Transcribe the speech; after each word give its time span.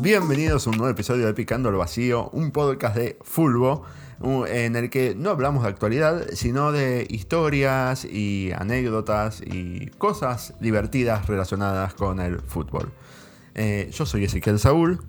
Bienvenidos 0.00 0.66
a 0.66 0.70
un 0.70 0.76
nuevo 0.76 0.90
episodio 0.90 1.26
de 1.26 1.34
Picando 1.34 1.68
el 1.68 1.74
Vacío, 1.74 2.30
un 2.30 2.52
podcast 2.52 2.96
de 2.96 3.18
Fulbo 3.22 3.84
en 4.46 4.76
el 4.76 4.88
que 4.88 5.14
no 5.16 5.30
hablamos 5.30 5.64
de 5.64 5.68
actualidad, 5.68 6.26
sino 6.32 6.70
de 6.70 7.06
historias 7.10 8.04
y 8.04 8.52
anécdotas 8.56 9.40
y 9.40 9.86
cosas 9.98 10.54
divertidas 10.60 11.26
relacionadas 11.26 11.94
con 11.94 12.20
el 12.20 12.40
fútbol. 12.40 12.92
Eh, 13.56 13.90
yo 13.92 14.06
soy 14.06 14.24
Ezequiel 14.24 14.60
Saúl. 14.60 15.00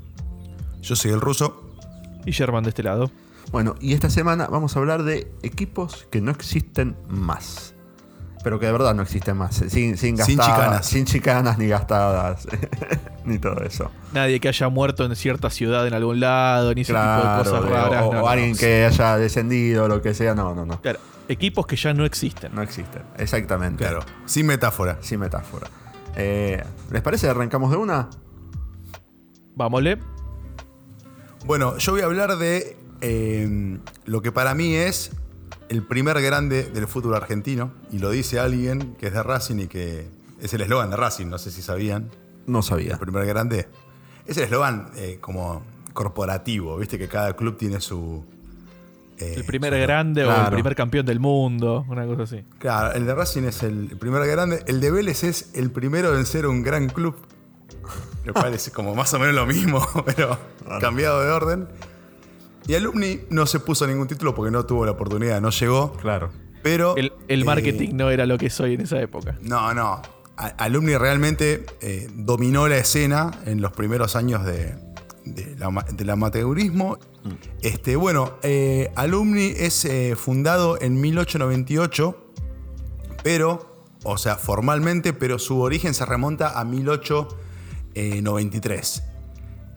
Yo 0.81 0.95
soy 0.95 1.11
el 1.11 1.21
ruso. 1.21 1.61
Y 2.25 2.31
Sherman 2.31 2.63
de 2.63 2.69
este 2.69 2.81
lado. 2.81 3.11
Bueno, 3.51 3.75
y 3.79 3.93
esta 3.93 4.09
semana 4.09 4.47
vamos 4.47 4.75
a 4.75 4.79
hablar 4.79 5.03
de 5.03 5.31
equipos 5.43 6.07
que 6.09 6.21
no 6.21 6.31
existen 6.31 6.95
más. 7.07 7.75
Pero 8.43 8.59
que 8.59 8.65
de 8.65 8.71
verdad 8.71 8.95
no 8.95 9.03
existen 9.03 9.37
más. 9.37 9.55
Sin, 9.55 9.97
sin, 9.97 10.17
chicanas. 10.17 10.85
Sin 10.85 11.05
chicanas 11.05 11.57
ni 11.57 11.67
gastadas. 11.67 12.47
ni 13.25 13.37
todo 13.37 13.61
eso. 13.63 13.91
Nadie 14.13 14.39
que 14.39 14.47
haya 14.47 14.69
muerto 14.69 15.05
en 15.05 15.15
cierta 15.15 15.49
ciudad 15.49 15.87
en 15.87 15.93
algún 15.93 16.19
lado, 16.19 16.73
ni 16.73 16.81
ese 16.81 16.93
tipo 16.93 17.03
de 17.03 17.43
cosas 17.43 17.65
raras. 17.65 18.03
O, 18.03 18.27
alguien 18.27 18.55
que 18.55 18.85
haya 18.85 19.17
descendido, 19.17 19.87
lo 19.87 20.01
que 20.01 20.13
sea. 20.13 20.33
No, 20.33 20.55
no, 20.55 20.65
no. 20.65 20.81
Claro, 20.81 20.99
equipos 21.27 21.67
que 21.67 21.75
ya 21.75 21.93
no 21.93 22.03
existen. 22.05 22.53
No 22.55 22.61
existen, 22.61 23.03
exactamente. 23.17 23.83
Claro, 23.83 23.99
sin 24.25 24.47
metáfora. 24.47 24.97
Sin 25.01 25.19
metáfora. 25.19 25.67
Eh, 26.15 26.63
¿Les 26.89 27.01
parece? 27.01 27.29
¿Arrancamos 27.29 27.69
de 27.69 27.77
una? 27.77 28.09
Vámonos. 29.55 29.99
Bueno, 31.45 31.77
yo 31.77 31.91
voy 31.91 32.01
a 32.01 32.05
hablar 32.05 32.37
de 32.37 32.77
eh, 33.01 33.79
lo 34.05 34.21
que 34.21 34.31
para 34.31 34.53
mí 34.55 34.75
es 34.75 35.11
el 35.71 35.83
primer 35.83 36.21
grande 36.21 36.63
del 36.63 36.85
fútbol 36.85 37.15
argentino, 37.15 37.71
y 37.93 37.99
lo 37.99 38.09
dice 38.09 38.39
alguien 38.39 38.93
que 38.95 39.07
es 39.07 39.13
de 39.13 39.23
Racing 39.23 39.55
y 39.57 39.67
que 39.67 40.05
es 40.41 40.53
el 40.53 40.59
eslogan 40.59 40.89
de 40.89 40.97
Racing, 40.97 41.27
no 41.27 41.37
sé 41.37 41.49
si 41.49 41.61
sabían. 41.61 42.09
No 42.45 42.61
sabía. 42.61 42.93
El 42.93 42.99
primer 42.99 43.25
grande. 43.25 43.69
Es 44.25 44.35
el 44.35 44.43
eslogan 44.43 44.91
eh, 44.97 45.19
como 45.21 45.63
corporativo, 45.93 46.75
viste 46.77 46.99
que 46.99 47.07
cada 47.07 47.37
club 47.37 47.55
tiene 47.55 47.79
su... 47.79 48.21
Eh, 49.17 49.35
el 49.37 49.45
primer 49.45 49.79
grande 49.79 50.25
o 50.25 50.45
el 50.45 50.51
primer 50.51 50.75
campeón 50.75 51.05
del 51.05 51.21
mundo, 51.21 51.85
una 51.87 52.05
cosa 52.05 52.23
así. 52.23 52.43
Claro, 52.59 52.93
el 52.93 53.05
de 53.05 53.15
Racing 53.15 53.43
es 53.43 53.63
el 53.63 53.95
primer 53.97 54.27
grande, 54.27 54.65
el 54.67 54.81
de 54.81 54.91
Vélez 54.91 55.23
es 55.23 55.51
el 55.53 55.71
primero 55.71 56.17
en 56.17 56.25
ser 56.25 56.47
un 56.47 56.63
gran 56.63 56.89
club, 56.89 57.15
lo 58.25 58.33
cual 58.33 58.53
es 58.55 58.69
como 58.71 58.93
más 58.93 59.13
o 59.13 59.19
menos 59.19 59.35
lo 59.35 59.45
mismo, 59.45 59.87
pero 60.05 60.37
cambiado 60.81 61.23
de 61.23 61.29
orden. 61.29 61.69
Y 62.67 62.75
Alumni 62.75 63.21
no 63.29 63.45
se 63.45 63.59
puso 63.59 63.85
ningún 63.87 64.07
título 64.07 64.33
porque 64.35 64.51
no 64.51 64.65
tuvo 64.65 64.85
la 64.85 64.91
oportunidad, 64.91 65.41
no 65.41 65.49
llegó. 65.49 65.93
Claro. 65.93 66.29
Pero. 66.63 66.95
El, 66.95 67.11
eh, 67.27 67.43
marketing 67.43 67.89
no 67.93 68.11
era 68.11 68.25
lo 68.25 68.37
que 68.37 68.49
soy 68.49 68.75
en 68.75 68.81
esa 68.81 69.01
época. 69.01 69.37
No, 69.41 69.73
no. 69.73 70.01
Alumni 70.57 70.95
realmente 70.97 71.65
eh, 71.81 72.07
dominó 72.15 72.67
la 72.67 72.77
escena 72.77 73.29
en 73.45 73.61
los 73.61 73.73
primeros 73.73 74.15
años 74.15 74.43
de, 74.45 74.73
del 75.25 76.09
amateurismo. 76.09 76.97
Mm. 77.23 77.33
Este, 77.61 77.95
bueno, 77.95 78.39
eh, 78.41 78.91
Alumni 78.95 79.53
es 79.55 79.87
fundado 80.15 80.81
en 80.81 80.99
1898, 80.99 82.33
pero, 83.23 83.85
o 84.03 84.17
sea, 84.17 84.35
formalmente, 84.35 85.13
pero 85.13 85.37
su 85.37 85.61
origen 85.61 85.93
se 85.93 86.05
remonta 86.05 86.59
a 86.59 86.65
1893. 86.65 89.10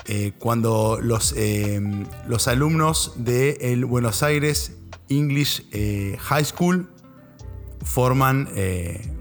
Eh, 0.06 0.32
cuando 0.38 0.98
los, 1.00 1.32
eh, 1.34 1.80
los 2.28 2.46
alumnos 2.46 3.14
de 3.16 3.82
Buenos 3.88 4.22
Aires 4.22 4.76
English 5.08 5.66
eh, 5.72 6.18
High 6.20 6.44
School 6.44 6.90
forman, 7.82 8.48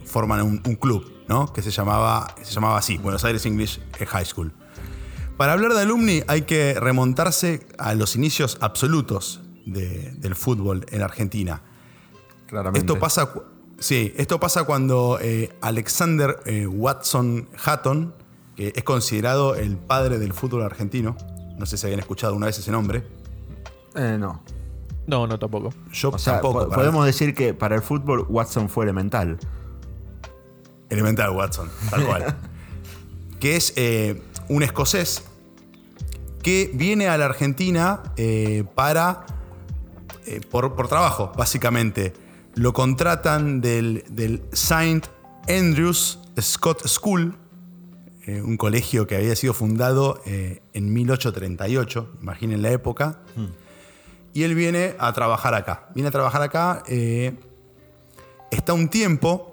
forman 0.05 0.41
un, 0.41 0.57
club 0.75 1.09
¿no? 1.27 1.51
que 1.53 1.61
se 1.61 1.71
llamaba, 1.71 2.35
se 2.41 2.53
llamaba 2.53 2.77
así, 2.77 2.97
Buenos 2.97 3.23
Aires 3.23 3.45
English 3.45 3.79
High 4.05 4.25
School. 4.25 4.53
Para 5.37 5.53
hablar 5.53 5.73
de 5.73 5.81
alumni 5.81 6.21
hay 6.27 6.43
que 6.43 6.73
remontarse 6.73 7.65
a 7.77 7.93
los 7.93 8.15
inicios 8.15 8.57
absolutos 8.61 9.41
del 9.65 10.35
fútbol 10.35 10.85
en 10.91 11.01
Argentina. 11.01 11.61
Claramente. 12.47 12.79
Esto 12.79 12.99
pasa, 12.99 13.33
sí, 13.79 14.13
esto 14.17 14.39
pasa 14.39 14.65
cuando 14.65 15.17
Alexander 15.61 16.39
Watson 16.69 17.49
Hatton, 17.63 18.13
que 18.55 18.73
es 18.75 18.83
considerado 18.83 19.55
el 19.55 19.77
padre 19.77 20.19
del 20.19 20.33
fútbol 20.33 20.63
argentino. 20.63 21.15
No 21.57 21.65
sé 21.65 21.77
si 21.77 21.85
habían 21.85 21.99
escuchado 21.99 22.35
una 22.35 22.47
vez 22.47 22.57
ese 22.57 22.71
nombre. 22.71 23.03
Eh, 23.95 24.17
no. 24.19 24.41
No, 25.05 25.27
no 25.27 25.37
tampoco. 25.37 25.73
Yo 25.91 26.11
tampoco. 26.11 26.69
podemos 26.69 27.05
decir 27.05 27.35
que 27.35 27.53
para 27.53 27.75
el 27.75 27.81
fútbol 27.81 28.25
Watson 28.29 28.69
fue 28.69 28.85
elemental. 28.85 29.37
Elemental 30.89 31.31
Watson, 31.31 31.69
tal 31.89 32.05
cual. 32.05 32.35
que 33.39 33.55
es 33.55 33.73
eh, 33.75 34.21
un 34.47 34.63
escocés 34.63 35.23
que 36.41 36.71
viene 36.73 37.07
a 37.07 37.17
la 37.17 37.25
Argentina 37.25 38.03
eh, 38.15 38.63
para. 38.75 39.25
Eh, 40.25 40.41
por, 40.49 40.87
trabajo, 40.87 41.31
básicamente. 41.35 42.13
Lo 42.55 42.71
contratan 42.71 43.61
del, 43.61 44.05
del 44.09 44.43
St. 44.51 45.01
Andrews 45.49 46.19
Scott 46.39 46.87
School, 46.87 47.35
eh, 48.25 48.41
un 48.41 48.55
colegio 48.55 49.05
que 49.05 49.17
había 49.17 49.35
sido 49.35 49.53
fundado 49.53 50.21
eh, 50.25 50.61
en 50.71 50.93
1838, 50.93 52.19
imaginen 52.21 52.61
la 52.61 52.71
época. 52.71 53.19
Hmm. 53.35 53.47
Y 54.33 54.43
él 54.43 54.55
viene 54.55 54.95
a 54.97 55.11
trabajar 55.11 55.53
acá. 55.53 55.89
Viene 55.93 56.07
a 56.07 56.11
trabajar 56.11 56.41
acá, 56.41 56.83
eh, 56.87 57.35
está 58.49 58.73
un 58.73 58.87
tiempo. 58.87 59.49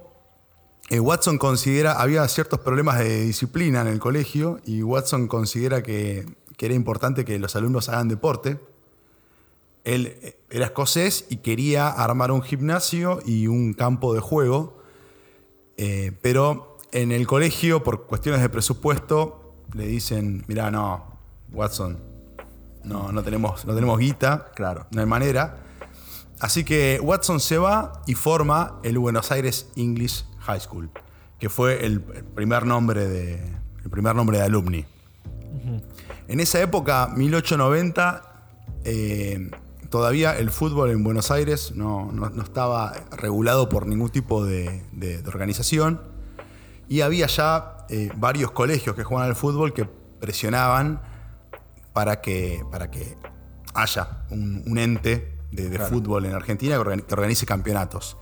Watson 0.92 1.38
considera, 1.38 2.00
había 2.00 2.26
ciertos 2.28 2.60
problemas 2.60 2.98
de 2.98 3.22
disciplina 3.22 3.80
en 3.80 3.88
el 3.88 3.98
colegio 3.98 4.60
y 4.64 4.82
Watson 4.82 5.28
considera 5.28 5.82
que, 5.82 6.26
era 6.58 6.74
importante 6.74 7.24
que 7.24 7.38
los 7.38 7.56
alumnos 7.56 7.88
hagan 7.88 8.08
deporte. 8.08 8.60
Él 9.84 10.34
era 10.50 10.66
escocés 10.66 11.26
y 11.30 11.38
quería 11.38 11.88
armar 11.88 12.32
un 12.32 12.42
gimnasio 12.42 13.20
y 13.24 13.46
un 13.46 13.72
campo 13.72 14.14
de 14.14 14.20
juego, 14.20 14.82
pero 16.20 16.69
en 16.92 17.12
el 17.12 17.26
colegio, 17.26 17.82
por 17.82 18.06
cuestiones 18.06 18.40
de 18.40 18.48
presupuesto, 18.48 19.54
le 19.74 19.86
dicen, 19.86 20.44
mira, 20.48 20.70
no, 20.70 21.04
Watson, 21.52 21.98
no, 22.84 23.12
no, 23.12 23.22
tenemos, 23.22 23.64
no 23.64 23.74
tenemos 23.74 23.98
guita, 23.98 24.50
claro. 24.54 24.86
no 24.90 25.00
hay 25.00 25.06
manera. 25.06 25.58
Así 26.40 26.64
que 26.64 26.98
Watson 27.02 27.40
se 27.40 27.58
va 27.58 28.02
y 28.06 28.14
forma 28.14 28.80
el 28.82 28.98
Buenos 28.98 29.30
Aires 29.30 29.68
English 29.76 30.24
High 30.40 30.60
School, 30.60 30.90
que 31.38 31.48
fue 31.48 31.84
el 31.84 32.00
primer 32.00 32.64
nombre 32.64 33.06
de, 33.06 33.34
el 33.84 33.90
primer 33.90 34.14
nombre 34.14 34.38
de 34.38 34.44
alumni. 34.44 34.84
En 36.28 36.40
esa 36.40 36.60
época, 36.60 37.08
1890, 37.14 38.22
eh, 38.84 39.50
todavía 39.90 40.38
el 40.38 40.50
fútbol 40.50 40.90
en 40.90 41.04
Buenos 41.04 41.30
Aires 41.30 41.72
no, 41.74 42.10
estaba 42.42 42.92
regulado 43.10 43.68
por 43.68 43.86
ningún 43.86 44.10
tipo 44.10 44.44
de 44.44 44.82
organización. 45.26 46.09
Y 46.90 47.02
había 47.02 47.28
ya 47.28 47.76
eh, 47.88 48.10
varios 48.16 48.50
colegios 48.50 48.96
que 48.96 49.04
juegan 49.04 49.28
al 49.28 49.36
fútbol 49.36 49.72
que 49.72 49.84
presionaban 49.84 51.00
para 51.92 52.20
que, 52.20 52.64
para 52.68 52.90
que 52.90 53.16
haya 53.74 54.24
un, 54.30 54.76
ente 54.76 55.38
de, 55.52 55.78
fútbol 55.78 56.26
en 56.26 56.34
Argentina 56.34 56.74
que 56.82 57.14
organice 57.14 57.46
campeonatos. 57.46 58.16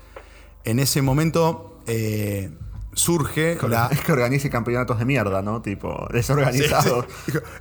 En 0.64 0.80
ese 0.80 1.00
momento 1.00 1.80
eh, 1.86 2.50
surge 2.92 3.56
la... 3.66 3.88
Es 3.90 4.00
que 4.04 4.12
organice 4.12 4.50
campeonatos 4.50 4.98
de 4.98 5.06
mierda, 5.06 5.40
¿no? 5.40 5.62
Tipo, 5.62 6.06
desorganizados. 6.12 7.06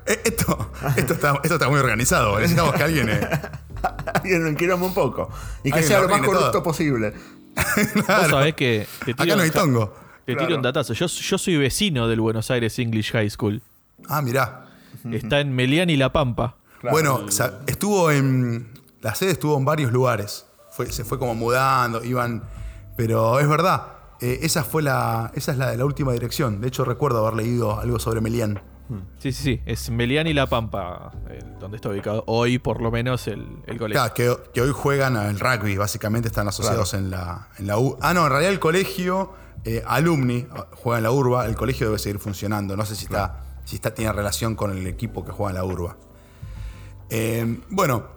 Eh, 0.08 0.20
esto, 0.26 0.72
está, 0.98 1.70
muy 1.70 1.80
organizado. 1.80 2.36
Necesitamos 2.40 2.76
que 2.76 2.84
alguien... 2.84 3.10
alguien 4.14 4.58
lo 4.58 4.76
un 4.76 4.94
poco. 4.94 5.30
Y 5.64 5.72
que 5.72 5.84
sea 5.84 6.02
lo 6.02 6.10
más 6.10 6.20
corrupto 6.20 6.62
posible. 6.62 7.14
Vos 7.96 8.06
sabés 8.30 8.56
que... 8.56 8.86
Acá 9.18 9.38
no 9.38 9.44
hay 9.44 9.52
tongo. 9.52 10.07
Te 10.28 10.36
tiro 10.36 10.58
un 10.58 10.62
datazo. 10.62 10.94
Yo, 10.94 11.06
yo 11.08 11.38
soy 11.38 11.56
vecino 11.56 12.10
del 12.10 12.20
Buenos 12.20 12.52
Aires 12.52 12.78
English 12.80 13.14
High 13.14 13.30
School. 13.30 13.62
Ah, 14.10 14.22
mirá. 14.22 14.66
Está 15.10 15.40
en 15.40 15.56
Melián 15.56 15.90
y 15.90 15.96
La 15.96 16.12
Pampa. 16.12 16.58
Bueno, 16.84 17.26
estuvo 17.66 18.12
en. 18.12 18.74
La 19.00 19.16
sede 19.16 19.32
estuvo 19.32 19.58
en 19.58 19.64
varios 19.64 19.94
lugares. 19.94 20.46
se 20.90 21.06
fue 21.06 21.18
como 21.18 21.34
mudando, 21.34 22.04
iban. 22.04 22.44
Pero 22.98 23.40
es 23.40 23.48
verdad. 23.48 23.84
Eh, 24.20 24.40
esa 24.42 24.66
fue 24.66 24.84
la. 24.84 25.32
Esa 25.34 25.54
es 25.54 25.58
la 25.58 25.72
de 25.72 25.78
la 25.78 25.86
última 25.86 26.12
dirección. 26.12 26.60
De 26.60 26.68
hecho, 26.68 26.84
recuerdo 26.84 27.26
haber 27.26 27.46
leído 27.46 27.80
algo 27.80 27.98
sobre 27.98 28.20
Melián. 28.20 28.62
Sí, 29.20 29.32
sí, 29.32 29.44
sí. 29.44 29.62
Es 29.66 29.90
Melián 29.90 30.28
y 30.28 30.34
La 30.34 30.48
Pampa, 30.48 31.12
donde 31.60 31.78
está 31.78 31.88
ubicado 31.88 32.26
hoy, 32.28 32.60
por 32.60 32.82
lo 32.82 32.92
menos, 32.92 33.28
el, 33.28 33.46
colegio. 33.78 34.12
Claro, 34.14 34.44
que, 34.54 34.62
hoy 34.62 34.72
juegan 34.74 35.16
al 35.16 35.40
rugby, 35.40 35.78
básicamente 35.78 36.28
están 36.28 36.50
asociados 36.50 36.94
en, 36.94 37.12
la, 37.12 37.48
en 37.60 37.68
la 37.68 37.80
U. 37.80 37.98
Ah, 38.02 38.14
no, 38.14 38.26
en 38.26 38.32
realidad 38.32 38.52
el 38.52 38.60
colegio 38.60 39.34
eh, 39.68 39.84
alumni 39.86 40.48
juega 40.76 41.00
en 41.00 41.04
la 41.04 41.12
urba, 41.12 41.46
el 41.46 41.56
colegio 41.56 41.88
debe 41.88 42.00
seguir 42.00 42.20
funcionando. 42.20 42.78
No 42.78 42.86
sé 42.86 42.96
si, 42.96 43.04
está, 43.04 43.44
si 43.66 43.76
está, 43.76 43.94
tiene 43.94 44.14
relación 44.14 44.56
con 44.56 44.72
el 44.72 44.88
equipo 44.88 45.26
que 45.26 45.32
juega 45.32 45.50
en 45.52 45.56
la 45.56 45.66
urba. 45.66 45.98
Eh, 47.10 47.60
bueno, 47.70 48.08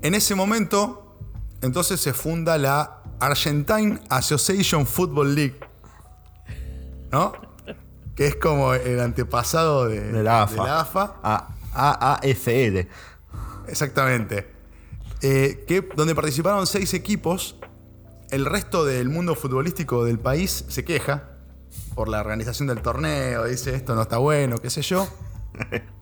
en 0.00 0.14
ese 0.14 0.36
momento 0.36 1.16
entonces 1.60 2.00
se 2.00 2.12
funda 2.12 2.56
la 2.56 3.02
Argentine 3.18 4.00
Association 4.10 4.86
Football 4.86 5.34
League. 5.34 5.58
¿No? 7.10 7.32
Que 8.14 8.28
es 8.28 8.36
como 8.36 8.72
el 8.74 9.00
antepasado 9.00 9.88
de, 9.88 10.12
De 10.12 10.22
la 10.22 10.44
AFA. 10.44 10.62
de 10.62 10.68
la 10.68 10.80
AFA. 10.80 11.14
A, 11.22 11.48
AAFL. 11.74 12.86
Exactamente. 13.66 14.46
Eh, 15.20 15.64
que, 15.66 15.80
donde 15.96 16.14
participaron 16.14 16.64
seis 16.64 16.94
equipos. 16.94 17.56
El 18.32 18.46
resto 18.46 18.86
del 18.86 19.10
mundo 19.10 19.34
futbolístico 19.34 20.06
del 20.06 20.18
país 20.18 20.64
se 20.66 20.86
queja 20.86 21.36
por 21.94 22.08
la 22.08 22.18
organización 22.18 22.66
del 22.66 22.80
torneo. 22.80 23.44
Dice 23.44 23.74
esto 23.74 23.94
no 23.94 24.00
está 24.00 24.16
bueno, 24.16 24.56
qué 24.56 24.70
sé 24.70 24.80
yo. 24.80 25.06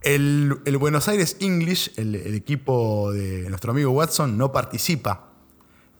El, 0.00 0.60
el 0.64 0.78
Buenos 0.78 1.06
Aires 1.06 1.36
English, 1.38 1.92
el, 1.96 2.16
el 2.16 2.34
equipo 2.34 3.12
de 3.12 3.48
nuestro 3.48 3.70
amigo 3.70 3.92
Watson, 3.92 4.36
no 4.36 4.50
participa 4.50 5.30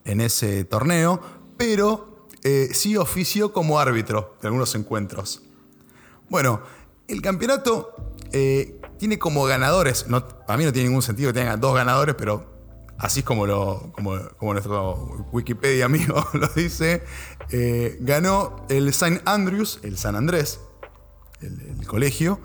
en 0.03 0.19
ese 0.19 0.65
torneo, 0.65 1.21
pero 1.55 2.27
eh, 2.43 2.67
sí 2.73 2.97
ofició 2.97 3.53
como 3.53 3.79
árbitro 3.79 4.35
de 4.41 4.49
algunos 4.49 4.75
encuentros. 4.75 5.43
Bueno, 6.27 6.63
el 7.07 7.21
campeonato 7.21 7.95
eh, 8.33 8.81
tiene 8.99 9.17
como 9.19 9.45
ganadores, 9.45 10.07
no, 10.09 10.27
para 10.27 10.57
mí 10.57 10.65
no 10.65 10.73
tiene 10.73 10.89
ningún 10.89 11.01
sentido 11.01 11.31
que 11.31 11.39
tenga 11.39 11.55
dos 11.55 11.73
ganadores, 11.73 12.15
pero 12.15 12.52
así 12.97 13.19
es 13.19 13.25
como, 13.25 13.45
lo, 13.45 13.91
como, 13.93 14.17
como 14.37 14.53
nuestro 14.53 15.27
Wikipedia 15.31 15.85
amigo 15.85 16.25
lo 16.33 16.47
dice, 16.49 17.03
eh, 17.49 17.97
ganó 18.01 18.65
el 18.69 18.89
St. 18.89 19.21
Andrews, 19.25 19.79
el 19.83 19.97
San 19.97 20.15
Andrés, 20.15 20.59
el, 21.41 21.59
el 21.79 21.87
colegio, 21.87 22.39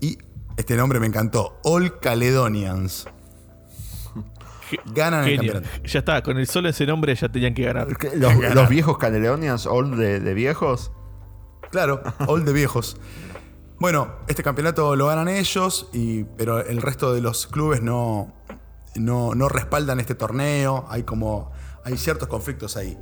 y 0.00 0.18
este 0.56 0.76
nombre 0.76 1.00
me 1.00 1.06
encantó, 1.06 1.58
All 1.64 1.98
Caledonians. 2.00 3.06
Ganan 4.86 5.28
el 5.28 5.36
campeonato. 5.36 5.68
Ya 5.84 5.98
está, 5.98 6.22
con 6.22 6.38
el 6.38 6.46
solo 6.46 6.68
ese 6.68 6.86
nombre 6.86 7.14
ya 7.14 7.28
tenían 7.28 7.54
que 7.54 7.64
ganar. 7.64 7.88
Los, 8.14 8.54
los 8.54 8.68
viejos 8.68 8.98
Caledonians, 8.98 9.66
old 9.66 9.96
de, 9.96 10.20
de 10.20 10.34
viejos. 10.34 10.92
Claro, 11.70 12.02
All 12.26 12.44
de 12.44 12.52
viejos. 12.52 12.96
Bueno, 13.78 14.14
este 14.28 14.42
campeonato 14.42 14.94
lo 14.94 15.06
ganan 15.06 15.28
ellos, 15.28 15.88
y, 15.92 16.24
pero 16.24 16.64
el 16.64 16.80
resto 16.80 17.12
de 17.12 17.20
los 17.20 17.46
clubes 17.46 17.82
no, 17.82 18.32
no, 18.96 19.48
respaldan 19.48 20.00
este 20.00 20.14
torneo. 20.14 20.86
Hay 20.88 21.02
como. 21.02 21.50
Hay 21.84 21.96
ciertos 21.96 22.28
conflictos 22.28 22.76
ahí. 22.76 22.96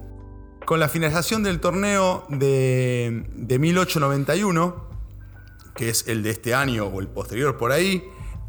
Con 0.64 0.80
la 0.80 0.88
finalización 0.88 1.42
del 1.42 1.60
torneo 1.60 2.24
de, 2.28 3.26
de 3.34 3.58
1891, 3.58 4.88
que 5.74 5.90
es 5.90 6.06
el 6.08 6.22
de 6.22 6.30
este 6.30 6.54
año 6.54 6.86
o 6.86 7.00
el 7.00 7.08
posterior 7.08 7.58
por 7.58 7.72
ahí, 7.72 8.02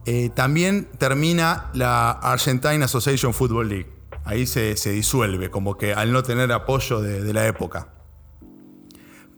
eh, 0.05 0.29
también 0.33 0.87
termina 0.97 1.69
la 1.73 2.11
Argentine 2.11 2.83
Association 2.85 3.33
Football 3.33 3.69
League. 3.69 3.89
Ahí 4.23 4.45
se, 4.45 4.77
se 4.77 4.91
disuelve, 4.91 5.49
como 5.49 5.77
que 5.77 5.93
al 5.93 6.11
no 6.11 6.23
tener 6.23 6.51
apoyo 6.51 7.01
de, 7.01 7.21
de 7.21 7.33
la 7.33 7.47
época. 7.47 7.89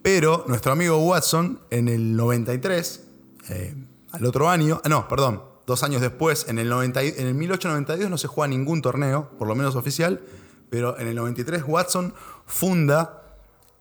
Pero 0.04 0.44
nuestro 0.48 0.74
amigo 0.74 0.98
Watson, 0.98 1.62
en 1.70 1.88
el 1.88 2.16
93, 2.16 3.08
eh, 3.50 3.76
al 4.12 4.26
otro 4.26 4.50
año, 4.50 4.82
ah, 4.84 4.90
no, 4.90 5.08
perdón, 5.08 5.42
dos 5.66 5.84
años 5.84 6.02
después, 6.02 6.46
en 6.50 6.60
el, 6.60 6.70
90 6.70 7.04
y- 7.04 7.10
en 7.18 7.28
el 7.28 7.34
1892 7.36 8.10
no 8.10 8.18
se 8.18 8.28
juega 8.28 8.48
ningún 8.50 8.82
torneo, 8.82 9.30
por 9.38 9.48
lo 9.48 9.56
menos 9.56 9.76
oficial, 9.76 10.22
pero 10.70 10.98
en 11.00 11.08
el 11.08 11.16
93 11.16 11.64
Watson 11.68 12.14
funda 12.46 13.22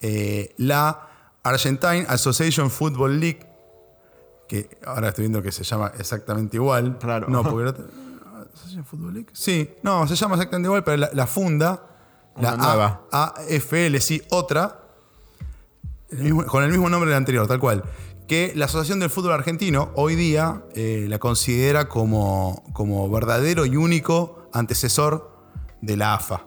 eh, 0.01 0.55
la 0.59 1.09
Argentine 1.43 2.07
Association 2.09 2.71
Football 2.71 3.19
League, 3.21 3.47
que 4.49 4.79
ahora 4.87 5.09
estoy 5.09 5.23
viendo 5.25 5.43
que 5.43 5.51
se 5.53 5.65
llama 5.65 5.93
exactamente 5.99 6.57
igual. 6.57 6.99
Claro. 6.99 7.29
No, 7.29 7.43
porque 7.43 7.65
la- 7.65 7.75
¿Association 8.55 8.85
Football 8.85 9.15
League? 9.15 9.29
Sí, 9.33 9.71
no, 9.83 10.07
se 10.07 10.15
llama 10.15 10.35
exactamente 10.37 10.67
igual, 10.67 10.85
pero 10.85 10.99
la, 10.99 11.11
la 11.13 11.27
funda 11.27 11.87
la 12.37 12.55
Una 12.55 12.65
nueva. 12.65 13.03
A- 13.13 13.35
AFL, 13.39 13.99
sí, 14.01 14.23
otra, 14.31 14.79
el 16.11 16.19
mismo- 16.19 16.45
con 16.47 16.63
el 16.63 16.71
mismo 16.71 16.89
nombre 16.89 17.11
del 17.11 17.17
anterior, 17.17 17.47
tal 17.47 17.59
cual. 17.61 17.83
Que 18.33 18.51
la 18.57 18.65
Asociación 18.65 18.99
del 18.99 19.11
Fútbol 19.11 19.33
Argentino 19.33 19.93
hoy 19.95 20.15
día 20.15 20.63
eh, 20.75 21.05
la 21.07 21.19
considera 21.19 21.87
como, 21.91 22.65
como 22.73 23.11
verdadero 23.11 23.67
y 23.67 23.77
único 23.77 24.49
antecesor 24.55 25.37
de 25.83 25.99
la 25.99 26.15
AFA. 26.15 26.47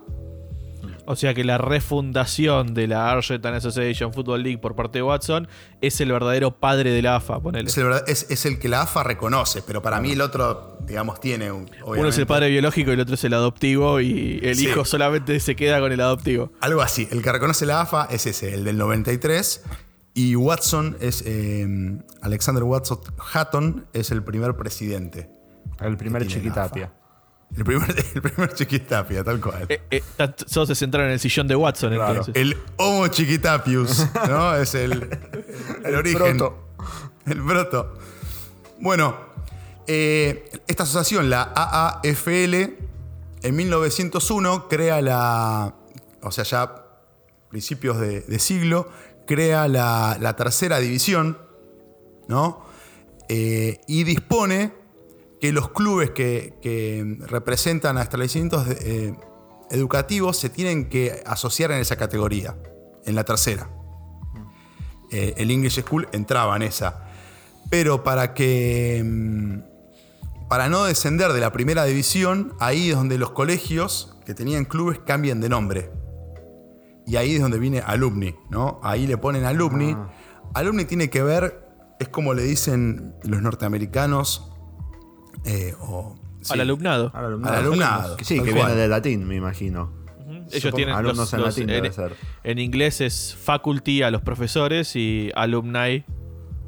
O 1.06 1.16
sea 1.16 1.36
que 1.36 1.44
la 1.44 1.60
refundación 1.60 2.74
de 2.74 2.88
la 2.88 3.12
Argentine 3.12 3.58
Association 3.58 4.12
Football 4.14 4.42
League 4.42 4.58
por 4.58 4.76
parte 4.76 4.98
de 4.98 5.04
Watson 5.04 5.48
es 5.80 6.02
el 6.02 6.12
verdadero 6.12 6.60
padre 6.60 6.90
de 6.90 7.04
la 7.04 7.18
AFA, 7.18 7.40
ponele. 7.40 7.70
Es 7.70 7.78
el, 7.78 7.84
verdad- 7.84 8.04
es- 8.08 8.26
es 8.32 8.48
el 8.48 8.58
que 8.58 8.68
la 8.68 8.82
AFA 8.82 9.04
reconoce, 9.04 9.62
pero 9.62 9.84
para 9.84 10.02
mí 10.02 10.14
el 10.14 10.22
otro, 10.22 10.80
digamos, 10.88 11.20
tiene 11.20 11.52
un. 11.52 11.70
Uno 11.86 12.08
es 12.08 12.18
el 12.18 12.26
padre 12.26 12.50
biológico 12.50 12.90
y 12.90 12.94
el 12.96 13.02
otro 13.02 13.14
es 13.14 13.24
el 13.26 13.36
adoptivo 13.36 14.02
y 14.02 14.40
el 14.42 14.56
Sí. 14.56 14.70
hijo 14.70 14.86
solamente 14.86 15.40
se 15.40 15.56
queda 15.56 15.80
con 15.80 15.92
el 15.92 16.02
adoptivo. 16.02 16.52
Algo 16.62 16.82
así. 16.82 17.08
El 17.12 17.22
que 17.22 17.32
reconoce 17.32 17.68
la 17.68 17.82
AFA 17.82 18.06
es 18.10 18.26
ese, 18.26 18.56
el 18.56 18.64
del 18.64 18.76
93. 18.80 19.62
Y 20.16 20.36
Watson 20.36 20.98
es. 21.00 21.22
eh, 21.26 21.68
Alexander 22.22 22.64
Watson 22.64 23.00
Hatton 23.34 23.86
es 23.94 24.10
el 24.12 24.24
primer 24.24 24.56
presidente. 24.56 25.30
El 25.80 25.98
primer 25.98 26.26
Chiquitapia. 26.26 26.92
El 27.56 27.64
primer, 27.64 27.96
el 28.16 28.22
primer 28.22 28.54
chiquitapia, 28.54 29.24
tal 29.24 29.40
cual. 29.40 29.66
Eh, 29.70 29.82
eh, 29.92 30.02
solo 30.48 30.66
se 30.66 30.74
centraron 30.76 31.10
en 31.10 31.14
el 31.14 31.20
sillón 31.20 31.48
de 31.48 31.56
Watson 31.56 31.94
Claro. 31.94 32.10
entonces. 32.12 32.36
El 32.36 32.58
Homo 32.78 33.08
Chiquitapius, 33.08 34.08
¿no? 34.28 34.56
Es 34.58 34.74
el, 34.74 35.08
el 35.84 35.96
origen. 35.96 36.38
proto. 36.38 36.70
El 37.28 37.44
proto. 37.46 37.94
Bueno, 38.82 39.16
eh, 39.86 40.50
esta 40.68 40.84
asociación, 40.84 41.30
la 41.30 41.52
AAFL, 41.56 42.54
en 43.44 43.56
1901 43.56 44.68
crea 44.68 45.02
la. 45.02 45.76
O 46.24 46.32
sea, 46.32 46.44
ya 46.46 46.84
principios 47.50 48.00
de, 48.00 48.22
de 48.22 48.40
siglo, 48.40 48.90
crea 49.26 49.68
la, 49.68 50.36
tercera 50.38 50.80
división, 50.80 51.38
¿no? 52.28 52.64
Eh, 53.28 53.82
y 53.88 54.04
dispone 54.04 54.74
que 55.42 55.52
los 55.52 55.70
clubes 55.70 56.12
que, 56.12 57.18
representan 57.28 57.98
a 57.98 58.04
establecimientos 58.04 58.68
eh, 58.68 59.14
educativos 59.70 60.38
se 60.38 60.50
tienen 60.50 60.90
que 60.90 61.22
asociar 61.26 61.72
en 61.72 61.80
esa 61.80 61.96
categoría, 61.96 62.56
en 63.06 63.16
la 63.16 63.24
tercera. 63.24 63.70
Eh, 65.12 65.34
el 65.38 65.52
English 65.52 65.82
School 65.82 66.08
entraba 66.12 66.56
en 66.56 66.64
esa. 66.64 67.06
Pero 67.70 68.04
para 68.04 68.34
que. 68.34 69.02
mm, 69.04 69.60
Para 70.48 70.70
no 70.70 70.86
descender 70.86 71.34
de 71.34 71.40
la 71.40 71.52
primera 71.52 71.86
división, 71.86 72.54
ahí 72.60 72.90
es 72.92 72.96
donde 72.96 73.18
los 73.18 73.32
colegios 73.32 74.16
que 74.26 74.34
tenían 74.34 74.66
clubes 74.66 75.00
cambian 75.00 75.42
de 75.42 75.50
nombre. 75.50 75.92
Y 77.08 77.18
ahí 77.18 77.36
es 77.36 77.42
donde 77.42 77.60
viene 77.60 77.80
alumni, 77.86 78.36
¿no? 78.50 78.80
Ahí 78.84 79.06
le 79.08 79.18
ponen 79.18 79.46
alumni. 79.46 79.96
Alumni 80.54 80.86
tiene 80.86 81.10
que 81.10 81.22
ver, 81.22 81.68
es 82.00 82.08
como 82.10 82.34
le 82.34 82.44
dicen 82.44 83.14
los 83.24 83.42
norteamericanos. 83.42 84.52
eh, 85.44 85.76
o, 85.80 86.16
sí, 86.42 86.54
Al 86.54 86.62
alumnado. 86.62 87.12
Al 87.14 87.26
alumnado. 87.26 87.54
Al 87.56 87.62
alumnado, 87.64 88.18
Sí, 88.24 88.40
que 88.42 88.52
viene 88.54 88.74
del 88.76 88.90
latín, 88.90 89.28
me 89.28 89.36
imagino. 89.36 89.92
Ellos 90.28 90.62
Supongo- 90.64 90.76
tienen 90.78 90.96
alumnos 90.96 91.18
los- 91.18 91.34
en 91.34 91.40
los- 91.42 91.50
latín 91.50 91.70
en, 91.70 91.76
debe 91.84 91.92
ser. 91.94 92.16
en 92.44 92.60
inglés 92.60 93.02
es 93.02 93.36
faculty 93.36 94.02
a 94.02 94.10
los 94.12 94.22
profesores 94.22 94.96
y 94.96 95.32
alumni 95.36 96.04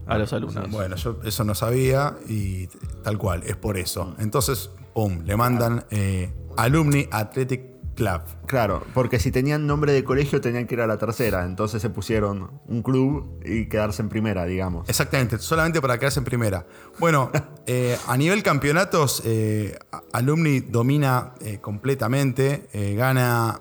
a 0.06 0.18
los 0.18 0.32
alumnos. 0.34 0.70
Bueno, 0.70 0.96
yo 0.96 1.20
eso 1.26 1.44
no 1.44 1.56
sabía 1.56 2.16
y 2.28 2.68
tal 3.04 3.18
cual, 3.18 3.44
es 3.46 3.56
por 3.56 3.78
eso. 3.78 4.16
Entonces, 4.20 4.70
pum, 4.94 5.24
le 5.26 5.36
mandan 5.36 5.86
eh, 5.92 6.32
Alumni 6.56 7.08
Athletic 7.12 7.62
Club. 7.98 8.22
Claro, 8.46 8.84
porque 8.94 9.20
si 9.20 9.32
tenían 9.32 9.66
nombre 9.66 9.92
de 9.92 10.04
colegio 10.04 10.40
tenían 10.40 10.68
que 10.68 10.76
ir 10.76 10.82
a 10.82 10.88
la 10.88 11.00
tercera, 11.00 11.46
entonces 11.46 11.82
se 11.82 11.90
pusieron 11.90 12.62
un 12.68 12.84
club 12.84 13.42
y 13.44 13.66
quedarse 13.66 14.04
en 14.04 14.10
primera, 14.10 14.46
digamos. 14.46 14.88
Exactamente, 14.88 15.40
solamente 15.40 15.82
para 15.82 15.98
quedarse 15.98 16.20
en 16.20 16.26
primera. 16.26 16.68
Bueno, 17.00 17.32
eh, 17.66 17.98
a 18.08 18.16
nivel 18.16 18.44
campeonatos, 18.44 19.24
eh, 19.26 19.80
Alumni 20.14 20.60
domina 20.60 21.34
eh, 21.42 21.58
completamente, 21.60 22.70
gana, 22.96 23.60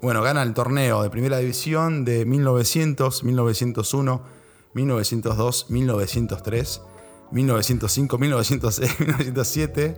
bueno, 0.00 0.22
gana 0.22 0.42
el 0.42 0.54
torneo 0.54 1.02
de 1.02 1.10
primera 1.10 1.36
división 1.36 2.06
de 2.06 2.24
1900, 2.24 3.22
1901, 3.22 4.22
1902, 4.72 5.66
1903, 5.68 6.82
1905, 7.32 8.18
1906, 8.18 9.00
1907, 9.00 9.96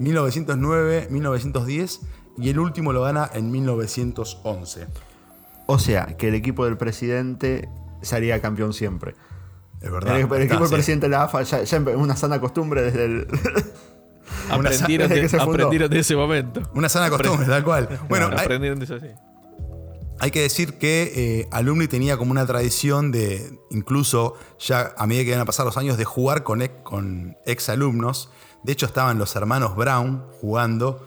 1909, 0.00 1.08
1910 1.10 2.00
y 2.38 2.50
el 2.50 2.58
último 2.58 2.92
lo 2.92 3.02
gana 3.02 3.30
en 3.34 3.50
1911. 3.50 4.86
O 5.66 5.78
sea, 5.78 6.16
que 6.16 6.28
el 6.28 6.34
equipo 6.34 6.64
del 6.64 6.76
presidente 6.76 7.68
sería 8.02 8.40
campeón 8.40 8.72
siempre. 8.72 9.14
Es 9.80 9.90
verdad. 9.90 10.16
el, 10.16 10.22
el 10.22 10.24
está, 10.32 10.42
equipo 10.42 10.60
del 10.60 10.68
sí. 10.68 10.74
presidente 10.74 11.06
de 11.06 11.10
la 11.10 11.22
AFA 11.24 11.42
ya, 11.42 11.62
ya 11.62 11.76
es 11.78 11.96
una 11.96 12.16
sana 12.16 12.40
costumbre 12.40 12.82
desde 12.82 13.04
el... 13.04 13.26
Aprendieron, 14.50 15.08
desde 15.08 15.14
de, 15.16 15.20
que 15.22 15.28
se 15.28 15.38
fundó. 15.38 15.52
aprendieron 15.52 15.90
de 15.90 15.98
ese 15.98 16.16
momento. 16.16 16.62
Una 16.74 16.88
sana 16.88 17.08
costumbre, 17.10 17.46
tal 17.46 17.64
cual. 17.64 17.88
Bueno, 18.08 18.26
Claro, 18.26 18.38
hay- 18.38 18.44
aprendieron 18.44 18.78
de 18.78 18.84
eso, 18.84 18.98
sí. 19.00 19.06
Hay 20.22 20.30
que 20.30 20.42
decir 20.42 20.74
que 20.74 21.12
eh, 21.16 21.48
Alumni 21.50 21.88
tenía 21.88 22.18
como 22.18 22.30
una 22.30 22.44
tradición 22.46 23.10
de, 23.10 23.58
incluso 23.70 24.34
ya 24.58 24.92
a 24.98 25.06
medida 25.06 25.22
que 25.24 25.28
iban 25.30 25.40
a 25.40 25.46
pasar 25.46 25.64
los 25.64 25.78
años, 25.78 25.96
de 25.96 26.04
jugar 26.04 26.42
con, 26.42 26.60
ex- 26.60 26.74
con 26.82 27.36
exalumnos. 27.46 28.30
De 28.62 28.72
hecho, 28.72 28.84
estaban 28.84 29.18
los 29.18 29.34
hermanos 29.34 29.74
Brown 29.76 30.26
jugando, 30.40 31.06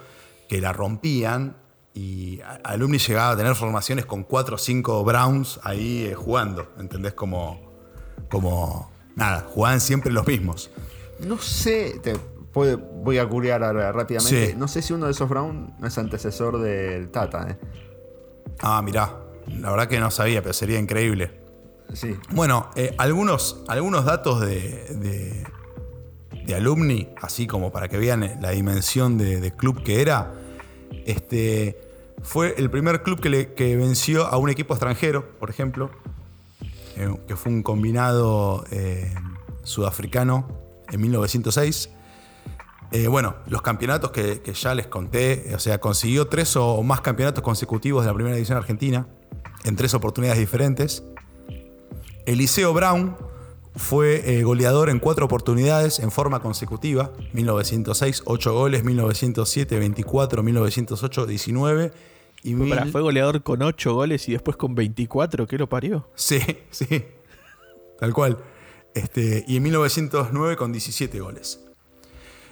que 0.53 0.61
la 0.61 0.71
rompían. 0.71 1.57
y 1.95 2.39
Alumni 2.63 2.97
llegaba 2.99 3.31
a 3.31 3.37
tener 3.37 3.55
formaciones 3.55 4.05
con 4.05 4.23
4 4.23 4.55
o 4.55 4.57
5 4.59 5.03
Browns 5.03 5.59
ahí 5.63 6.05
eh, 6.05 6.13
jugando, 6.15 6.71
¿entendés? 6.79 7.13
Como, 7.13 7.59
como, 8.29 8.91
nada, 9.15 9.45
jugaban 9.49 9.79
siempre 9.81 10.11
los 10.11 10.25
mismos. 10.27 10.69
No 11.19 11.37
sé, 11.39 11.99
te- 12.03 12.15
puede- 12.51 12.75
voy 12.75 13.17
a 13.19 13.27
curiar 13.27 13.63
ahora 13.63 13.91
rápidamente. 13.91 14.51
Sí. 14.51 14.53
No 14.57 14.67
sé 14.67 14.81
si 14.83 14.93
uno 14.93 15.05
de 15.07 15.11
esos 15.11 15.27
Brown 15.29 15.73
no 15.79 15.87
es 15.87 15.97
antecesor 15.97 16.59
del 16.59 17.09
Tata, 17.09 17.47
¿eh? 17.49 17.57
Ah, 18.61 18.81
mirá, 18.83 19.15
la 19.47 19.71
verdad 19.71 19.87
que 19.87 19.99
no 19.99 20.09
sabía, 20.11 20.41
pero 20.43 20.53
sería 20.53 20.77
increíble. 20.79 21.31
Sí. 21.93 22.15
Bueno, 22.31 22.69
eh, 22.75 22.93
algunos, 22.99 23.63
algunos 23.67 24.05
datos 24.05 24.39
de, 24.41 24.85
de, 24.95 25.43
de 26.45 26.55
alumni, 26.55 27.09
así 27.21 27.45
como 27.47 27.71
para 27.71 27.87
que 27.87 27.97
vean 27.97 28.37
la 28.41 28.49
dimensión 28.51 29.17
de, 29.17 29.39
de 29.41 29.51
club 29.51 29.83
que 29.83 30.01
era. 30.01 30.39
Este, 31.05 31.77
fue 32.21 32.55
el 32.57 32.69
primer 32.69 33.03
club 33.03 33.19
que, 33.19 33.75
venció 33.75 34.25
a 34.25 34.37
un 34.37 34.49
equipo 34.49 34.73
extranjero, 34.73 35.37
por 35.39 35.49
ejemplo, 35.49 35.91
eh, 36.95 37.13
que 37.27 37.35
fue 37.35 37.51
un 37.51 37.63
combinado 37.63 38.65
eh, 38.71 39.13
sudafricano 39.63 40.47
en 40.89 41.01
1906. 41.01 41.89
Eh, 42.91 43.07
bueno, 43.07 43.35
los 43.47 43.61
campeonatos 43.61 44.11
que, 44.11 44.41
que 44.41 44.53
ya 44.53 44.75
les 44.75 44.87
conté, 44.87 45.51
o 45.55 45.59
sea, 45.59 45.79
consiguió 45.79 46.27
tres 46.27 46.55
o 46.55 46.81
más 46.83 47.01
campeonatos 47.01 47.43
consecutivos 47.43 48.03
de 48.03 48.11
la 48.11 48.13
primera 48.13 48.35
división 48.35 48.57
argentina, 48.57 49.07
en 49.63 49.75
tres 49.75 49.93
oportunidades 49.93 50.39
diferentes. 50.39 51.03
Eliseo 52.25 52.73
Brown 52.73 53.17
fue 53.75 54.37
eh, 54.37 54.43
goleador 54.43 54.89
en 54.89 54.99
cuatro 54.99 55.25
oportunidades 55.25 55.99
en 55.99 56.11
forma 56.11 56.39
consecutiva. 56.41 57.11
1906, 57.33 58.23
8 58.25 58.53
goles, 58.53 58.83
1907, 58.83 59.79
24, 59.79 60.43
1908, 60.43 61.25
19 61.25 61.91
y 62.43 62.53
mil- 62.55 62.91
fue 62.91 63.01
goleador 63.01 63.41
con 63.41 63.61
8 63.61 63.93
goles 63.93 64.27
y 64.29 64.33
después 64.33 64.57
con 64.57 64.75
24, 64.75 65.47
¿qué 65.47 65.57
lo 65.57 65.67
parió? 65.67 66.07
Sí, 66.15 66.39
sí. 66.71 67.05
Tal 67.99 68.13
cual. 68.13 68.37
Este, 68.93 69.43
y 69.47 69.57
en 69.57 69.63
1909 69.63 70.55
con 70.55 70.71
17 70.71 71.19
goles. 71.19 71.59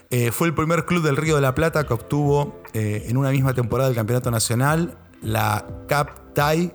Eh, 0.10 0.32
fue 0.32 0.48
el 0.48 0.54
primer 0.56 0.86
club 0.86 1.04
del 1.04 1.16
Río 1.18 1.36
de 1.36 1.42
la 1.42 1.54
Plata 1.56 1.86
que 1.86 1.94
obtuvo 1.94 2.62
eh, 2.74 3.06
en 3.08 3.16
una 3.18 3.30
misma 3.32 3.54
temporada 3.54 3.90
del 3.90 3.96
Campeonato 3.96 4.30
Nacional 4.32 4.98
la 5.22 5.66
Cup 5.88 6.34
Thai 6.34 6.74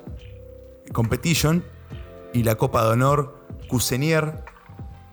Competition 0.93 1.65
y 2.33 2.45
la 2.45 2.55
Copa 2.55 2.85
de 2.85 2.93
Honor 2.93 3.36
Cusenier, 3.69 4.45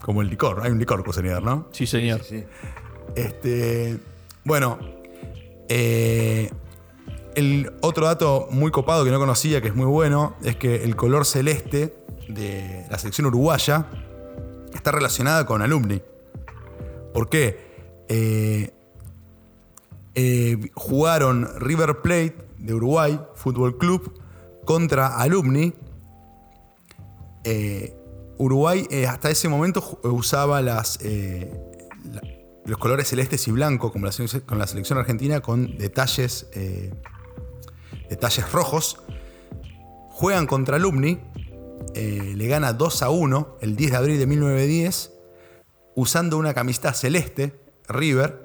como 0.01 0.21
el 0.21 0.29
licor. 0.29 0.61
Hay 0.63 0.71
un 0.71 0.79
licor 0.79 1.03
Cusenier, 1.03 1.41
¿no? 1.41 1.67
Sí, 1.71 1.87
señor. 1.87 2.21
Sí, 2.23 2.39
sí. 2.39 2.45
Este, 3.15 3.99
bueno, 4.43 4.79
eh, 5.69 6.49
el 7.35 7.71
otro 7.81 8.05
dato 8.05 8.47
muy 8.51 8.71
copado 8.71 9.03
que 9.05 9.11
no 9.11 9.19
conocía, 9.19 9.61
que 9.61 9.69
es 9.69 9.75
muy 9.75 9.85
bueno, 9.85 10.35
es 10.43 10.55
que 10.55 10.83
el 10.83 10.95
color 10.95 11.25
celeste 11.25 11.95
de 12.27 12.85
la 12.89 12.97
selección 12.97 13.27
uruguaya 13.27 13.87
está 14.73 14.91
relacionada 14.91 15.45
con 15.45 15.61
alumni. 15.61 16.01
¿Por 17.13 17.29
qué? 17.29 18.05
Eh, 18.09 18.71
eh, 20.15 20.71
jugaron 20.75 21.49
River 21.59 22.01
Plate 22.01 22.35
de 22.57 22.73
Uruguay, 22.73 23.19
Fútbol 23.35 23.77
Club, 23.77 24.19
contra 24.65 25.17
Alumni. 25.17 25.73
Eh, 27.43 27.95
Uruguay 28.37 28.87
eh, 28.89 29.07
hasta 29.07 29.29
ese 29.29 29.47
momento 29.47 29.81
ju- 29.81 29.99
usaba 30.13 30.61
eh, 31.01 31.53
los 32.65 32.77
colores 32.77 33.07
celestes 33.07 33.47
y 33.47 33.51
blancos, 33.51 33.91
como 33.91 34.05
la, 34.05 34.11
con 34.45 34.57
la 34.57 34.67
selección 34.67 34.97
argentina, 34.99 35.41
con 35.41 35.77
detalles, 35.77 36.47
eh, 36.53 36.93
detalles 38.09 38.51
rojos. 38.51 38.97
Juegan 40.09 40.45
contra 40.47 40.77
Alumni, 40.77 41.19
eh, 41.95 42.33
le 42.35 42.47
gana 42.47 42.73
2 42.73 43.01
a 43.03 43.09
1 43.09 43.57
el 43.61 43.75
10 43.75 43.91
de 43.91 43.97
abril 43.97 44.19
de 44.19 44.27
1910, 44.27 45.11
usando 45.95 46.37
una 46.37 46.53
camiseta 46.53 46.93
celeste, 46.93 47.59
River. 47.87 48.41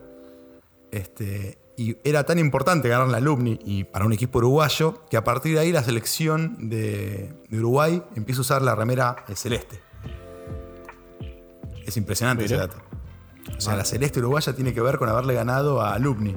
Este, 0.90 1.58
y 1.78 1.96
era 2.02 2.24
tan 2.24 2.40
importante 2.40 2.88
ganar 2.88 3.06
la 3.06 3.18
Alumni 3.18 3.58
y 3.64 3.84
para 3.84 4.04
un 4.04 4.12
equipo 4.12 4.38
uruguayo 4.38 5.06
que 5.08 5.16
a 5.16 5.22
partir 5.22 5.54
de 5.54 5.60
ahí 5.60 5.70
la 5.70 5.84
selección 5.84 6.68
de, 6.68 7.32
de 7.48 7.58
Uruguay 7.58 8.02
empieza 8.16 8.40
a 8.40 8.42
usar 8.42 8.62
la 8.62 8.74
remera 8.74 9.24
celeste. 9.34 9.80
Es 11.86 11.96
impresionante 11.96 12.44
ese 12.44 12.54
Mira. 12.54 12.66
dato. 12.66 12.82
O 13.56 13.60
sea, 13.60 13.76
la 13.76 13.84
celeste 13.84 14.18
uruguaya 14.18 14.52
tiene 14.54 14.74
que 14.74 14.80
ver 14.80 14.98
con 14.98 15.08
haberle 15.08 15.34
ganado 15.34 15.80
a 15.80 15.94
Alumni. 15.94 16.36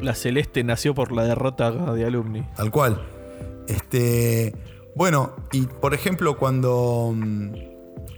La 0.00 0.14
Celeste 0.14 0.64
nació 0.64 0.94
por 0.94 1.12
la 1.12 1.24
derrota 1.24 1.70
de 1.70 2.06
Alumni. 2.06 2.42
Tal 2.56 2.70
cual. 2.70 3.06
Este, 3.68 4.54
bueno, 4.96 5.36
y 5.52 5.66
por 5.66 5.92
ejemplo, 5.92 6.38
cuando 6.38 7.14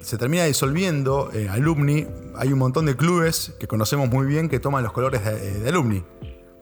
se 0.02 0.18
termina 0.18 0.44
disolviendo 0.44 1.30
eh, 1.32 1.48
Alumni, 1.48 2.06
hay 2.36 2.52
un 2.52 2.58
montón 2.58 2.86
de 2.86 2.96
clubes 2.96 3.54
que 3.58 3.66
conocemos 3.66 4.08
muy 4.08 4.26
bien 4.26 4.48
que 4.48 4.60
toman 4.60 4.82
los 4.82 4.92
colores 4.92 5.24
de, 5.24 5.60
de 5.60 5.68
Alumni. 5.68 6.04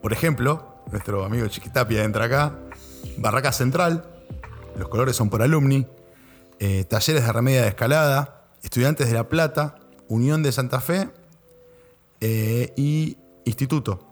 Por 0.01 0.13
ejemplo, 0.13 0.83
nuestro 0.91 1.23
amigo 1.23 1.47
Chiquitapia 1.47 2.03
entra 2.03 2.25
acá, 2.25 2.55
Barraca 3.17 3.51
Central, 3.51 4.05
los 4.77 4.87
colores 4.89 5.15
son 5.15 5.29
por 5.29 5.41
Alumni, 5.41 5.87
eh, 6.59 6.85
Talleres 6.85 7.25
de 7.25 7.31
Remedia 7.31 7.63
de 7.63 7.69
Escalada, 7.69 8.45
Estudiantes 8.63 9.07
de 9.07 9.13
La 9.13 9.27
Plata, 9.27 9.75
Unión 10.07 10.43
de 10.43 10.51
Santa 10.51 10.79
Fe 10.79 11.09
eh, 12.19 12.73
y 12.75 13.17
Instituto 13.45 14.07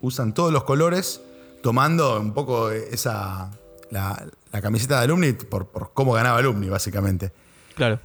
usan 0.00 0.34
todos 0.34 0.52
los 0.52 0.64
colores, 0.64 1.20
tomando 1.62 2.20
un 2.20 2.32
poco 2.32 2.70
esa. 2.70 3.50
la, 3.90 4.26
camiseta 4.62 4.98
de 4.98 5.04
Alumni 5.04 5.32
por 5.32 5.92
cómo 5.92 6.12
ganaba 6.12 6.38
Alumni, 6.38 6.68
básicamente. 6.68 7.32
Claro. 7.74 8.00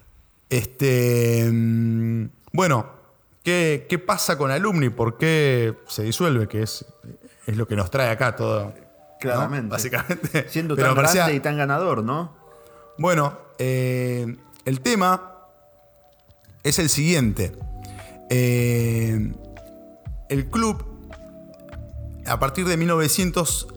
Este. 0.51 1.49
mm, 1.51 2.25
Bueno, 2.53 2.85
¿qué, 3.43 3.87
qué 3.89 3.97
pasa 3.99 4.37
con 4.37 4.51
Alumni? 4.51 4.89
¿Por 4.89 5.17
qué 5.17 5.75
se 5.87 6.03
disuelve? 6.03 6.47
Que 6.47 6.61
es, 6.63 6.85
es 7.47 7.55
lo 7.57 7.65
que 7.67 7.75
nos 7.75 7.89
trae 7.89 8.09
acá 8.09 8.35
todo. 8.35 8.65
¿no? 8.65 8.73
Claramente. 9.19 9.69
Básicamente. 9.69 10.45
Siendo 10.49 10.75
Pero 10.75 10.89
tan 10.89 10.95
parecía- 10.97 11.21
grande 11.23 11.35
y 11.35 11.39
tan 11.39 11.57
ganador, 11.57 12.03
¿no? 12.03 12.35
bueno, 12.97 13.37
eh, 13.57 14.35
el 14.65 14.81
tema 14.81 15.31
es 16.63 16.77
el 16.79 16.89
siguiente. 16.89 17.53
Eh, 18.29 19.31
el 20.29 20.49
club, 20.49 20.83
a 22.27 22.39
partir 22.39 22.67
de 22.67 22.75
1900, 22.77 23.67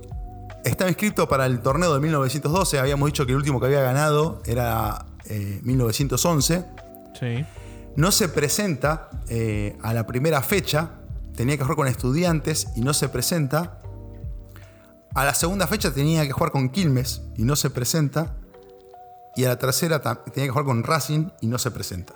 estaba 0.64 0.90
inscrito 0.90 1.28
para 1.28 1.46
el 1.46 1.60
torneo 1.60 1.94
de 1.94 2.00
1912. 2.00 2.78
Habíamos 2.80 3.06
dicho 3.06 3.24
que 3.26 3.32
el 3.32 3.36
último 3.38 3.60
que 3.60 3.66
había 3.66 3.80
ganado 3.82 4.42
era 4.44 5.06
eh, 5.26 5.60
1911. 5.62 6.64
Sí. 7.18 7.44
No 7.96 8.10
se 8.10 8.28
presenta 8.28 9.10
eh, 9.28 9.76
a 9.82 9.94
la 9.94 10.06
primera 10.06 10.42
fecha. 10.42 10.90
Tenía 11.36 11.56
que 11.56 11.62
jugar 11.62 11.76
con 11.76 11.88
estudiantes 11.88 12.68
y 12.76 12.80
no 12.80 12.94
se 12.94 13.08
presenta. 13.08 13.80
A 15.14 15.24
la 15.24 15.34
segunda 15.34 15.66
fecha 15.66 15.92
tenía 15.92 16.26
que 16.26 16.32
jugar 16.32 16.50
con 16.50 16.70
Quilmes 16.70 17.22
y 17.36 17.44
no 17.44 17.56
se 17.56 17.70
presenta. 17.70 18.36
Y 19.36 19.44
a 19.44 19.48
la 19.48 19.58
tercera 19.58 20.00
tenía 20.00 20.46
que 20.46 20.50
jugar 20.50 20.64
con 20.64 20.82
Racing 20.82 21.28
y 21.40 21.46
no 21.46 21.58
se 21.58 21.70
presenta. 21.70 22.14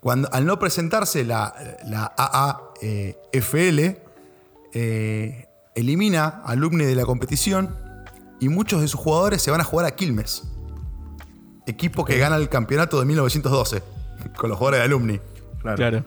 Cuando, 0.00 0.28
al 0.32 0.44
no 0.44 0.58
presentarse 0.58 1.24
la, 1.24 1.54
la 1.86 2.12
AAFL, 2.16 4.04
eh, 4.74 5.48
elimina 5.76 6.42
a 6.44 6.50
Alumni 6.50 6.84
de 6.84 6.94
la 6.94 7.04
competición 7.04 7.76
y 8.40 8.48
muchos 8.48 8.80
de 8.80 8.88
sus 8.88 9.00
jugadores 9.00 9.40
se 9.40 9.50
van 9.50 9.60
a 9.60 9.64
jugar 9.64 9.86
a 9.86 9.94
Quilmes, 9.94 10.42
equipo 11.66 12.04
que 12.04 12.18
gana 12.18 12.36
el 12.36 12.48
campeonato 12.48 12.98
de 13.00 13.06
1912 13.06 13.82
con 14.36 14.50
los 14.50 14.58
jugadores 14.58 14.80
de 14.80 14.84
Alumni. 14.84 15.20
Claro. 15.60 15.76
Claro. 15.76 16.04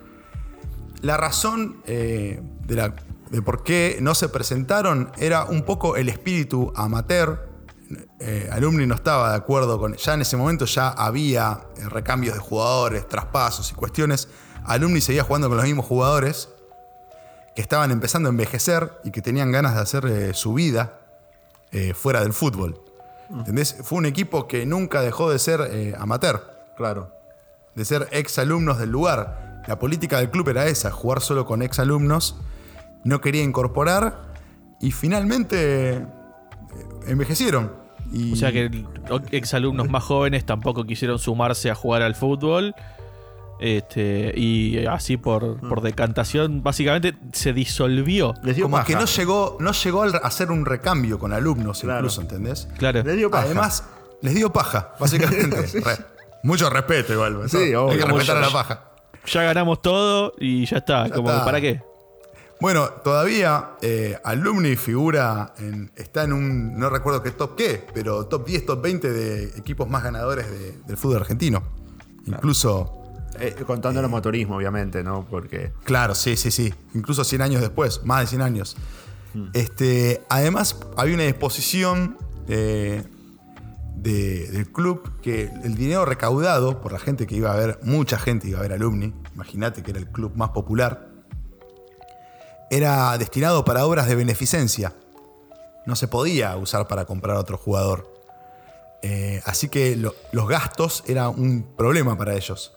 La 1.02 1.18
razón 1.18 1.82
eh, 1.86 2.42
de, 2.66 2.76
la- 2.76 2.94
de 3.30 3.42
por 3.42 3.64
qué 3.64 3.98
no 4.02 4.16
se 4.16 4.30
presentaron 4.30 5.12
era 5.18 5.46
un 5.46 5.64
poco 5.64 5.96
el 5.96 6.10
espíritu 6.10 6.72
amateur. 6.76 7.48
Eh, 8.20 8.50
Alumni 8.52 8.86
no 8.86 8.96
estaba 8.96 9.30
de 9.32 9.38
acuerdo 9.38 9.80
con. 9.80 9.96
Ya 9.96 10.14
en 10.14 10.22
ese 10.22 10.36
momento 10.38 10.66
ya 10.66 10.90
había 10.90 11.62
eh, 11.78 11.88
recambios 11.88 12.34
de 12.36 12.40
jugadores, 12.42 13.08
traspasos 13.08 13.72
y 13.72 13.76
cuestiones. 13.76 14.28
Alumni 14.66 15.00
seguía 15.02 15.24
jugando 15.24 15.48
con 15.48 15.58
los 15.58 15.66
mismos 15.66 15.86
jugadores 15.86 16.50
que 17.56 17.62
estaban 17.62 17.90
empezando 17.92 18.28
a 18.30 18.32
envejecer 18.32 18.92
y 19.04 19.12
que 19.12 19.22
tenían 19.22 19.52
ganas 19.52 19.76
de 19.76 19.82
hacer 19.82 20.06
eh, 20.06 20.34
su 20.34 20.54
vida 20.54 21.00
eh, 21.72 21.94
fuera 21.94 22.22
del 22.22 22.34
fútbol. 22.34 22.82
¿Entendés? 23.30 23.78
Fue 23.84 23.98
un 23.98 24.06
equipo 24.06 24.48
que 24.48 24.66
nunca 24.66 25.02
dejó 25.02 25.30
de 25.30 25.40
ser 25.40 25.62
eh, 25.72 25.94
amateur 25.98 26.42
Claro. 26.76 27.12
de 27.76 27.86
ser 27.86 28.08
ex 28.12 28.38
alumnos 28.40 28.78
del 28.78 28.90
lugar. 28.92 29.64
La 29.68 29.80
política 29.80 30.20
del 30.20 30.30
club 30.30 30.48
era 30.50 30.66
esa, 30.68 30.92
jugar 30.92 31.22
solo 31.22 31.46
con 31.46 31.62
ex 31.62 31.80
alumnos. 31.80 32.38
No 33.04 33.20
quería 33.22 33.44
incorporar 33.44 34.20
y 34.80 34.92
finalmente 34.92 35.94
eh, 35.96 36.06
envejecieron. 37.08 37.74
Y, 38.12 38.34
O 38.34 38.36
sea 38.36 38.52
que 38.52 38.86
exalumnos 39.32 39.90
más 39.90 40.04
jóvenes 40.04 40.46
tampoco 40.46 40.86
quisieron 40.86 41.20
sumarse 41.20 41.70
a 41.70 41.76
jugar 41.76 42.02
al 42.04 42.16
fútbol. 42.16 42.74
Este, 43.60 44.34
y 44.36 44.86
así 44.86 45.18
por, 45.18 45.60
por 45.68 45.82
decantación, 45.82 46.62
básicamente 46.64 47.16
se 47.34 47.54
disolvió. 47.54 48.34
Les 48.44 48.56
dio 48.56 48.66
Como 48.66 48.78
paja. 48.78 48.88
que 48.88 48.96
no 48.96 49.06
llegó, 49.06 49.58
no 49.60 49.72
llegó 49.72 50.04
a 50.04 50.08
hacer 50.24 50.52
un 50.52 50.66
recambio 50.66 51.18
con 51.20 51.34
alumnos 51.34 51.82
Claro. 51.82 52.00
incluso, 52.00 52.22
¿entendés? 52.22 52.68
Claro. 52.78 53.04
Les 53.04 53.18
dio 53.18 53.32
paja. 53.32 53.46
Además, 53.46 53.84
les 54.22 54.36
dio 54.36 54.52
paja, 54.54 54.94
básicamente. 55.00 55.62
Re- 55.84 55.98
mucho 56.44 56.70
respeto 56.70 57.14
igual. 57.14 57.50
Sí, 57.50 57.74
obvio. 57.74 57.90
Hay 57.92 57.98
que 57.98 58.06
respetar 58.06 58.38
a 58.38 58.42
la 58.42 58.50
paja. 58.52 58.84
Ya 59.26 59.44
ganamos 59.44 59.82
todo 59.82 60.34
y 60.40 60.66
ya 60.66 60.78
está. 60.78 61.08
Ya 61.08 61.16
como, 61.16 61.30
está. 61.32 61.44
¿para 61.44 61.60
qué? 61.60 61.82
Bueno, 62.60 62.88
todavía 63.04 63.72
eh, 63.82 64.18
Alumni 64.24 64.76
figura 64.78 65.54
en, 65.60 65.92
está 65.96 66.24
en 66.24 66.34
un, 66.34 66.80
no 66.80 66.90
recuerdo 66.90 67.22
qué 67.22 67.30
top 67.32 67.56
qué, 67.56 67.86
pero 67.94 68.26
top 68.26 68.48
10, 68.48 68.66
top 68.66 68.82
20 68.82 69.12
de 69.12 69.44
equipos 69.60 69.88
más 69.90 70.04
ganadores 70.04 70.50
de- 70.50 70.72
del 70.88 70.98
fútbol 70.98 71.18
argentino. 71.18 71.62
Incluso, 72.26 73.07
Eh, 73.40 73.56
contando 73.68 74.00
el 74.00 74.08
motorismo, 74.10 74.56
obviamente, 74.58 75.04
¿no? 75.04 75.26
Porque. 75.30 75.72
claro, 75.84 76.16
sí, 76.16 76.36
sí, 76.36 76.50
sí. 76.52 76.74
Incluso 76.96 77.24
100 77.24 77.42
años 77.42 77.62
después, 77.62 78.04
más 78.04 78.22
de 78.22 78.28
100 78.28 78.42
años. 78.42 78.76
Este, 79.54 80.24
además, 80.30 80.78
había 80.96 81.14
una 81.14 81.26
exposición 81.26 82.18
eh, 82.48 83.04
de- 83.96 84.48
del 84.50 84.72
club 84.72 85.20
que 85.22 85.52
el 85.64 85.76
dinero 85.76 86.06
recaudado 86.06 86.82
por 86.82 86.92
la 86.92 86.98
gente 87.00 87.28
que 87.28 87.36
iba 87.36 87.52
a 87.54 87.56
ver, 87.56 87.80
mucha 87.84 88.18
gente 88.18 88.48
iba 88.48 88.58
a 88.60 88.62
ver 88.64 88.74
Alumni, 88.74 89.14
imagínate 89.36 89.84
que 89.84 89.92
era 89.92 90.00
el 90.00 90.08
club 90.10 90.32
más 90.36 90.50
popular, 90.52 91.10
era 92.70 93.18
destinado 93.18 93.64
para 93.66 93.86
obras 93.86 94.08
de 94.08 94.16
beneficencia. 94.16 94.94
No 95.86 95.96
se 95.96 96.08
podía 96.08 96.56
usar 96.58 96.88
para 96.88 97.06
comprar 97.06 97.38
a 97.38 97.40
otro 97.40 97.58
jugador. 97.58 98.12
Eh, 99.04 99.42
así 99.46 99.70
que 99.70 99.96
lo- 99.96 100.16
los 100.32 100.48
gastos 100.48 101.04
era 101.08 101.30
un 101.30 101.64
problema 101.78 102.18
para 102.18 102.36
ellos. 102.36 102.74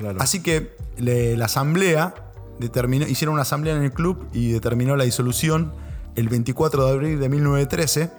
Claro. 0.00 0.20
Así 0.20 0.42
que 0.42 0.74
le- 0.96 1.36
la 1.36 1.44
asamblea 1.44 2.14
determinó, 2.58 3.06
hicieron 3.06 3.34
una 3.34 3.42
asamblea 3.42 3.76
en 3.76 3.82
el 3.84 3.92
club 3.92 4.26
y 4.32 4.50
determinó 4.50 4.96
la 4.96 5.04
disolución 5.04 5.72
el 6.16 6.28
24 6.28 6.84
de 6.86 6.90
abril 6.92 7.20
de 7.20 7.28
1913. 7.28 8.10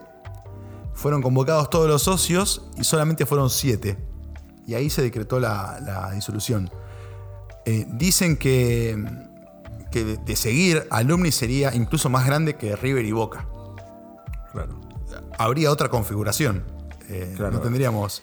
Fueron 0.93 1.21
convocados 1.21 1.69
todos 1.69 1.89
los 1.89 2.03
socios 2.03 2.63
y 2.77 2.83
solamente 2.83 3.25
fueron 3.25 3.49
siete. 3.49 3.97
Y 4.67 4.75
ahí 4.75 4.89
se 4.89 5.01
decretó 5.01 5.39
la, 5.39 5.79
la 5.83 6.11
disolución. 6.11 6.69
Eh, 7.65 7.85
dicen 7.89 8.37
que, 8.37 9.03
que 9.91 10.03
de, 10.05 10.17
de 10.17 10.35
seguir 10.35 10.87
Alumni 10.91 11.31
sería 11.31 11.73
incluso 11.75 12.09
más 12.09 12.25
grande 12.25 12.55
que 12.55 12.75
River 12.75 13.03
y 13.05 13.11
Boca. 13.11 13.47
claro. 14.51 14.79
Habría 15.37 15.71
otra 15.71 15.89
configuración. 15.89 16.63
Eh, 17.09 17.33
Claro. 17.35 17.53
No 17.57 17.59
tendríamos. 17.61 18.21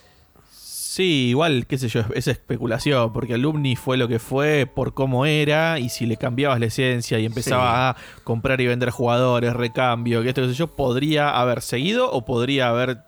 Sí, 0.98 1.28
igual, 1.28 1.66
qué 1.68 1.78
sé 1.78 1.86
yo, 1.88 2.00
es 2.12 2.26
especulación, 2.26 3.12
porque 3.12 3.34
Alumni 3.34 3.76
fue 3.76 3.96
lo 3.96 4.08
que 4.08 4.18
fue 4.18 4.66
por 4.66 4.94
cómo 4.94 5.26
era, 5.26 5.78
y 5.78 5.90
si 5.90 6.06
le 6.06 6.16
cambiabas 6.16 6.58
la 6.58 6.66
esencia 6.66 7.20
y 7.20 7.24
empezaba 7.24 7.90
a 7.90 7.96
comprar 8.24 8.60
y 8.60 8.66
vender 8.66 8.90
jugadores, 8.90 9.52
recambio, 9.54 10.24
que 10.24 10.30
esto, 10.30 10.42
qué 10.42 10.48
sé 10.48 10.54
yo, 10.54 10.66
podría 10.74 11.30
haber 11.38 11.62
seguido 11.62 12.10
o 12.10 12.24
podría 12.24 12.70
haber 12.70 12.98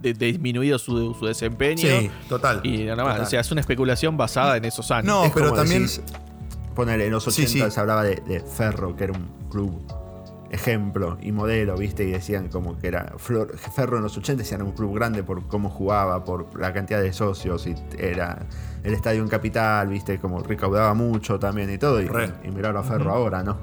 de- 0.00 0.14
disminuido 0.14 0.80
su, 0.80 1.14
su 1.14 1.26
desempeño. 1.26 1.86
Sí, 1.86 2.10
total. 2.28 2.60
Y 2.64 2.78
nada 2.78 2.96
más, 3.04 3.12
Total. 3.14 3.20
o 3.22 3.30
sea, 3.30 3.40
es 3.40 3.52
una 3.52 3.60
especulación 3.60 4.16
basada 4.16 4.56
en 4.56 4.64
esos 4.64 4.90
años. 4.90 5.06
No, 5.06 5.24
Es 5.26 5.30
pero 5.32 5.52
también. 5.52 5.82
decís, 5.82 6.02
ponele, 6.74 7.06
en 7.06 7.12
los 7.12 7.22
Sí, 7.22 7.42
80 7.44 7.66
sí. 7.66 7.70
se 7.70 7.80
hablaba 7.80 8.02
de, 8.02 8.16
de 8.16 8.40
Ferro, 8.40 8.96
que 8.96 9.04
era 9.04 9.12
un 9.12 9.28
club 9.48 9.80
ejemplo 10.50 11.18
y 11.20 11.32
modelo, 11.32 11.76
¿viste? 11.76 12.04
Y 12.04 12.10
decían 12.10 12.48
como 12.48 12.78
que 12.78 12.88
era. 12.88 13.14
Flor- 13.18 13.56
Ferro 13.56 13.96
en 13.96 14.02
los 14.04 14.16
80 14.16 14.42
decían 14.42 14.62
un 14.62 14.72
club 14.72 14.94
grande 14.94 15.22
por 15.22 15.46
cómo 15.48 15.70
jugaba, 15.70 16.24
por 16.24 16.58
la 16.60 16.72
cantidad 16.72 17.00
de 17.02 17.12
socios, 17.12 17.66
y 17.66 17.74
era 17.98 18.46
el 18.82 18.94
estadio 18.94 19.22
en 19.22 19.28
capital, 19.28 19.88
¿viste? 19.88 20.18
Como 20.18 20.40
recaudaba 20.42 20.94
mucho 20.94 21.38
también 21.38 21.70
y 21.72 21.78
todo. 21.78 22.00
Y, 22.00 22.06
y 22.44 22.50
mirar 22.50 22.76
a 22.76 22.82
Ferro 22.82 23.12
ahora, 23.12 23.42
¿no? 23.42 23.56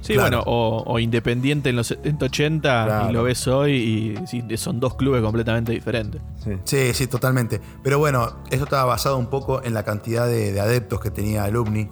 Sí, 0.00 0.14
Claro. 0.14 0.28
bueno, 0.38 0.42
o, 0.46 0.84
o 0.86 0.98
Independiente 1.00 1.70
en 1.70 1.76
los 1.76 1.88
70, 1.88 2.26
80 2.26 2.84
Claro. 2.84 3.10
y 3.10 3.12
lo 3.12 3.24
ves 3.24 3.48
hoy 3.48 4.16
y 4.30 4.56
son 4.56 4.78
dos 4.78 4.94
clubes 4.94 5.20
completamente 5.22 5.72
diferentes. 5.72 6.22
Sí. 6.44 6.52
Sí, 6.62 6.94
sí, 6.94 7.06
totalmente. 7.08 7.60
Pero 7.82 7.98
bueno, 7.98 8.36
eso 8.50 8.62
estaba 8.64 8.84
basado 8.84 9.18
un 9.18 9.26
poco 9.26 9.60
en 9.64 9.74
la 9.74 9.82
cantidad 9.82 10.26
de, 10.26 10.52
de 10.52 10.60
adeptos 10.60 11.00
que 11.00 11.10
tenía 11.10 11.42
Alumni. 11.44 11.86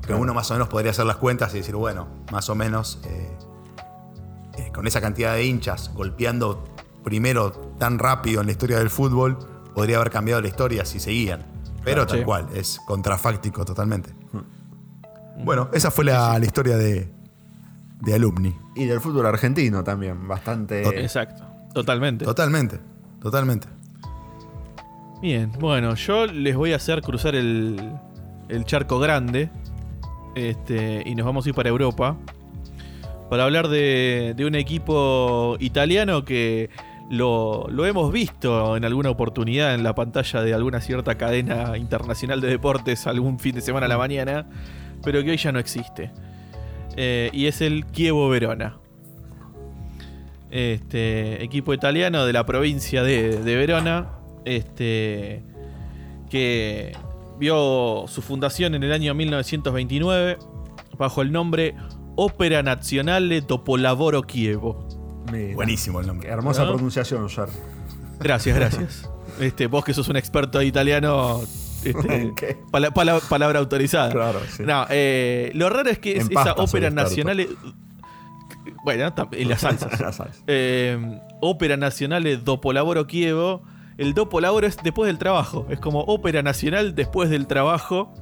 Que 0.00 0.06
Claro. 0.06 0.22
uno 0.22 0.32
más 0.34 0.50
o 0.50 0.54
menos 0.54 0.68
podría 0.68 0.92
hacer 0.92 1.04
las 1.04 1.16
cuentas 1.16 1.54
y 1.54 1.58
decir, 1.58 1.76
bueno, 1.76 2.08
más 2.32 2.48
o 2.48 2.54
menos 2.54 2.98
eh, 3.04 3.28
con 4.74 4.86
esa 4.86 5.00
cantidad 5.00 5.34
de 5.34 5.44
hinchas 5.44 5.92
golpeando 5.94 6.64
primero 7.04 7.50
tan 7.78 7.98
rápido 7.98 8.40
en 8.40 8.46
la 8.46 8.52
historia 8.52 8.78
del 8.78 8.90
fútbol, 8.90 9.38
podría 9.74 9.96
haber 9.96 10.10
cambiado 10.10 10.40
la 10.40 10.48
historia 10.48 10.84
si 10.84 11.00
seguían. 11.00 11.40
Pero 11.84 12.04
Claro, 12.04 12.06
tal 12.06 12.18
sí. 12.18 12.24
cual, 12.24 12.46
es 12.54 12.80
contrafáctico 12.86 13.64
totalmente. 13.64 14.10
Hmm. 14.32 15.44
Bueno, 15.44 15.68
esa 15.72 15.90
fue 15.90 16.04
la, 16.04 16.38
la 16.38 16.44
historia 16.44 16.76
de, 16.76 17.08
de 18.02 18.14
Alumni. 18.14 18.54
Y 18.76 18.84
del 18.84 19.00
fútbol 19.00 19.24
argentino 19.26 19.82
también, 19.82 20.28
bastante. 20.28 20.82
Tot- 20.84 20.92
Exacto, 20.94 21.42
totalmente. 21.72 22.24
Totalmente, 22.26 22.78
totalmente. 23.20 23.66
Bien, 25.22 25.50
bueno, 25.58 25.94
yo 25.94 26.26
les 26.26 26.56
voy 26.56 26.72
a 26.72 26.76
hacer 26.76 27.02
cruzar 27.02 27.34
el, 27.34 27.92
el 28.48 28.64
charco 28.64 28.98
grande 28.98 29.50
este, 30.34 31.02
y 31.04 31.14
nos 31.14 31.26
vamos 31.26 31.44
a 31.44 31.48
ir 31.50 31.54
para 31.54 31.68
Europa 31.68 32.16
para 33.30 33.44
hablar 33.44 33.68
de, 33.68 34.34
un 34.44 34.56
equipo 34.56 35.56
italiano 35.60 36.24
que 36.24 36.68
lo, 37.10 37.68
hemos 37.86 38.12
visto 38.12 38.76
en 38.76 38.84
alguna 38.84 39.10
oportunidad 39.10 39.72
en 39.74 39.84
la 39.84 39.94
pantalla 39.94 40.42
de 40.42 40.52
alguna 40.52 40.80
cierta 40.80 41.14
cadena 41.16 41.78
internacional 41.78 42.40
de 42.40 42.48
deportes 42.48 43.06
algún 43.06 43.38
fin 43.38 43.54
de 43.54 43.60
semana 43.60 43.86
a 43.86 43.88
la 43.88 43.98
mañana, 43.98 44.46
pero 45.04 45.22
que 45.22 45.30
hoy 45.30 45.36
ya 45.36 45.52
no 45.52 45.60
existe. 45.60 46.10
Eh, 46.96 47.30
y 47.32 47.46
es 47.46 47.60
el 47.60 47.88
Chievo 47.92 48.28
Verona. 48.28 48.78
Este 50.50 51.44
equipo 51.44 51.72
italiano 51.72 52.26
de 52.26 52.32
la 52.32 52.44
provincia 52.44 53.04
de, 53.04 53.38
de 53.44 53.56
Verona, 53.56 54.08
este, 54.44 55.44
que 56.28 56.96
vio 57.38 58.06
su 58.08 58.22
fundación 58.22 58.74
en 58.74 58.82
el 58.82 58.92
año 58.92 59.14
1929 59.14 60.36
bajo 60.98 61.22
el 61.22 61.30
nombre 61.30 61.76
Ópera 62.22 62.62
Nazionale 62.62 63.40
Dopolavoro 63.40 64.22
Chievo. 64.24 64.86
Mira, 65.32 65.54
Buenísimo 65.54 66.00
el 66.00 66.06
nombre. 66.06 66.28
hermosa 66.28 66.64
¿No? 66.66 66.72
pronunciación, 66.74 67.26
Jar. 67.28 67.48
Gracias, 68.18 68.54
gracias. 68.56 69.10
Este, 69.40 69.68
vos 69.68 69.84
que 69.84 69.94
sos 69.94 70.06
un 70.08 70.16
experto 70.16 70.58
de 70.58 70.66
italiano, 70.66 71.40
este, 71.82 72.34
pala- 72.70 72.90
pala- 72.90 73.20
palabra 73.20 73.58
autorizada. 73.60 74.10
Claro, 74.10 74.38
sí. 74.54 74.64
No, 74.66 74.84
eh, 74.90 75.50
lo 75.54 75.70
raro 75.70 75.88
es 75.88 75.98
que 75.98 76.18
es 76.18 76.28
esa 76.28 76.52
ópera 76.54 76.90
nacional. 76.90 77.46
Bueno, 78.84 79.14
en 79.32 79.48
las 79.48 79.60
salsas. 79.62 79.98
Ya 79.98 80.12
sabes. 80.12 80.42
Eh, 80.46 80.98
ópera 81.40 81.78
Nacional 81.78 82.44
Dopolavoro 82.44 83.04
Chievo. 83.06 83.62
El 83.96 84.12
Dopolavoro 84.12 84.66
es 84.66 84.76
después 84.82 85.06
del 85.06 85.16
trabajo. 85.16 85.66
Es 85.70 85.80
como 85.80 86.00
ópera 86.00 86.42
nacional 86.42 86.94
después 86.94 87.30
del 87.30 87.46
trabajo 87.46 88.12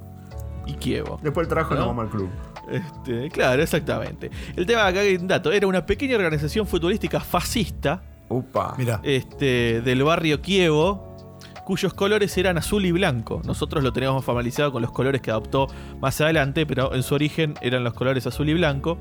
y 0.66 0.74
Chievo. 0.74 1.18
Después 1.22 1.48
del 1.48 1.54
trabajo 1.54 1.74
¿No? 1.74 1.80
nos 1.80 1.88
vamos 1.88 2.04
al 2.04 2.10
club. 2.10 2.28
Este, 2.70 3.28
claro, 3.30 3.62
exactamente. 3.62 4.30
El 4.56 4.66
tema 4.66 4.86
acá 4.86 5.00
hay 5.00 5.16
un 5.16 5.26
dato. 5.28 5.50
Era 5.52 5.66
una 5.66 5.84
pequeña 5.86 6.16
organización 6.16 6.66
futbolística 6.66 7.20
fascista 7.20 8.02
Upa. 8.28 8.74
Mira, 8.76 9.00
este, 9.04 9.80
del 9.80 10.02
barrio 10.02 10.42
Kievo, 10.42 11.16
cuyos 11.64 11.94
colores 11.94 12.36
eran 12.36 12.58
azul 12.58 12.84
y 12.84 12.92
blanco. 12.92 13.40
Nosotros 13.44 13.82
lo 13.82 13.92
teníamos 13.92 14.24
familiarizado 14.24 14.70
con 14.72 14.82
los 14.82 14.92
colores 14.92 15.22
que 15.22 15.30
adoptó 15.30 15.66
más 16.00 16.20
adelante, 16.20 16.66
pero 16.66 16.94
en 16.94 17.02
su 17.02 17.14
origen 17.14 17.54
eran 17.62 17.84
los 17.84 17.94
colores 17.94 18.26
azul 18.26 18.48
y 18.50 18.54
blanco. 18.54 18.98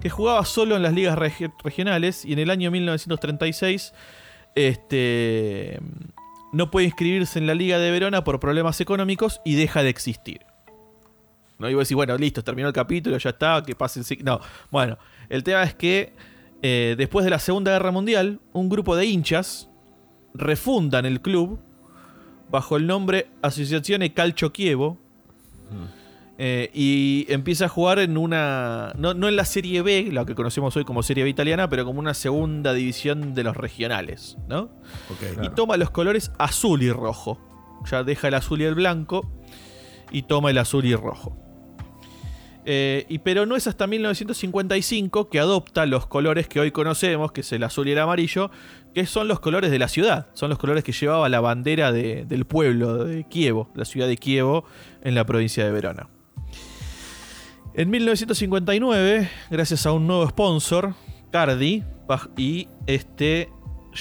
Que 0.00 0.08
jugaba 0.10 0.44
solo 0.44 0.76
en 0.76 0.82
las 0.82 0.92
ligas 0.94 1.16
regi- 1.18 1.52
regionales 1.62 2.24
y 2.24 2.32
en 2.34 2.38
el 2.38 2.50
año 2.50 2.70
1936 2.70 3.92
este, 4.54 5.78
no 6.52 6.70
puede 6.70 6.86
inscribirse 6.86 7.38
en 7.38 7.46
la 7.46 7.54
Liga 7.54 7.78
de 7.78 7.90
Verona 7.90 8.24
por 8.24 8.40
problemas 8.40 8.80
económicos 8.80 9.40
y 9.44 9.54
deja 9.56 9.82
de 9.82 9.88
existir. 9.90 10.40
No 11.58 11.70
iba 11.70 11.80
a 11.80 11.82
decir, 11.82 11.94
bueno, 11.96 12.16
listo, 12.16 12.42
terminó 12.42 12.68
el 12.68 12.74
capítulo, 12.74 13.16
ya 13.16 13.30
está, 13.30 13.62
que 13.64 13.74
pase 13.74 14.00
el. 14.00 14.24
No, 14.24 14.40
bueno, 14.70 14.98
el 15.28 15.44
tema 15.44 15.62
es 15.62 15.74
que 15.74 16.12
eh, 16.62 16.94
después 16.98 17.24
de 17.24 17.30
la 17.30 17.38
Segunda 17.38 17.72
Guerra 17.72 17.90
Mundial, 17.90 18.40
un 18.52 18.68
grupo 18.68 18.96
de 18.96 19.06
hinchas 19.06 19.68
refundan 20.34 21.06
el 21.06 21.20
club 21.20 21.60
bajo 22.50 22.76
el 22.76 22.86
nombre 22.86 23.28
Asociazione 23.42 24.12
Calcio 24.12 24.48
Chievo 24.48 24.98
eh, 26.38 26.70
y 26.74 27.26
empieza 27.28 27.66
a 27.66 27.68
jugar 27.68 28.00
en 28.00 28.16
una. 28.16 28.92
No, 28.96 29.14
no 29.14 29.28
en 29.28 29.36
la 29.36 29.44
Serie 29.44 29.82
B, 29.82 30.08
la 30.10 30.24
que 30.24 30.34
conocemos 30.34 30.76
hoy 30.76 30.84
como 30.84 31.02
Serie 31.02 31.22
B 31.22 31.30
italiana, 31.30 31.68
pero 31.68 31.84
como 31.84 32.00
una 32.00 32.14
segunda 32.14 32.72
división 32.72 33.34
de 33.34 33.44
los 33.44 33.56
regionales, 33.56 34.36
¿no? 34.48 34.70
Y 35.42 35.48
toma 35.50 35.76
los 35.76 35.90
colores 35.90 36.32
azul 36.38 36.82
y 36.82 36.90
rojo. 36.90 37.38
Ya 37.90 38.02
deja 38.02 38.28
el 38.28 38.34
azul 38.34 38.60
y 38.62 38.64
el 38.64 38.74
blanco 38.74 39.30
y 40.10 40.22
toma 40.22 40.50
el 40.50 40.58
azul 40.58 40.84
y 40.86 40.94
rojo. 40.94 41.36
Eh, 42.66 43.04
y, 43.10 43.18
pero 43.18 43.44
no 43.44 43.56
es 43.56 43.66
hasta 43.66 43.86
1955 43.86 45.28
que 45.28 45.38
adopta 45.38 45.84
los 45.84 46.06
colores 46.06 46.48
que 46.48 46.60
hoy 46.60 46.70
conocemos, 46.70 47.30
que 47.32 47.42
es 47.42 47.52
el 47.52 47.62
azul 47.62 47.88
y 47.88 47.92
el 47.92 47.98
amarillo, 47.98 48.50
que 48.94 49.04
son 49.06 49.28
los 49.28 49.40
colores 49.40 49.70
de 49.70 49.78
la 49.78 49.88
ciudad, 49.88 50.28
son 50.32 50.48
los 50.48 50.58
colores 50.58 50.82
que 50.84 50.92
llevaba 50.92 51.28
la 51.28 51.40
bandera 51.40 51.92
de- 51.92 52.24
del 52.24 52.46
pueblo 52.46 53.04
de 53.04 53.24
Kievo, 53.24 53.68
la 53.74 53.84
ciudad 53.84 54.06
de 54.08 54.16
Kievo, 54.16 54.64
en 55.02 55.14
la 55.14 55.26
provincia 55.26 55.64
de 55.64 55.72
Verona. 55.72 56.08
En 57.74 57.90
1959, 57.90 59.28
gracias 59.50 59.84
a 59.84 59.92
un 59.92 60.06
nuevo 60.06 60.26
sponsor, 60.28 60.94
Cardi, 61.32 61.82
y 62.36 62.68
este 62.86 63.50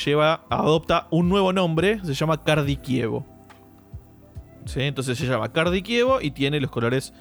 lleva, 0.05 0.45
adopta 0.49 1.07
un 1.09 1.27
nuevo 1.27 1.51
nombre, 1.53 1.99
se 2.03 2.13
llama 2.13 2.43
Cardi 2.43 2.77
Kievo. 2.77 3.25
¿Sí? 4.65 4.81
Entonces 4.81 5.17
se 5.17 5.25
llama 5.25 5.51
Cardi 5.51 5.81
Kievo 5.81 6.21
y 6.21 6.31
tiene 6.31 6.61
los 6.61 6.69
colores 6.71 7.13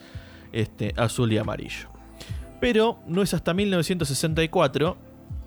este, 0.52 0.92
azul 0.96 1.32
y 1.32 1.38
amarillo. 1.38 1.88
Pero 2.60 3.00
no 3.06 3.22
es 3.22 3.34
hasta 3.34 3.54
1964 3.54 4.96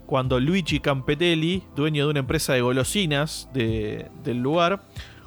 cuando 0.06 0.40
Luigi 0.40 0.80
Campetelli, 0.80 1.64
dueño 1.76 2.06
de 2.06 2.12
una 2.12 2.20
empresa 2.20 2.54
de 2.54 2.62
golosinas 2.62 3.50
de- 3.54 4.10
del 4.24 4.40
lugar, 4.40 4.84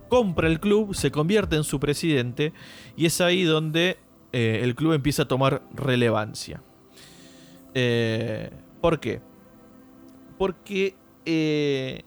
compra 0.09 0.49
el 0.49 0.61
club, 0.61 0.95
se 0.95 1.11
convierte 1.11 1.57
en 1.57 1.65
su 1.65 1.81
presidente 1.81 2.53
y 2.97 3.07
es 3.07 3.21
ahí 3.21 3.43
donde 3.45 3.99
eh, 4.33 4.61
el 4.63 4.75
club 4.75 4.93
empieza 4.93 5.23
a 5.23 5.29
tomar 5.29 5.63
relevancia. 5.75 6.63
Eh, 7.75 8.51
¿Por 8.81 9.01
qué? 9.01 9.21
Porque 10.39 10.95
eh, 11.27 12.03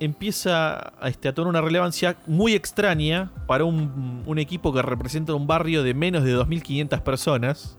empieza 0.00 0.92
a, 1.00 1.08
este, 1.08 1.28
a 1.28 1.34
tomar 1.34 1.48
una 1.48 1.60
relevancia 1.60 2.16
muy 2.26 2.54
extraña 2.54 3.30
para 3.46 3.64
un, 3.64 4.38
equipo 4.38 4.72
que 4.72 4.82
representa 4.82 5.34
un 5.34 5.46
barrio 5.46 5.82
de 5.82 5.94
menos 5.94 6.24
de 6.24 6.36
2.500 6.36 7.02
personas. 7.02 7.78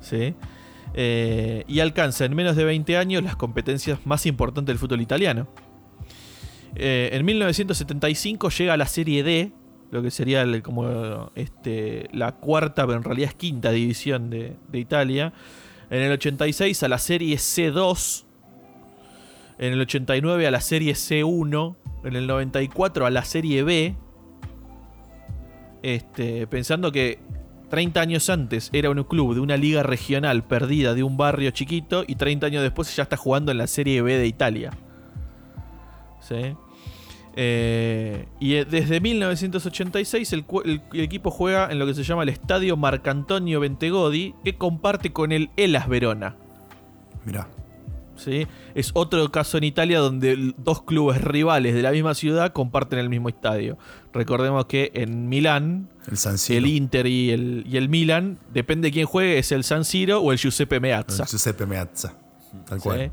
¿sí? 0.00 0.34
Eh, 0.94 1.64
y 1.68 1.80
alcanza 1.80 2.24
en 2.24 2.34
menos 2.34 2.56
de 2.56 2.64
20 2.64 2.96
años 2.96 3.22
las 3.22 3.36
competencias 3.36 4.04
más 4.04 4.26
importantes 4.26 4.72
del 4.72 4.78
fútbol 4.78 5.00
italiano. 5.00 5.46
Eh, 6.74 7.10
en 7.12 7.24
1975 7.24 8.50
llega 8.50 8.74
a 8.74 8.76
la 8.76 8.86
Serie 8.86 9.22
D, 9.22 9.52
lo 9.90 10.02
que 10.02 10.10
sería 10.10 10.44
como 10.62 11.30
este, 11.34 12.08
la 12.12 12.32
cuarta, 12.32 12.86
pero 12.86 12.98
en 12.98 13.04
realidad 13.04 13.30
es 13.30 13.34
quinta 13.34 13.70
división 13.70 14.30
de, 14.30 14.56
de 14.68 14.78
Italia. 14.78 15.32
En 15.88 16.02
el 16.02 16.12
86 16.12 16.82
a 16.82 16.88
la 16.88 16.98
Serie 16.98 17.36
C2. 17.36 18.25
En 19.58 19.72
el 19.72 19.80
89 19.80 20.46
a 20.46 20.50
la 20.50 20.60
Serie 20.60 20.92
C1. 20.94 21.76
En 22.04 22.16
el 22.16 22.26
94 22.26 23.06
a 23.06 23.10
la 23.10 23.24
Serie 23.24 23.62
B. 23.62 23.94
Este, 25.82 26.46
pensando 26.46 26.90
que 26.92 27.20
30 27.70 28.00
años 28.00 28.30
antes 28.30 28.70
era 28.72 28.90
un 28.90 29.02
club 29.04 29.34
de 29.34 29.40
una 29.40 29.56
liga 29.56 29.82
regional 29.82 30.44
perdida 30.44 30.94
de 30.94 31.02
un 31.02 31.16
barrio 31.16 31.50
chiquito 31.50 32.04
y 32.06 32.16
30 32.16 32.46
años 32.46 32.62
después 32.62 32.94
ya 32.94 33.04
está 33.04 33.16
jugando 33.16 33.52
en 33.52 33.58
la 33.58 33.66
Serie 33.66 34.02
B 34.02 34.16
de 34.18 34.26
Italia. 34.26 34.72
¿Sí? 36.20 36.54
Eh, 37.38 38.26
y 38.40 38.54
eh, 38.54 38.64
desde 38.64 38.98
1986 39.00 40.32
el, 40.32 40.44
el- 40.64 41.00
equipo 41.00 41.30
juega 41.30 41.70
en 41.70 41.78
lo 41.78 41.86
que 41.86 41.92
se 41.94 42.02
llama 42.02 42.22
el 42.22 42.30
Estadio 42.30 42.76
Marcantonio 42.76 43.60
Bentegodi, 43.60 44.34
que 44.42 44.56
comparte 44.56 45.12
con 45.12 45.32
el 45.32 45.50
Elas 45.56 45.86
Verona. 45.88 46.36
Mirá. 47.24 47.46
¿Sí? 48.16 48.46
Es 48.74 48.90
otro 48.94 49.30
caso 49.30 49.58
en 49.58 49.64
Italia 49.64 49.98
donde 50.00 50.52
dos 50.58 50.82
clubes 50.82 51.20
rivales 51.22 51.74
de 51.74 51.82
la 51.82 51.90
misma 51.92 52.14
ciudad 52.14 52.52
comparten 52.52 52.98
el 52.98 53.08
mismo 53.08 53.28
estadio. 53.28 53.78
Recordemos 54.12 54.66
que 54.66 54.90
en 54.94 55.28
Milán, 55.28 55.88
El 56.10 56.16
San 56.16 56.38
Siro. 56.38 56.58
el 56.58 56.66
Inter 56.66 57.06
y 57.06 57.30
el, 57.30 57.64
y 57.68 57.76
el 57.76 57.88
Milan, 57.88 58.38
depende 58.52 58.88
de 58.88 58.92
quién 58.92 59.06
juegue, 59.06 59.38
es 59.38 59.52
el 59.52 59.62
San 59.64 59.84
Siro 59.84 60.20
o 60.20 60.32
el 60.32 60.38
Giuseppe 60.38 60.80
Meazza. 60.80 61.22
El 61.24 61.28
Giuseppe 61.28 61.66
Meazza. 61.66 62.14
Tal 62.68 62.78
¿sí? 62.80 62.82
cual. 62.84 63.12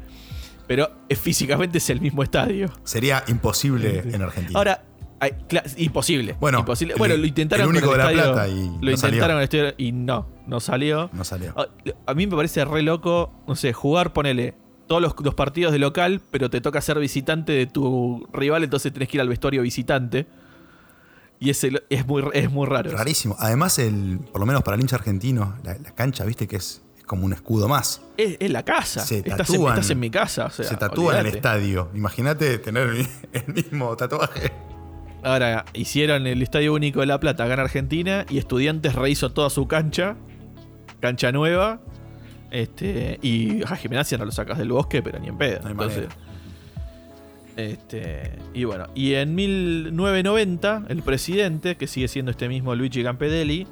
Pero 0.67 0.89
eh, 1.09 1.15
físicamente 1.15 1.77
es 1.79 1.89
el 1.89 1.99
mismo 1.99 2.23
estadio. 2.23 2.71
Sería 2.83 3.23
imposible 3.27 3.99
en 4.05 4.21
Argentina. 4.21 4.57
Ahora, 4.57 4.81
hay- 5.19 5.33
imposible. 5.77 6.37
Bueno, 6.39 6.59
imposible. 6.59 6.93
el- 6.93 6.99
bueno, 6.99 7.17
lo 7.17 7.25
intentaron 7.27 7.65
el 7.65 7.69
único 7.69 7.87
con 7.87 7.97
de 7.97 8.03
La 8.03 8.11
Plata 8.11 8.47
y 8.47 8.65
lo 8.67 8.79
no 8.81 8.91
intentaron 8.91 9.37
el 9.37 9.43
estadio 9.43 9.73
y 9.77 9.91
no, 9.91 10.27
no 10.47 10.59
salió. 10.61 11.09
no 11.11 11.23
salió. 11.25 11.53
A, 11.57 11.67
a 12.09 12.13
mí 12.13 12.27
me 12.27 12.35
parece 12.37 12.63
re 12.63 12.81
loco, 12.81 13.33
no 13.45 13.55
sé, 13.57 13.73
jugar, 13.73 14.13
ponele 14.13 14.53
todos 14.87 15.01
los, 15.01 15.13
los 15.23 15.33
partidos 15.35 15.71
de 15.71 15.79
local, 15.79 16.21
pero 16.31 16.49
te 16.49 16.61
toca 16.61 16.81
ser 16.81 16.99
visitante 16.99 17.51
de 17.51 17.65
tu 17.67 18.27
rival, 18.33 18.63
entonces 18.63 18.91
tenés 18.93 19.09
que 19.09 19.17
ir 19.17 19.21
al 19.21 19.29
vestuario 19.29 19.61
visitante. 19.61 20.27
Y 21.39 21.49
ese 21.49 21.71
lo- 21.71 21.79
es 21.89 22.05
muy, 22.05 22.23
es 22.33 22.49
muy 22.51 22.67
raro. 22.67 22.91
Rarísimo. 22.91 23.35
Además, 23.39 23.77
el, 23.79 24.19
por 24.31 24.39
lo 24.39 24.45
menos 24.45 24.63
para 24.63 24.75
el 24.75 24.81
hincha 24.81 24.95
argentino, 24.95 25.55
la, 25.63 25.77
la 25.77 25.91
cancha, 25.93 26.23
viste 26.25 26.47
que 26.47 26.55
es, 26.57 26.81
es 26.97 27.03
como 27.03 27.25
un 27.25 27.33
escudo 27.33 27.67
más. 27.67 28.01
Es, 28.17 28.37
es 28.39 28.49
la 28.49 28.63
casa. 28.63 29.01
Se 29.01 29.17
estás, 29.17 29.49
en, 29.49 29.55
tatúan- 29.57 29.69
estás 29.73 29.89
en 29.89 29.99
mi 29.99 30.09
casa. 30.09 30.45
o 30.45 30.49
sea, 30.49 30.65
Se 30.65 30.77
tatúa 30.77 31.19
en 31.19 31.25
el 31.27 31.35
estadio. 31.35 31.89
Imagínate 31.93 32.57
tener 32.59 32.87
el, 32.89 33.07
el 33.33 33.53
mismo 33.53 33.95
tatuaje. 33.97 34.51
Ahora, 35.25 35.63
hicieron 35.73 36.27
el 36.27 36.41
Estadio 36.41 36.73
Único 36.73 36.99
de 36.99 37.05
La 37.05 37.17
Plata 37.19 37.45
acá 37.45 37.53
en 37.53 37.59
Argentina 37.61 38.25
y 38.29 38.37
Estudiantes 38.39 38.93
rehizo 38.95 39.31
toda 39.31 39.49
su 39.49 39.67
cancha, 39.67 40.15
cancha 40.99 41.31
nueva. 41.31 41.79
Este, 42.53 43.17
y 43.23 43.63
a 43.63 43.75
Gimnasia 43.75 44.15
no 44.19 44.25
lo 44.25 44.31
sacas 44.31 44.59
del 44.59 44.71
bosque, 44.71 45.01
pero 45.01 45.17
ni 45.17 45.27
en 45.27 45.39
pedo. 45.39 45.63
No 45.63 45.71
Entonces, 45.71 46.07
este, 47.57 48.37
y 48.53 48.63
bueno, 48.63 48.89
y 48.93 49.15
en 49.15 49.33
1990, 49.33 50.83
el 50.87 51.01
presidente, 51.01 51.77
que 51.77 51.87
sigue 51.87 52.07
siendo 52.07 52.29
este 52.29 52.47
mismo 52.47 52.75
Luigi 52.75 53.01
Campedelli, 53.01 53.65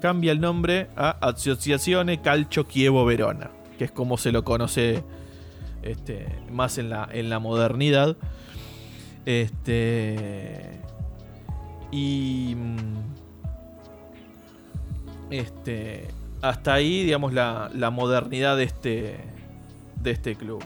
cambia 0.00 0.32
el 0.32 0.40
nombre 0.40 0.88
a 0.96 1.10
Associazione 1.10 2.20
Calcio 2.22 2.64
Chievo 2.64 3.04
Verona, 3.04 3.52
que 3.78 3.84
es 3.84 3.92
como 3.92 4.16
se 4.18 4.32
lo 4.32 4.42
conoce 4.42 5.04
este, 5.82 6.26
más 6.50 6.76
en 6.78 6.90
la, 6.90 7.08
en 7.12 7.30
la 7.30 7.38
modernidad. 7.38 8.16
Este. 9.26 10.80
Y. 11.92 12.56
mm, 12.56 13.04
Este. 15.30 16.08
Hasta 16.44 16.74
ahí, 16.74 17.04
digamos, 17.04 17.32
la, 17.32 17.70
la 17.72 17.88
modernidad 17.90 18.56
de 18.58 18.64
este. 18.64 19.16
De 19.96 20.10
este 20.10 20.36
club. 20.36 20.62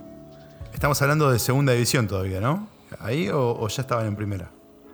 Estamos 0.75 1.01
hablando 1.03 1.31
de 1.31 1.39
segunda 1.39 1.73
división 1.73 2.09
todavía, 2.09 2.41
¿no? 2.41 2.69
¿Ahí 2.99 3.29
o, 3.29 3.53
o 3.53 3.69
ya 3.69 3.83
estaban 3.83 4.07
en 4.07 4.17
primera? 4.17 4.51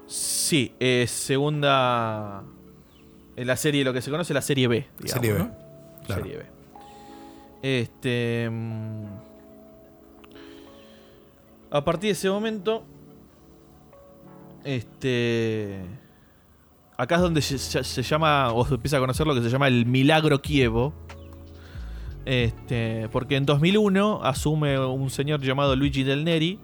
Sí, 0.06 0.74
segunda. 1.06 2.42
En 3.36 3.46
la 3.46 3.56
serie, 3.56 3.82
lo 3.82 3.94
que 3.94 4.02
se 4.02 4.10
conoce 4.10 4.34
la 4.34 4.42
serie 4.42 4.68
B. 4.68 4.86
digamos, 4.98 5.10
Serie 5.12 5.32
B. 5.32 5.38
¿no? 5.38 5.56
Claro. 6.06 6.22
Serie 6.22 6.36
B. 6.38 6.44
Este. 7.62 8.50
mm, 8.50 9.04
A 11.70 11.82
partir 11.82 12.08
de 12.08 12.12
ese 12.12 12.28
momento. 12.28 12.84
Este. 14.64 15.80
Acá 16.96 17.16
es 17.16 17.20
donde 17.22 17.42
se, 17.42 18.02
llama, 18.02 18.52
o 18.52 18.64
se 18.66 18.74
empieza 18.74 18.98
a 18.98 19.00
conocer 19.00 19.26
lo 19.26 19.34
que 19.34 19.42
se 19.42 19.50
llama 19.50 19.68
el 19.68 19.86
Milagro 19.86 20.40
Kievo. 20.40 20.94
Este, 22.24 23.08
porque 23.10 23.36
en 23.36 23.44
2001 23.46 24.20
asume 24.22 24.78
un 24.78 25.10
señor 25.10 25.40
llamado 25.40 25.76
Luigi 25.76 26.04
Del 26.04 26.24
Neri 26.24 26.58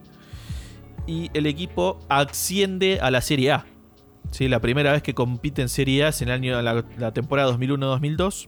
y 1.07 1.31
el 1.35 1.47
equipo 1.47 1.99
asciende 2.09 3.01
a 3.01 3.11
la 3.11 3.21
Serie 3.21 3.53
A. 3.53 3.66
¿Sí? 4.31 4.49
La 4.49 4.61
primera 4.61 4.93
vez 4.93 5.03
que 5.03 5.14
compite 5.14 5.62
en 5.62 5.69
Serie 5.69 6.05
A 6.05 6.09
es 6.09 6.23
en 6.23 6.29
el 6.29 6.35
año, 6.35 6.62
la, 6.62 6.85
la 6.97 7.12
temporada 7.12 7.53
2001-2002. 7.53 8.47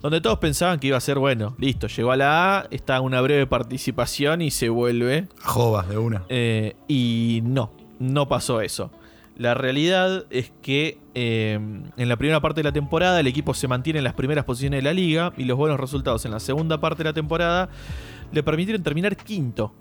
Donde 0.00 0.20
todos 0.20 0.38
pensaban 0.38 0.80
que 0.80 0.88
iba 0.88 0.96
a 0.96 1.00
ser, 1.00 1.18
bueno, 1.18 1.54
listo, 1.58 1.86
llegó 1.86 2.10
a 2.10 2.16
la 2.16 2.58
A, 2.58 2.66
está 2.72 3.00
una 3.00 3.20
breve 3.20 3.46
participación 3.46 4.42
y 4.42 4.50
se 4.50 4.68
vuelve. 4.68 5.28
A 5.44 5.48
Jovas 5.48 5.88
de 5.88 5.96
una. 5.96 6.24
Eh, 6.28 6.74
y 6.88 7.40
no, 7.44 7.70
no 8.00 8.26
pasó 8.26 8.60
eso. 8.60 8.90
La 9.36 9.54
realidad 9.54 10.26
es 10.30 10.52
que 10.62 10.98
eh, 11.14 11.58
en 11.96 12.08
la 12.08 12.16
primera 12.16 12.40
parte 12.40 12.60
de 12.60 12.64
la 12.64 12.72
temporada 12.72 13.18
el 13.18 13.26
equipo 13.26 13.54
se 13.54 13.66
mantiene 13.66 13.98
en 13.98 14.04
las 14.04 14.14
primeras 14.14 14.44
posiciones 14.44 14.78
de 14.78 14.82
la 14.82 14.92
liga 14.92 15.32
y 15.36 15.44
los 15.44 15.56
buenos 15.56 15.80
resultados 15.80 16.24
en 16.24 16.32
la 16.32 16.40
segunda 16.40 16.80
parte 16.80 16.98
de 16.98 17.10
la 17.10 17.14
temporada 17.14 17.70
le 18.30 18.42
permitieron 18.42 18.82
terminar 18.82 19.16
quinto. 19.16 19.74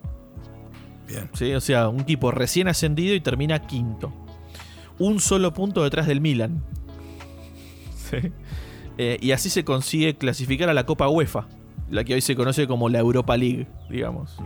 Bien. 1.07 1.29
¿sí? 1.33 1.53
O 1.53 1.61
sea, 1.61 1.89
un 1.89 2.01
equipo 2.01 2.31
recién 2.31 2.67
ascendido 2.69 3.13
y 3.13 3.19
termina 3.19 3.59
quinto. 3.67 4.13
Un 4.99 5.19
solo 5.19 5.53
punto 5.53 5.83
detrás 5.83 6.07
del 6.07 6.21
Milan. 6.21 6.63
¿Sí? 7.95 8.31
Eh, 8.97 9.17
y 9.21 9.31
así 9.31 9.49
se 9.49 9.65
consigue 9.65 10.15
clasificar 10.15 10.69
a 10.69 10.73
la 10.73 10.85
Copa 10.85 11.07
UEFA, 11.07 11.47
la 11.89 12.03
que 12.03 12.13
hoy 12.13 12.21
se 12.21 12.35
conoce 12.35 12.67
como 12.67 12.89
la 12.89 12.99
Europa 12.99 13.35
League, 13.35 13.67
digamos. 13.89 14.37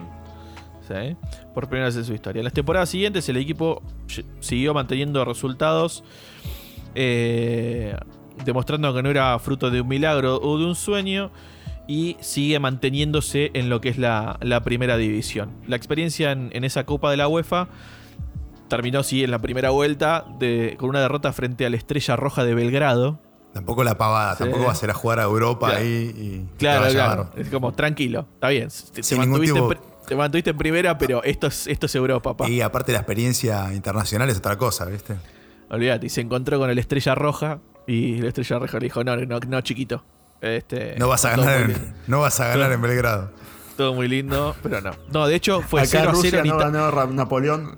¿Sí? 0.88 1.16
Por 1.54 1.68
primera 1.68 1.88
vez 1.88 1.96
en 1.96 2.06
su 2.06 2.14
historia. 2.14 2.40
En 2.42 2.44
las 2.44 2.54
temporadas 2.54 2.90
siguientes 2.90 3.28
el 3.30 3.38
equipo 3.38 3.82
siguió 4.40 4.74
manteniendo 4.74 5.24
resultados, 5.26 6.04
eh, 6.94 7.96
demostrando 8.44 8.94
que 8.94 9.02
no 9.04 9.10
era 9.10 9.38
fruto 9.40 9.70
de 9.72 9.82
un 9.82 9.88
milagro 9.88 10.38
o 10.42 10.58
de 10.60 10.66
un 10.66 10.76
sueño, 10.76 11.32
y 11.88 12.18
sigue 12.20 12.60
manteniéndose 12.60 13.52
en 13.54 13.70
lo 13.70 13.80
que 13.80 13.90
es 13.90 13.98
la, 13.98 14.38
la 14.42 14.62
primera 14.64 14.98
división. 14.98 15.52
La 15.68 15.76
experiencia 15.76 16.32
en, 16.32 16.50
en 16.54 16.64
esa 16.64 16.84
Copa 16.86 17.12
de 17.12 17.18
la 17.18 17.28
UEFA 17.28 17.68
terminó, 18.68 19.04
sí, 19.04 19.24
en 19.24 19.30
la 19.32 19.40
primera 19.40 19.70
vuelta 19.70 20.26
de- 20.40 20.76
con 20.80 20.90
una 20.90 21.00
derrota 21.02 21.32
frente 21.32 21.66
a 21.66 21.70
la 21.70 21.76
Estrella 21.78 22.16
Roja 22.16 22.44
de 22.44 22.56
Belgrado. 22.56 23.20
Tampoco 23.54 23.84
la 23.84 23.98
pavada, 23.98 24.36
Sí. 24.36 24.44
tampoco 24.44 24.66
vas 24.66 24.82
a 24.82 24.86
ir 24.86 24.90
a 24.92 24.94
jugar 24.96 25.20
a 25.20 25.24
Europa 25.24 25.68
Claro. 25.70 25.82
ahí 25.86 26.12
y 26.18 26.40
te 26.54 26.58
Claro, 26.58 26.82
va 26.82 26.88
a 26.88 26.92
claro. 26.92 27.30
Es 27.38 27.50
como, 27.50 27.72
tranquilo, 27.74 28.28
está 28.34 28.50
bien. 28.50 28.70
Sin 28.72 29.22
ningún 29.22 29.42
tipo- 29.42 29.70
te 30.08 30.16
mantuviste 30.16 30.52
en 30.52 30.58
primera, 30.58 30.98
pero 30.98 31.24
esto 31.24 31.48
es, 31.48 31.68
esto 31.68 31.86
es 31.86 31.96
Europa, 31.96 32.36
papá. 32.36 32.50
Y 32.50 32.62
aparte 32.62 32.92
la 32.92 33.00
experiencia 33.00 33.74
internacional 33.74 34.30
es 34.30 34.38
otra 34.38 34.58
cosa, 34.58 34.86
¿viste? 34.86 35.16
Olvídate, 35.70 36.06
y 36.08 36.10
se 36.10 36.22
encontró 36.22 36.60
con 36.60 36.70
el 36.70 36.78
Estrella 36.80 37.16
Roja 37.16 37.60
y 37.88 38.18
la 38.22 38.28
Estrella 38.28 38.60
Roja 38.60 38.78
le 38.80 38.84
dijo, 38.86 39.04
no, 39.04 39.16
no, 39.18 39.40
no 39.40 39.62
chiquito. 39.62 40.04
Este, 40.42 40.96
No 41.00 41.08
vas 41.08 41.26
a 41.26 41.32
ganar, 41.32 41.62
en, 41.62 41.94
no 42.08 42.20
vas 42.20 42.40
a 42.40 42.48
ganar 42.50 42.66
Todo- 42.68 42.74
en 42.74 42.82
Belgrado. 42.82 43.32
todo 43.78 43.94
muy 43.94 44.08
lindo, 44.08 44.56
pero 44.62 44.80
no. 44.82 44.92
No, 45.12 45.28
de 45.28 45.36
hecho 45.36 45.62
fue 45.62 45.82
Acá 45.82 45.90
0 45.92 46.10
a 46.10 46.14
0 46.14 46.22
Rusia 46.22 46.40
en 46.40 46.48
no 46.50 46.58
ganó 46.58 47.06
Napoleón. 47.08 47.76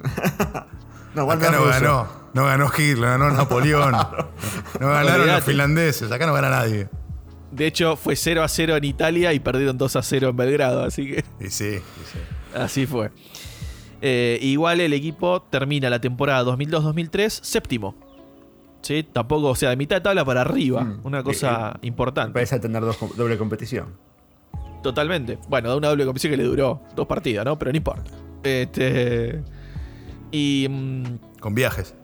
no, 1.16 1.32
Acá 1.32 1.50
no 1.52 1.66
ganó, 1.66 2.08
no 2.34 2.46
ganó 2.46 2.66
Hitler, 2.78 3.10
ganó 3.12 3.32
Napoleón. 3.32 3.92
No 4.80 4.90
ganaron 4.90 5.28
los 5.28 5.44
finlandeses, 5.44 6.12
acá 6.12 6.26
no 6.28 6.34
gana 6.34 6.50
nadie. 6.50 6.90
De 7.52 7.66
hecho, 7.68 7.96
fue 7.96 8.16
0 8.16 8.44
a 8.44 8.48
0 8.48 8.76
en 8.76 8.84
Italia 8.84 9.34
y 9.34 9.40
perdieron 9.40 9.78
2 9.78 9.96
a 9.96 10.02
0 10.04 10.30
en 10.30 10.36
Belgrado, 10.36 10.84
así 10.84 11.08
que 11.08 11.24
Y 11.40 11.50
sí, 11.50 11.66
y 11.66 11.76
sí. 11.78 12.20
así 12.54 12.86
fue. 12.86 13.12
Eh, 14.02 14.38
igual 14.42 14.80
el 14.82 14.94
equipo 14.94 15.42
termina 15.44 15.90
la 15.90 16.00
temporada 16.02 16.44
2002-2003 16.52 17.30
séptimo. 17.30 17.96
¿Sí? 18.82 19.04
Tampoco, 19.12 19.48
o 19.48 19.56
sea, 19.56 19.70
de 19.72 19.76
mitad 19.78 19.96
de 19.98 20.02
tabla 20.02 20.24
para 20.24 20.42
arriba. 20.42 20.84
Mm. 20.84 21.00
Una 21.04 21.24
cosa 21.24 21.80
importante. 21.82 22.34
Parece 22.34 22.60
tener 22.60 22.82
dos, 22.84 22.98
doble 23.16 23.38
competición. 23.38 23.88
Totalmente. 24.84 25.40
Bueno, 25.50 25.70
da 25.70 25.76
una 25.78 25.88
doble 25.90 26.06
competición 26.06 26.32
que 26.32 26.38
le 26.38 26.44
duró 26.44 26.82
dos 26.96 27.08
partidos, 27.08 27.44
¿no? 27.44 27.58
Pero 27.58 27.72
no 27.72 27.78
importa. 27.78 28.12
Este. 28.44 29.42
Y. 30.32 30.68
mm, 30.70 31.40
Con 31.40 31.56
viajes. 31.56 31.96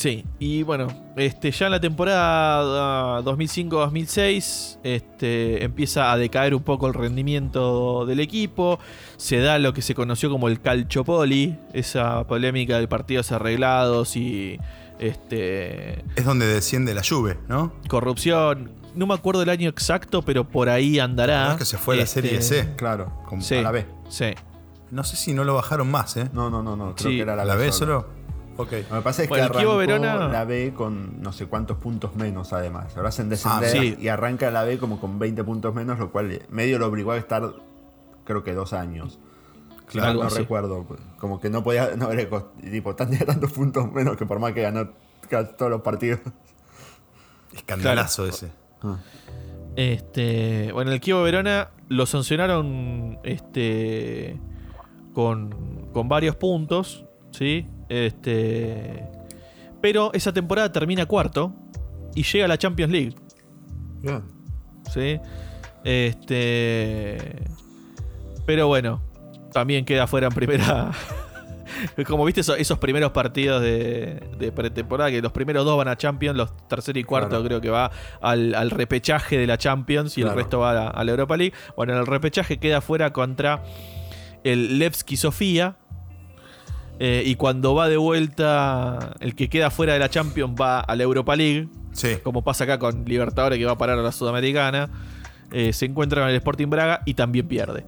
Sí, 0.00 0.24
y 0.38 0.62
bueno, 0.62 0.86
este, 1.14 1.50
ya 1.50 1.66
en 1.66 1.72
la 1.72 1.80
temporada 1.80 3.20
2005-2006 3.22 4.78
este, 4.82 5.62
empieza 5.62 6.10
a 6.10 6.16
decaer 6.16 6.54
un 6.54 6.62
poco 6.62 6.86
el 6.86 6.94
rendimiento 6.94 8.06
del 8.06 8.20
equipo. 8.20 8.78
Se 9.18 9.40
da 9.40 9.58
lo 9.58 9.74
que 9.74 9.82
se 9.82 9.94
conoció 9.94 10.30
como 10.30 10.48
el 10.48 10.62
calciopoli, 10.62 11.58
esa 11.74 12.26
polémica 12.26 12.78
de 12.78 12.88
partidos 12.88 13.30
arreglados 13.32 14.16
y 14.16 14.58
este, 14.98 16.02
Es 16.16 16.24
donde 16.24 16.46
desciende 16.46 16.94
la 16.94 17.02
lluvia, 17.02 17.36
¿no? 17.46 17.74
corrupción. 17.88 18.72
No 18.94 19.06
me 19.06 19.12
acuerdo 19.12 19.42
el 19.42 19.50
año 19.50 19.68
exacto, 19.68 20.22
pero 20.22 20.48
por 20.48 20.70
ahí 20.70 20.98
andará. 20.98 21.52
Es 21.52 21.58
que 21.58 21.64
se 21.66 21.76
fue 21.76 21.96
la 21.96 22.04
Este, 22.04 22.22
serie 22.22 22.40
C. 22.40 22.74
Claro, 22.76 23.12
como 23.28 23.42
Sí, 23.42 23.56
a 23.56 23.62
la 23.62 23.70
B. 23.70 23.86
sí. 24.08 24.30
No 24.90 25.04
sé 25.04 25.14
si 25.14 25.32
no 25.34 25.44
lo 25.44 25.54
bajaron 25.54 25.88
más, 25.88 26.16
¿eh? 26.16 26.28
No, 26.32 26.50
no, 26.50 26.64
no, 26.64 26.74
no. 26.74 26.96
Creo 26.96 27.10
Sí. 27.10 27.16
que 27.18 27.22
era 27.22 27.36
la, 27.36 27.44
¿La 27.44 27.54
B 27.54 27.70
solo. 27.70 28.08
Lo 28.64 28.96
que 28.96 29.02
pasa 29.02 29.22
es 29.22 29.28
Bueno, 29.28 29.50
que 29.50 29.58
arrancó 29.58 29.76
Verona- 29.76 30.28
la 30.28 30.44
B 30.44 30.72
con 30.74 31.20
no 31.22 31.32
sé 31.32 31.46
cuántos 31.46 31.76
puntos 31.78 32.14
menos, 32.16 32.52
además. 32.52 32.96
Ahora 32.96 33.08
hacen 33.10 33.28
descender 33.28 33.68
Ah, 33.68 33.72
sí. 33.72 33.96
y 34.00 34.08
arranca 34.08 34.50
la 34.50 34.64
B 34.64 34.78
como 34.78 35.00
con 35.00 35.18
20 35.18 35.42
puntos 35.44 35.74
menos, 35.74 35.98
lo 35.98 36.10
cual 36.10 36.40
medio 36.50 36.78
lo 36.78 36.86
obligó 36.86 37.12
a 37.12 37.16
estar, 37.16 37.42
creo 38.24 38.42
que 38.44 38.52
dos 38.54 38.72
años. 38.72 39.18
Claro, 39.86 40.22
no 40.22 40.28
recuerdo. 40.30 40.86
Como 41.18 41.40
que 41.40 41.50
no 41.50 41.64
podía, 41.64 41.96
no 41.96 42.08
cost- 42.10 42.46
tipo, 42.70 42.94
tenía 42.94 43.18
tantos 43.26 43.50
puntos 43.52 43.90
menos 43.92 44.16
que 44.16 44.24
por 44.26 44.38
más 44.38 44.52
que 44.52 44.62
ganó 44.62 44.90
todos 45.56 45.70
los 45.70 45.80
partidos. 45.82 46.20
Escandalazo 47.52 48.26
ese. 48.26 48.50
Este, 49.76 50.70
bueno, 50.72 50.92
el 50.92 51.00
Kievo 51.00 51.22
Verona 51.22 51.70
lo 51.88 52.06
sancionaron 52.06 53.18
este, 53.22 54.38
con, 55.14 55.88
con 55.92 56.08
varios 56.08 56.36
puntos, 56.36 57.04
¿sí? 57.30 57.66
Este, 57.90 59.04
pero 59.82 60.12
esa 60.14 60.32
temporada 60.32 60.70
termina 60.70 61.04
cuarto 61.06 61.52
y 62.14 62.22
llega 62.22 62.44
a 62.44 62.48
la 62.48 62.56
Champions 62.56 62.92
League, 62.92 63.14
Bien. 64.00 64.22
¿sí? 64.94 65.18
Este, 65.84 67.44
pero 68.46 68.68
bueno, 68.68 69.02
también 69.52 69.84
queda 69.84 70.06
fuera 70.06 70.28
en 70.28 70.32
primera. 70.32 70.92
Como 72.06 72.24
viste 72.24 72.40
esos, 72.42 72.58
esos 72.58 72.78
primeros 72.78 73.10
partidos 73.12 73.60
de, 73.62 74.22
de 74.38 74.52
pretemporada, 74.52 75.10
que 75.10 75.20
los 75.22 75.32
primeros 75.32 75.64
dos 75.64 75.76
van 75.76 75.88
a 75.88 75.96
Champions, 75.96 76.36
los 76.36 76.56
tercero 76.68 76.98
y 76.98 77.04
cuarto 77.04 77.30
Claro. 77.30 77.44
creo 77.44 77.60
que 77.60 77.70
va 77.70 77.90
al, 78.20 78.54
al 78.54 78.70
repechaje 78.70 79.36
de 79.38 79.46
la 79.46 79.56
Champions 79.58 80.16
y 80.18 80.22
el 80.22 80.32
resto 80.32 80.60
va 80.60 80.70
a 80.70 80.74
la, 80.74 80.86
a 80.88 81.04
la 81.04 81.10
Europa 81.10 81.36
League. 81.36 81.54
Bueno, 81.76 81.92
en 81.94 81.98
el 82.00 82.06
repechaje 82.06 82.58
queda 82.58 82.80
fuera 82.80 83.12
contra 83.12 83.62
el 84.44 84.78
Levski 84.78 85.16
Sofía. 85.16 85.76
Eh, 87.00 87.22
y 87.26 87.34
cuando 87.34 87.74
va 87.74 87.88
de 87.88 87.96
vuelta, 87.96 89.14
el 89.20 89.34
que 89.34 89.48
queda 89.48 89.70
fuera 89.70 89.94
de 89.94 89.98
la 89.98 90.08
Champions 90.08 90.54
va 90.60 90.78
a 90.80 90.94
la 90.94 91.02
Europa 91.02 91.34
League 91.34 91.68
Sí. 91.92 92.16
como 92.22 92.42
pasa 92.44 92.64
acá 92.64 92.78
con 92.78 93.04
Libertadores 93.04 93.58
que 93.58 93.64
va 93.64 93.72
a 93.72 93.78
parar 93.78 93.98
a 93.98 94.02
la 94.02 94.12
Sudamericana, 94.12 94.88
eh, 95.50 95.72
se 95.72 95.86
encuentra 95.86 96.20
con 96.22 96.30
el 96.30 96.36
Sporting 96.36 96.68
Braga 96.68 97.00
y 97.04 97.14
también 97.14 97.48
pierde. 97.48 97.84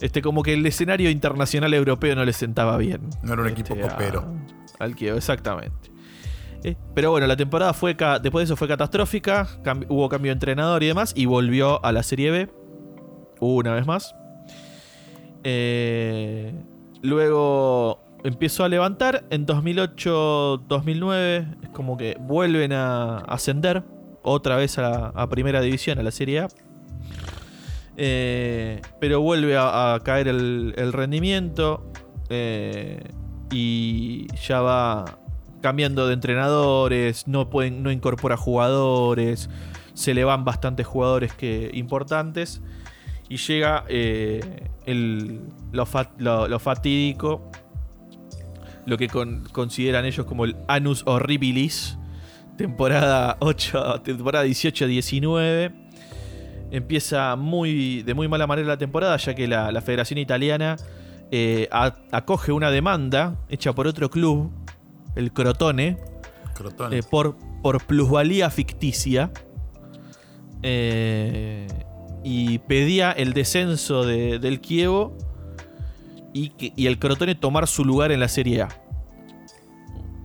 Este, 0.00 0.20
como 0.20 0.42
que 0.42 0.52
el 0.52 0.66
escenario 0.66 1.08
internacional 1.08 1.72
europeo 1.72 2.14
no 2.14 2.24
le 2.26 2.34
sentaba 2.34 2.76
bien. 2.76 3.00
No 3.22 3.32
era 3.32 3.42
un 3.42 3.48
equipo 3.48 3.72
Este, 3.72 3.86
a- 3.86 3.90
copero. 3.92 4.26
Al 4.78 4.94
Kiev, 4.94 5.16
exactamente. 5.16 5.90
Eh, 6.64 6.76
pero 6.94 7.12
bueno, 7.12 7.26
la 7.26 7.36
temporada 7.36 7.72
fue 7.72 7.94
después 7.94 8.42
de 8.42 8.44
eso 8.44 8.56
fue 8.56 8.68
catastrófica, 8.68 9.46
cam- 9.62 9.86
hubo 9.88 10.08
cambio 10.10 10.30
de 10.30 10.34
entrenador 10.34 10.82
y 10.82 10.88
demás, 10.88 11.12
y 11.16 11.24
volvió 11.24 11.82
a 11.82 11.92
la 11.92 12.02
Serie 12.02 12.30
B 12.30 12.48
una 13.40 13.72
vez 13.72 13.86
más. 13.86 14.14
Eh, 15.44 16.52
luego 17.02 18.00
empezó 18.24 18.64
a 18.64 18.68
levantar, 18.68 19.24
en 19.30 19.46
2008-2009 19.46 21.56
es 21.62 21.68
como 21.70 21.96
que 21.96 22.16
vuelven 22.20 22.72
a 22.72 23.18
ascender. 23.18 23.84
Otra 24.22 24.56
vez 24.56 24.76
a, 24.78 25.12
la- 25.14 25.28
Primera 25.28 25.60
División, 25.60 25.98
a 26.00 26.02
la 26.02 26.10
Serie 26.10 26.40
A. 26.40 26.48
Eh, 27.96 28.80
pero 29.00 29.20
vuelve 29.20 29.56
a, 29.56 29.98
caer 30.02 30.26
el, 30.28 30.74
el 30.76 30.92
rendimiento. 30.92 31.84
Eh, 32.28 33.04
y 33.52 34.26
ya 34.36 34.60
va 34.60 35.04
cambiando 35.60 36.06
de 36.08 36.14
entrenadores, 36.14 37.28
no, 37.28 37.48
pueden, 37.50 37.82
no 37.82 37.90
incorpora 37.92 38.36
jugadores, 38.36 39.48
se 39.94 40.14
le 40.14 40.24
van 40.24 40.44
bastantes 40.44 40.86
jugadores 40.86 41.32
que, 41.32 41.70
importantes 41.74 42.60
y 43.28 43.36
llega 43.38 43.84
eh, 43.88 44.68
el, 44.86 45.40
lo, 45.72 45.86
fa- 45.86 46.12
lo- 46.18 46.46
lo 46.48 46.58
fatídico, 46.58 47.50
lo 48.86 48.96
que 48.96 49.08
con- 49.08 49.44
consideran 49.52 50.04
ellos 50.04 50.26
como 50.26 50.44
el 50.44 50.56
Anus 50.68 51.02
Horribilis, 51.06 51.98
temporada 52.56 53.36
8, 53.40 54.00
temporada 54.02 54.44
18-19 54.46 55.72
empieza 56.70 57.36
muy, 57.36 58.02
de 58.02 58.14
muy 58.14 58.26
mala 58.28 58.46
manera 58.46 58.66
la 58.68 58.76
temporada, 58.78 59.16
ya 59.18 59.34
que 59.34 59.46
la, 59.46 59.70
la 59.70 59.80
Federación 59.80 60.18
Italiana 60.18 60.76
eh, 61.30 61.68
a- 61.72 61.94
acoge 62.12 62.52
una 62.52 62.70
demanda 62.70 63.36
hecha 63.48 63.72
por 63.72 63.86
otro 63.86 64.10
club, 64.10 64.50
el 65.16 65.32
Crotone, 65.32 65.98
Crotone. 66.54 66.98
eh, 66.98 67.02
por, 67.02 67.36
por 67.62 67.84
plusvalía 67.86 68.50
ficticia. 68.50 69.30
eh, 70.62 71.66
y 72.24 72.58
pedía 72.60 73.12
el 73.12 73.32
descenso 73.32 74.04
de- 74.04 74.38
del 74.38 74.60
Kievo 74.60 75.16
y, 76.32 76.52
y 76.58 76.86
el 76.86 76.98
Crotone 76.98 77.34
tomar 77.34 77.66
su 77.66 77.84
lugar 77.84 78.12
en 78.12 78.20
la 78.20 78.28
Serie 78.28 78.62
A. 78.62 78.68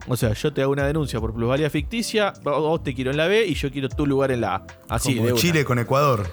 O 0.08 0.18
sea, 0.18 0.34
yo 0.34 0.52
te 0.52 0.62
hago 0.64 0.72
una 0.72 0.86
denuncia 0.86 1.20
por 1.20 1.34
plusvalía 1.34 1.70
ficticia, 1.70 2.34
vos 2.44 2.82
te 2.84 2.94
quiero 2.96 3.12
en 3.12 3.18
la 3.18 3.28
B 3.28 3.46
y 3.46 3.54
yo 3.54 3.72
quiero 3.72 3.88
tu 3.88 4.06
lugar 4.08 4.32
en 4.32 4.42
la 4.42 4.56
A. 4.56 4.66
Así, 4.90 5.14
Como 5.16 5.28
de 5.28 5.34
una. 5.34 5.42
Chile 5.42 5.64
con 5.64 5.78
Ecuador. 5.80 6.28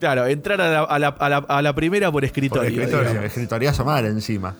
Claro, 0.00 0.26
entrar 0.26 0.58
a 0.62 0.70
la, 0.70 0.80
a 0.84 0.98
la- 0.98 1.08
a 1.08 1.28
la- 1.28 1.36
a 1.46 1.60
la 1.62 1.74
primera 1.74 2.10
por 2.10 2.24
escritorio. 2.24 2.70
Por 2.72 2.82
escritorio. 2.82 3.20
Escritoriazo 3.22 3.84
mal 3.84 4.06
encima. 4.06 4.56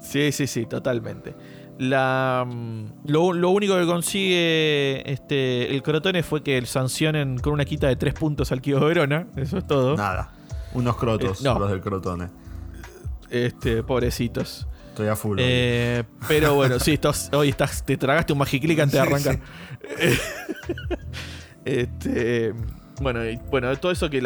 Sí, 0.00 0.30
sí, 0.32 0.46
sí, 0.46 0.66
totalmente. 0.66 1.34
La, 1.80 2.44
mm, 2.46 2.84
lo, 3.06 3.32
lo 3.32 3.50
único 3.50 3.74
que 3.78 3.86
consigue 3.86 5.02
este, 5.10 5.74
el 5.74 5.82
Crotone 5.82 6.22
fue 6.22 6.42
que 6.42 6.64
sancionen 6.66 7.38
con 7.38 7.54
una 7.54 7.64
quita 7.64 7.88
de 7.88 7.96
3 7.96 8.12
puntos 8.12 8.52
al 8.52 8.60
Kievo 8.60 8.84
Verona. 8.84 9.26
Eso 9.36 9.56
es 9.56 9.66
todo. 9.66 9.96
Nada. 9.96 10.30
Unos 10.74 10.96
crotos, 10.98 11.40
Eh, 11.40 11.44
no. 11.44 11.58
los 11.58 11.70
del 11.70 11.80
crotone. 11.80 12.28
Este, 13.30 13.82
pobrecitos. 13.82 14.68
Estoy 14.90 15.08
a 15.08 15.16
full. 15.16 15.38
Eh, 15.40 16.04
pero 16.28 16.54
bueno, 16.54 16.78
sí, 16.78 16.92
estás, 16.92 17.30
hoy 17.32 17.48
estás, 17.48 17.82
te 17.84 17.96
tragaste 17.96 18.34
un 18.34 18.40
magiclick 18.40 18.78
antes 18.80 19.00
de 19.00 19.00
Sí, 19.06 19.28
arrancar. 19.28 19.40
este, 21.64 22.52
bueno, 23.00 23.24
y- 23.28 23.36
bueno, 23.50 23.74
todo 23.76 23.90
eso 23.92 24.08
que 24.10 24.18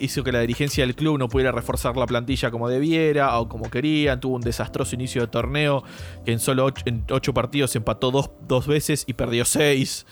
hizo 0.00 0.22
que 0.24 0.32
la 0.32 0.40
dirigencia 0.40 0.86
del 0.86 0.94
club 0.94 1.18
no 1.18 1.28
pudiera 1.28 1.52
reforzar 1.52 1.96
la 1.96 2.06
plantilla 2.06 2.50
como 2.50 2.68
debiera 2.68 3.38
o 3.38 3.48
como 3.48 3.68
querían. 3.70 4.20
Tuvo 4.20 4.36
un 4.36 4.42
desastroso 4.42 4.94
inicio 4.94 5.20
de 5.22 5.26
torneo 5.28 5.82
que 6.24 6.32
en 6.32 6.38
solo 6.38 6.64
ocho, 6.64 6.82
en 6.86 7.04
ocho 7.10 7.34
partidos 7.34 7.74
empató 7.76 8.10
dos, 8.10 8.30
dos 8.48 8.66
veces 8.66 9.04
y 9.06 9.12
perdió 9.14 9.44
seis. 9.44 10.06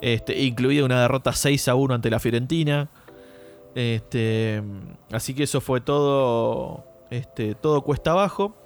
Este, 0.00 0.42
incluida 0.42 0.84
una 0.84 1.00
derrota 1.02 1.32
6 1.32 1.68
a 1.68 1.76
1 1.76 1.94
ante 1.94 2.10
la 2.10 2.18
Fiorentina. 2.18 2.88
Este, 3.74 4.62
así 5.12 5.34
que 5.34 5.44
eso 5.44 5.60
fue 5.60 5.80
todo, 5.80 6.84
este, 7.10 7.54
todo 7.54 7.82
cuesta 7.82 8.10
abajo. 8.12 8.56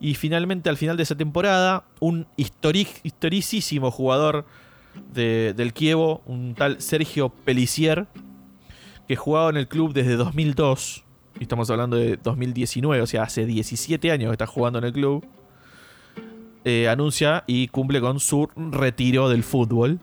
Y 0.00 0.14
finalmente, 0.14 0.68
al 0.68 0.76
final 0.76 0.96
de 0.96 1.02
esa 1.02 1.16
temporada, 1.16 1.84
un 2.00 2.26
histori- 2.36 2.86
historicísimo 3.02 3.90
jugador 3.90 4.44
de- 5.12 5.54
del 5.56 5.72
Kievo, 5.72 6.22
un 6.26 6.54
tal 6.54 6.80
Sergio 6.80 7.30
Pelicier, 7.30 8.06
que 9.08 9.16
jugaba 9.16 9.50
en 9.50 9.56
el 9.56 9.68
club 9.68 9.92
desde 9.92 10.16
2002. 10.16 11.04
Y 11.38 11.42
estamos 11.42 11.70
hablando 11.70 11.96
de 11.96 12.16
2019, 12.16 13.02
o 13.02 13.06
sea, 13.06 13.24
hace 13.24 13.46
17 13.46 14.10
años 14.10 14.30
que 14.30 14.32
está 14.32 14.46
jugando 14.46 14.78
en 14.78 14.86
el 14.86 14.92
club. 14.92 15.24
eh, 16.64 16.88
anuncia 16.88 17.44
y 17.46 17.68
cumple 17.68 18.00
con 18.00 18.18
su 18.18 18.48
retiro 18.56 19.28
del 19.28 19.44
fútbol. 19.44 20.00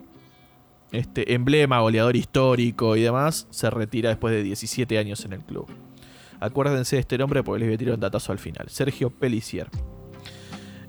Este 0.94 1.34
emblema, 1.34 1.80
goleador 1.82 2.16
histórico 2.16 2.96
y 2.96 3.02
demás, 3.02 3.48
se 3.50 3.70
retira 3.70 4.10
después 4.10 4.34
de 4.34 4.44
17 4.44 4.98
años 4.98 5.26
en 5.26 5.34
el 5.34 5.42
club. 5.42 5.68
Acuérdense 6.39 6.96
de 6.96 7.00
este 7.02 7.18
nombre 7.18 7.44
porque 7.44 7.60
les 7.60 7.68
voy 7.68 7.76
a 7.76 7.78
tirar 7.78 7.96
un 7.96 8.00
datazo 8.00 8.32
al 8.32 8.39
final. 8.39 8.70
Sergio 8.70 9.10
Pelicier. 9.10 9.68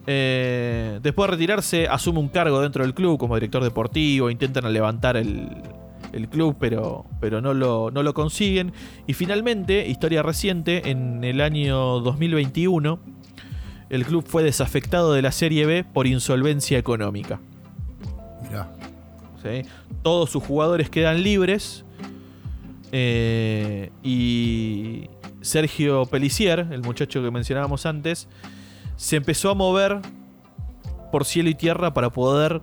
Eh, 0.07 1.01
después 1.03 1.29
de 1.29 1.37
retirarse, 1.37 1.89
asume 1.89 2.19
un 2.19 2.29
cargo 2.29 2.61
dentro 2.61 2.85
del 2.85 2.95
club 2.95 3.19
como 3.19 3.35
director 3.35 3.65
deportivo. 3.65 4.31
Intentan 4.31 4.71
levantar 4.73 5.17
el, 5.17 5.49
el 6.15 6.29
club, 6.29 6.57
pero, 6.59 7.07
pero 7.21 7.41
no, 7.41 7.55
lo, 7.55 7.91
no 7.91 8.03
lo 8.03 8.15
consiguen. 8.15 8.73
Y 9.07 9.15
finalmente, 9.15 9.87
historia 9.89 10.23
reciente, 10.23 10.91
en 10.91 11.25
el 11.25 11.41
año 11.41 12.01
2021, 12.01 13.01
el 13.91 14.05
club 14.05 14.25
fue 14.27 14.43
desafectado 14.43 15.13
de 15.13 15.23
la 15.23 15.33
Serie 15.33 15.67
B 15.67 15.85
por 15.85 16.07
insolvencia 16.07 16.79
económica. 16.79 17.41
Mirá. 18.43 18.73
¿sí? 19.43 19.69
Todos 20.03 20.31
sus 20.31 20.43
jugadores 20.43 20.89
quedan 20.91 21.23
libres. 21.23 21.85
eh, 22.93 23.91
y 24.03 25.11
Sergio 25.41 26.07
Pelicier, 26.07 26.69
el 26.71 26.83
muchacho 26.83 27.23
que 27.23 27.31
mencionábamos 27.31 27.87
antes, 27.87 28.29
se 28.97 29.17
empezó 29.17 29.51
a 29.51 29.55
mover 29.55 30.01
por 31.11 31.25
cielo 31.25 31.51
y 31.51 31.55
tierra 31.55 31.93
para 31.93 32.11
poder 32.11 32.63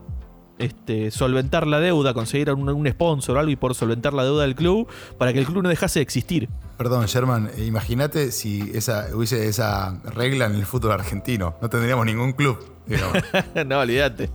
este, 0.62 1.12
solventar 1.12 1.68
la 1.68 1.80
deuda, 1.80 2.14
conseguir 2.14 2.52
un, 2.52 2.70
un 2.70 2.88
sponsor 2.88 3.36
o 3.38 3.40
algo 3.40 3.52
y 3.52 3.56
por 3.56 3.76
solventar 3.76 4.14
la 4.14 4.24
deuda 4.24 4.44
del 4.44 4.56
club 4.56 4.88
para 5.18 5.34
que 5.34 5.40
el 5.40 5.46
club 5.46 5.64
no 5.64 5.70
dejase 5.70 6.00
de 6.00 6.04
existir. 6.04 6.48
Perdón, 6.78 7.06
Sherman, 7.06 7.50
eh, 7.58 7.66
imagínate 7.66 8.32
si 8.32 8.72
esa, 8.74 9.08
hubiese 9.14 9.48
esa 9.48 10.00
regla 10.16 10.46
en 10.46 10.56
el 10.56 10.66
fútbol 10.66 10.92
argentino. 10.94 11.56
No 11.62 11.70
tendríamos 11.70 12.06
ningún 12.06 12.34
club. 12.34 12.58
no, 13.68 13.80
olvídate. 13.80 14.30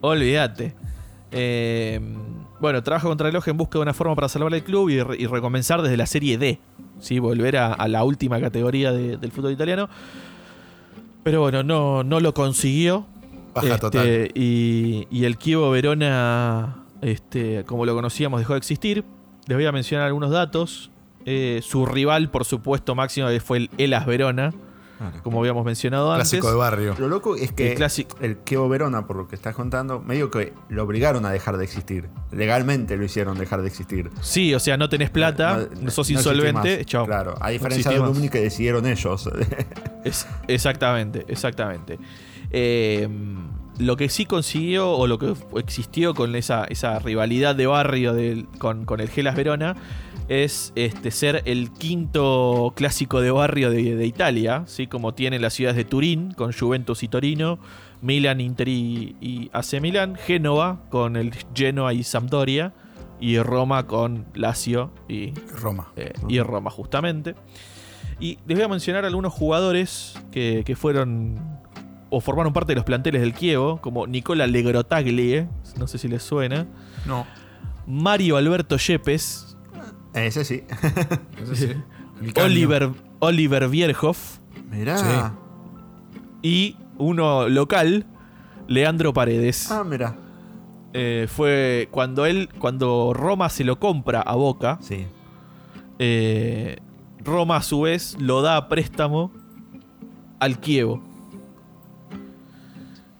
Olvídate. 0.00 0.74
Eh, 1.30 2.00
bueno, 2.60 2.82
trabaja 2.82 3.06
contra 3.08 3.26
el 3.28 3.32
reloj 3.32 3.48
en 3.48 3.56
busca 3.56 3.78
de 3.78 3.82
una 3.82 3.94
forma 3.94 4.14
para 4.14 4.28
salvar 4.28 4.54
el 4.54 4.62
club 4.62 4.88
y, 4.90 5.02
re- 5.02 5.16
y 5.18 5.26
recomenzar 5.26 5.82
desde 5.82 5.96
la 5.96 6.06
Serie 6.06 6.38
D. 6.38 6.58
¿sí? 7.00 7.18
Volver 7.18 7.56
a, 7.56 7.72
a 7.72 7.88
la 7.88 8.04
última 8.04 8.40
categoría 8.40 8.92
de- 8.92 9.16
del 9.16 9.32
fútbol 9.32 9.52
italiano. 9.52 9.88
Pero 11.22 11.40
bueno, 11.40 11.62
no, 11.62 12.04
no 12.04 12.20
lo 12.20 12.32
consiguió. 12.34 13.06
Baja 13.56 13.66
Este, 13.74 13.78
total. 13.80 14.30
Y, 14.34 15.08
y 15.10 15.24
el 15.24 15.36
Kievo 15.38 15.70
Verona, 15.70 16.84
este, 17.02 17.64
como 17.64 17.84
lo 17.86 17.94
conocíamos, 17.94 18.40
dejó 18.40 18.52
de 18.52 18.58
existir. 18.58 19.04
Les 19.46 19.56
voy 19.56 19.66
a 19.66 19.72
mencionar 19.72 20.06
algunos 20.06 20.30
datos. 20.30 20.90
Eh, 21.24 21.60
su 21.62 21.86
rival, 21.86 22.30
por 22.30 22.44
supuesto, 22.44 22.94
máximo 22.94 23.28
fue 23.44 23.58
el 23.58 23.70
Elas 23.78 24.06
Verona, 24.06 24.52
como 25.24 25.40
habíamos 25.40 25.64
mencionado 25.64 26.12
antes. 26.12 26.30
Clásico 26.30 26.50
de 26.50 26.56
barrio. 26.56 26.94
Lo 26.98 27.08
loco 27.08 27.34
es 27.36 27.50
que 27.52 27.72
El 27.72 27.76
clásico. 27.76 28.16
el 28.20 28.38
Kevo 28.38 28.68
Verona, 28.68 29.06
por 29.06 29.16
lo 29.16 29.26
que 29.28 29.34
estás 29.34 29.54
contando, 29.54 30.00
medio 30.00 30.30
que 30.30 30.52
lo 30.68 30.84
obligaron 30.84 31.26
a 31.26 31.30
dejar 31.30 31.56
de 31.58 31.64
existir. 31.64 32.08
Legalmente 32.30 32.96
lo 32.96 33.04
hicieron 33.04 33.36
dejar 33.38 33.62
de 33.62 33.68
existir. 33.68 34.08
Sí, 34.20 34.54
o 34.54 34.60
sea, 34.60 34.76
no 34.76 34.88
tenés 34.88 35.10
plata, 35.10 35.66
No- 35.80 35.90
sos 35.90 36.08
no 36.10 36.16
insolvente, 36.16 36.84
chao. 36.84 37.04
Claro, 37.06 37.34
a 37.40 37.46
No 37.46 37.50
diferencia 37.50 37.90
de. 37.90 37.98
Lumni 37.98 38.28
que 38.28 38.40
decidieron 38.40 38.86
ellos. 38.86 39.28
Es- 40.04 40.26
exactamente, 40.48 41.24
exactamente. 41.28 41.98
Eh, 42.50 43.08
lo 43.78 43.96
que 43.96 44.08
sí 44.08 44.24
consiguió, 44.24 44.90
o 44.90 45.06
lo 45.06 45.18
que 45.18 45.34
existió 45.56 46.14
con 46.14 46.34
esa, 46.34 46.64
esa 46.64 46.98
rivalidad 46.98 47.54
de 47.54 47.66
barrio 47.66 48.14
con, 48.58 48.84
con 48.86 49.00
el 49.00 49.08
Gelas 49.08 49.36
Verona, 49.36 49.76
es 50.28 50.72
este, 50.76 51.10
ser 51.10 51.42
el 51.44 51.70
quinto 51.70 52.72
clásico 52.74 53.20
de 53.20 53.30
barrio 53.30 53.70
de, 53.70 53.94
de 53.94 54.06
Italia, 54.06 54.64
¿sí? 54.66 54.86
como 54.86 55.14
tienen 55.14 55.42
las 55.42 55.54
ciudades 55.54 55.76
de 55.76 55.84
Turín, 55.84 56.32
con 56.32 56.52
Juventus 56.52 57.02
y 57.02 57.08
Torino, 57.08 57.58
Milan, 58.00 58.40
Inter 58.40 58.68
y, 58.68 59.16
y 59.20 59.50
AC 59.52 59.80
Milan, 59.80 60.16
Génova, 60.16 60.80
con 60.90 61.16
el 61.16 61.32
Genoa 61.54 61.92
y 61.92 62.02
Sampdoria, 62.02 62.72
y 63.20 63.38
Roma 63.38 63.86
con 63.86 64.26
Lazio 64.34 64.90
y 65.08 65.32
Roma. 65.60 65.92
eh, 65.96 66.12
y 66.28 66.40
Roma, 66.40 66.70
justamente. 66.70 67.34
Y 68.18 68.38
les 68.46 68.56
voy 68.56 68.64
a 68.64 68.68
mencionar 68.68 69.04
algunos 69.04 69.32
jugadores 69.32 70.18
que, 70.30 70.62
que 70.64 70.76
fueron 70.76 71.55
o 72.10 72.20
formaron 72.20 72.52
parte 72.52 72.72
de 72.72 72.76
los 72.76 72.84
planteles 72.84 73.20
del 73.20 73.34
Kievo, 73.34 73.80
como 73.80 74.06
Nicola 74.06 74.46
Legrotaglie, 74.46 75.48
no 75.78 75.86
sé 75.86 75.98
si 75.98 76.08
les 76.08 76.22
suena, 76.22 76.66
No. 77.06 77.26
Mario 77.86 78.36
Alberto 78.36 78.76
Yepes, 78.78 79.56
Ese 80.14 80.44
sí. 80.44 80.64
Ese 81.42 81.56
sí. 81.56 81.72
Oliver, 82.40 82.90
Oliver 83.20 83.68
Bierhoff 83.68 84.38
Mirá. 84.70 84.98
Sí. 84.98 85.06
y 86.42 86.76
uno 86.98 87.48
local, 87.48 88.06
Leandro 88.68 89.12
Paredes. 89.12 89.70
Ah, 89.70 89.84
mirá. 89.84 90.16
Eh, 90.94 91.26
fue 91.28 91.88
cuando 91.90 92.24
él, 92.26 92.48
cuando 92.58 93.12
Roma 93.14 93.48
se 93.50 93.64
lo 93.64 93.78
compra 93.78 94.20
a 94.22 94.34
Boca, 94.34 94.78
Sí. 94.80 95.06
eh, 95.98 96.78
Roma 97.22 97.56
a 97.56 97.62
su 97.62 97.82
vez 97.82 98.16
lo 98.20 98.40
da 98.42 98.56
a 98.56 98.68
préstamo 98.68 99.30
al 100.40 100.58
Kievo. 100.58 101.02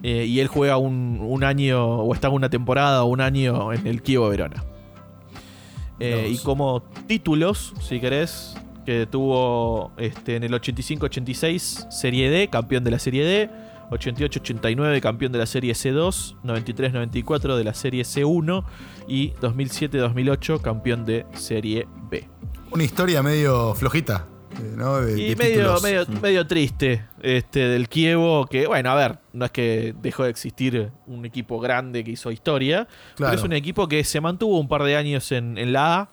Eh, 0.09 0.25
y 0.25 0.39
él 0.39 0.47
juega 0.47 0.77
un, 0.77 1.19
un 1.21 1.43
año, 1.43 1.85
o 1.85 2.15
está 2.15 2.29
una 2.29 2.49
temporada 2.49 3.03
o 3.03 3.07
un 3.07 3.21
año 3.21 3.73
en 3.73 3.89
el 3.89 4.03
Kievo 4.03 4.29
Verona. 4.29 4.63
Eh, 5.99 6.29
y 6.31 6.39
como 6.39 6.85
títulos, 7.09 7.75
si 7.81 7.99
querés, 7.99 8.55
que 8.85 9.07
tuvo 9.07 9.91
este, 9.97 10.37
en 10.37 10.45
el 10.45 10.53
85-86 10.53 11.91
Serie 11.91 12.31
D, 12.31 12.47
campeón 12.47 12.85
de 12.85 12.93
la 12.93 13.01
Serie 13.01 13.25
D, 13.25 13.51
88-89 13.91 15.01
campeón 15.01 15.33
de 15.33 15.39
la 15.41 15.47
Serie 15.47 15.73
C2, 15.73 16.37
93-94 16.45 17.57
de 17.57 17.65
la 17.65 17.75
Serie 17.75 18.05
C1 18.05 18.65
y 19.09 19.33
2007-2008 19.33 20.61
campeón 20.61 21.05
de 21.05 21.27
Serie 21.35 21.89
B. 22.09 22.29
Una 22.71 22.85
historia 22.85 23.25
medio 23.25 23.75
flojita. 23.75 24.29
¿No? 24.77 25.01
De, 25.01 25.21
Y 25.21 25.29
de 25.31 25.37
medio, 25.37 25.55
títulos. 25.77 25.83
medio, 25.83 26.07
medio 26.23 26.47
triste 26.47 27.05
este, 27.23 27.61
del 27.69 27.89
Kievo, 27.89 28.47
que 28.47 28.67
bueno, 28.67 28.91
a 28.91 28.95
ver, 28.95 29.19
no 29.33 29.45
es 29.45 29.51
que 29.51 29.95
dejó 30.01 30.25
de 30.25 30.31
existir 30.31 30.91
un 31.07 31.25
equipo 31.25 31.59
grande 31.61 32.05
que 32.05 32.13
hizo 32.13 32.31
historia, 32.31 32.87
Claro. 33.17 33.31
pero 33.33 33.33
es 33.35 33.43
un 33.45 33.53
equipo 33.53 33.89
que 33.89 34.03
se 34.05 34.21
mantuvo 34.21 34.59
un 34.59 34.69
par 34.69 34.83
de 34.85 34.97
años 34.97 35.31
en, 35.33 35.59
en 35.59 35.73
la 35.73 35.99
A, 36.01 36.09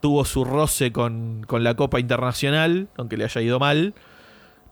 tuvo 0.00 0.24
su 0.24 0.44
roce 0.44 0.92
con, 0.92 1.44
con 1.46 1.64
la 1.64 1.74
Copa 1.74 1.98
Internacional, 2.00 2.88
aunque 2.96 3.16
le 3.16 3.24
haya 3.24 3.40
ido 3.40 3.58
mal, 3.58 3.94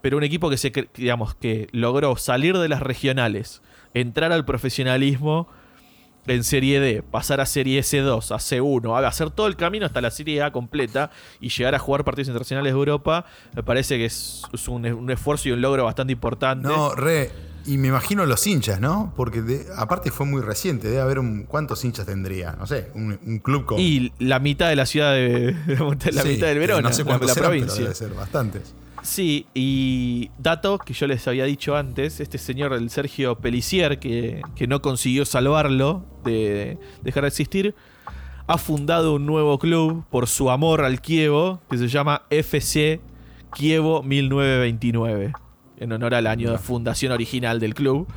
pero 0.01 0.15
un 0.17 0.23
equipo 0.23 0.49
que 0.49 0.57
se 0.57 0.71
digamos 0.95 1.35
que 1.35 1.67
logró 1.71 2.15
salir 2.17 2.57
de 2.57 2.69
las 2.69 2.81
regionales, 2.81 3.61
entrar 3.93 4.31
al 4.31 4.45
profesionalismo 4.45 5.47
en 6.27 6.43
Serie 6.43 6.79
D, 6.79 7.01
pasar 7.03 7.39
a 7.41 7.45
Serie 7.45 7.81
C2, 7.81 8.31
a 8.31 8.37
C1, 8.37 9.03
a 9.03 9.07
hacer 9.07 9.31
todo 9.31 9.47
el 9.47 9.55
camino 9.55 9.85
hasta 9.85 10.01
la 10.01 10.11
Serie 10.11 10.43
A 10.43 10.51
completa 10.51 11.09
y 11.39 11.49
llegar 11.49 11.73
a 11.75 11.79
jugar 11.79 12.03
partidos 12.03 12.27
internacionales 12.27 12.73
de 12.73 12.77
Europa, 12.77 13.25
me 13.55 13.63
parece 13.63 13.97
que 13.97 14.05
es, 14.05 14.41
es 14.53 14.67
un, 14.67 14.85
un 14.85 15.09
esfuerzo 15.11 15.49
y 15.49 15.51
un 15.53 15.61
logro 15.61 15.85
bastante 15.85 16.13
importante. 16.13 16.67
No, 16.67 16.93
re. 16.95 17.31
Y 17.65 17.77
me 17.77 17.89
imagino 17.89 18.25
los 18.25 18.47
hinchas, 18.47 18.79
¿no? 18.79 19.11
Porque 19.17 19.41
de- 19.41 19.65
aparte 19.75 20.09
fue 20.09 20.25
muy 20.25 20.41
reciente. 20.41 20.87
Debe 20.87 21.01
haber 21.01 21.19
un. 21.19 21.43
¿Cuántos 21.43 21.83
hinchas 21.83 22.05
tendría? 22.05 22.53
No 22.53 22.65
sé, 22.65 22.91
un, 22.95 23.19
un 23.25 23.39
club 23.39 23.65
con. 23.65 23.77
Y 23.79 24.13
la 24.19 24.39
mitad 24.39 24.69
de 24.69 24.77
la 24.77 24.85
ciudad 24.85 25.11
de, 25.13 25.53
la 26.13 26.21
Sí, 26.23 26.29
mitad 26.29 26.47
del 26.47 26.59
Verona, 26.59 26.87
No 26.87 26.93
sé 26.93 27.01
la- 27.01 27.07
cuántos 27.07 27.27
la, 27.27 27.33
serán, 27.33 27.49
pero 27.51 27.59
provincia. 27.65 27.83
debe 27.83 27.93
ser 27.95 28.13
bastantes. 28.13 28.73
Sí, 29.07 29.45
y 29.53 30.31
dato 30.37 30.77
que 30.79 30.93
yo 30.93 31.07
les 31.07 31.25
había 31.29 31.45
dicho 31.45 31.77
antes, 31.77 32.19
este 32.19 32.37
señor, 32.37 32.73
el 32.73 32.89
Sergio 32.89 33.37
Pelicier, 33.37 33.99
que, 33.99 34.41
que 34.53 34.67
no 34.67 34.81
consiguió 34.81 35.23
salvarlo 35.23 36.03
de 36.25 36.77
dejar 37.03 37.23
de 37.23 37.29
existir, 37.29 37.73
ha 38.47 38.57
fundado 38.57 39.15
un 39.15 39.25
nuevo 39.25 39.59
club 39.59 40.03
por 40.09 40.27
su 40.27 40.51
amor 40.51 40.81
al 40.81 40.99
Kievo, 40.99 41.61
que 41.69 41.77
se 41.77 41.87
llama 41.87 42.23
FC 42.29 42.99
Kievo 43.53 44.03
1929, 44.03 45.31
en 45.77 45.91
honor 45.93 46.13
al 46.13 46.27
año 46.27 46.51
de 46.51 46.57
fundación 46.57 47.13
original 47.13 47.61
del 47.61 47.75
club. 47.75 48.09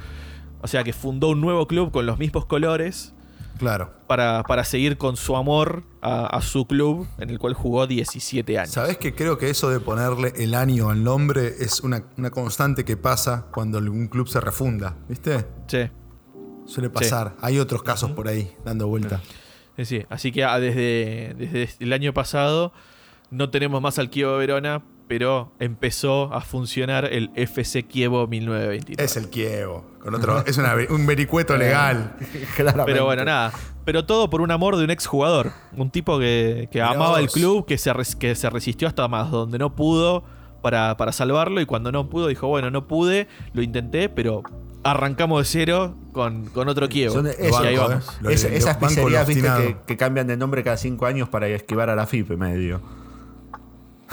O 0.60 0.66
sea 0.66 0.82
que 0.82 0.92
fundó 0.92 1.28
un 1.28 1.40
nuevo 1.40 1.68
club 1.68 1.92
con 1.92 2.04
los 2.04 2.18
mismos 2.18 2.46
colores 2.46 3.14
Claro. 3.60 3.92
para, 4.06 4.42
para 4.42 4.64
seguir 4.64 4.96
con 4.96 5.16
su 5.18 5.36
amor 5.36 5.84
a, 6.00 6.24
a 6.26 6.40
su 6.40 6.66
club, 6.66 7.06
en 7.18 7.28
el 7.28 7.38
cual 7.38 7.52
jugó 7.52 7.86
17 7.86 8.58
años. 8.58 8.70
¿Sabés 8.72 8.96
que 8.96 9.14
creo 9.14 9.36
que 9.36 9.50
eso 9.50 9.68
de 9.68 9.80
ponerle 9.80 10.32
el 10.36 10.54
año 10.54 10.88
al 10.88 11.04
nombre 11.04 11.46
es 11.60 11.80
una, 11.80 12.04
una 12.16 12.30
constante 12.30 12.86
que 12.86 12.96
pasa 12.96 13.48
cuando 13.52 13.78
un 13.78 14.08
club 14.08 14.28
se 14.28 14.40
refunda? 14.40 14.96
¿Viste? 15.10 15.44
Sí. 15.66 15.90
Suele 16.64 16.88
pasar. 16.88 17.36
Hay 17.42 17.58
otros 17.58 17.82
casos 17.82 18.12
por 18.12 18.28
ahí 18.28 18.50
dando 18.64 18.88
vuelta. 18.88 19.20
Sí, 19.76 19.84
sí. 19.84 20.06
Así 20.08 20.32
que 20.32 20.42
ah, 20.44 20.58
desde, 20.58 21.34
desde 21.36 21.68
el 21.80 21.92
año 21.92 22.14
pasado 22.14 22.72
no 23.30 23.50
tenemos 23.50 23.82
más 23.82 23.98
al 23.98 24.08
Kievo 24.08 24.38
Verona 24.38 24.82
pero 25.10 25.50
empezó 25.58 26.32
a 26.32 26.40
funcionar 26.40 27.04
el 27.04 27.32
FC 27.34 27.82
Kievo 27.82 28.28
1929. 28.28 29.04
Es 29.04 29.16
el 29.16 29.28
Kievo. 29.28 29.84
Con 29.98 30.14
otro, 30.14 30.46
es 30.46 30.56
una- 30.56 30.74
un 30.88 31.04
vericueto 31.04 31.56
legal. 31.58 32.14
Claramente. 32.54 32.92
Pero 32.92 33.06
bueno, 33.06 33.24
nada. 33.24 33.52
Pero 33.84 34.04
todo 34.04 34.30
por 34.30 34.40
un 34.40 34.52
amor 34.52 34.76
de 34.76 34.84
un 34.84 34.90
exjugador. 34.90 35.50
Un 35.76 35.90
tipo 35.90 36.20
que, 36.20 36.68
que 36.70 36.80
amaba 36.80 37.18
el 37.18 37.28
club, 37.28 37.66
que 37.66 37.76
se, 37.76 37.92
que 38.20 38.36
se 38.36 38.50
resistió 38.50 38.86
hasta 38.86 39.08
más 39.08 39.32
donde 39.32 39.58
no 39.58 39.74
pudo 39.74 40.22
para, 40.62 40.96
para 40.96 41.10
salvarlo. 41.10 41.60
Y 41.60 41.66
cuando 41.66 41.90
no 41.90 42.08
pudo, 42.08 42.28
dijo: 42.28 42.46
Bueno, 42.46 42.70
no 42.70 42.86
pude, 42.86 43.26
lo 43.52 43.62
intenté, 43.62 44.08
pero 44.10 44.44
arrancamos 44.84 45.40
de 45.40 45.44
cero 45.44 45.96
con, 46.12 46.44
con 46.50 46.68
otro 46.68 46.88
eh. 46.88 47.10
Lo- 48.20 48.30
esas 48.30 48.76
pizzerías, 48.76 49.26
que, 49.26 49.76
que 49.88 49.96
cambian 49.96 50.28
de 50.28 50.36
nombre 50.36 50.62
cada 50.62 50.76
cinco 50.76 51.06
años 51.06 51.28
para 51.28 51.48
esquivar 51.48 51.90
a 51.90 51.96
la 51.96 52.06
FIP 52.06 52.30
medio. 52.36 52.80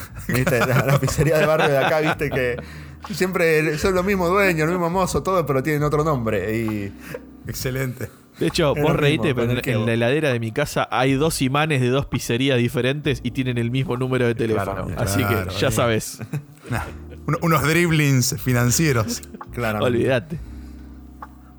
¿Viste? 0.28 0.60
La, 0.60 0.86
la 0.86 1.00
pizzería 1.00 1.38
de 1.38 1.46
barrio 1.46 1.70
de 1.70 1.78
acá, 1.78 2.00
viste 2.02 2.30
que 2.30 2.58
siempre 3.14 3.78
son 3.78 3.96
los 3.96 4.06
mismos 4.06 4.30
dueños, 4.30 4.66
el 4.66 4.72
mismo 4.72 4.90
mozo, 4.90 5.24
todo, 5.24 5.46
pero 5.46 5.64
tienen 5.64 5.84
otro 5.84 6.04
nombre. 6.04 6.58
Y 6.58 6.94
Excelente. 7.48 8.10
De 8.40 8.48
hecho, 8.48 8.76
Es 8.76 8.84
vos 8.84 9.02
mismo, 9.02 9.24
pero 9.34 9.52
en, 9.64 9.86
la 9.86 9.94
heladera 9.94 10.32
de 10.32 10.40
mi 10.40 10.52
casa 10.52 10.88
hay 10.92 11.14
dos 11.14 11.42
imanes 11.42 11.82
de 11.82 11.90
dos 11.90 12.06
pizzerías 12.06 12.58
diferentes 12.60 13.20
y 13.24 13.32
tienen 13.32 13.58
el 13.58 13.72
mismo 13.72 13.98
número 13.98 14.28
de 14.28 14.36
teléfono. 14.36 14.90
Así 14.98 15.20
Claro, 15.24 15.48
que 15.48 15.56
ya 15.56 15.72
sabes. 15.72 16.20
Nah, 16.70 16.82
unos 17.42 17.64
driblings 17.64 18.36
financieros. 18.42 19.22
claramente. 19.54 19.86
Olvídate. 19.88 20.40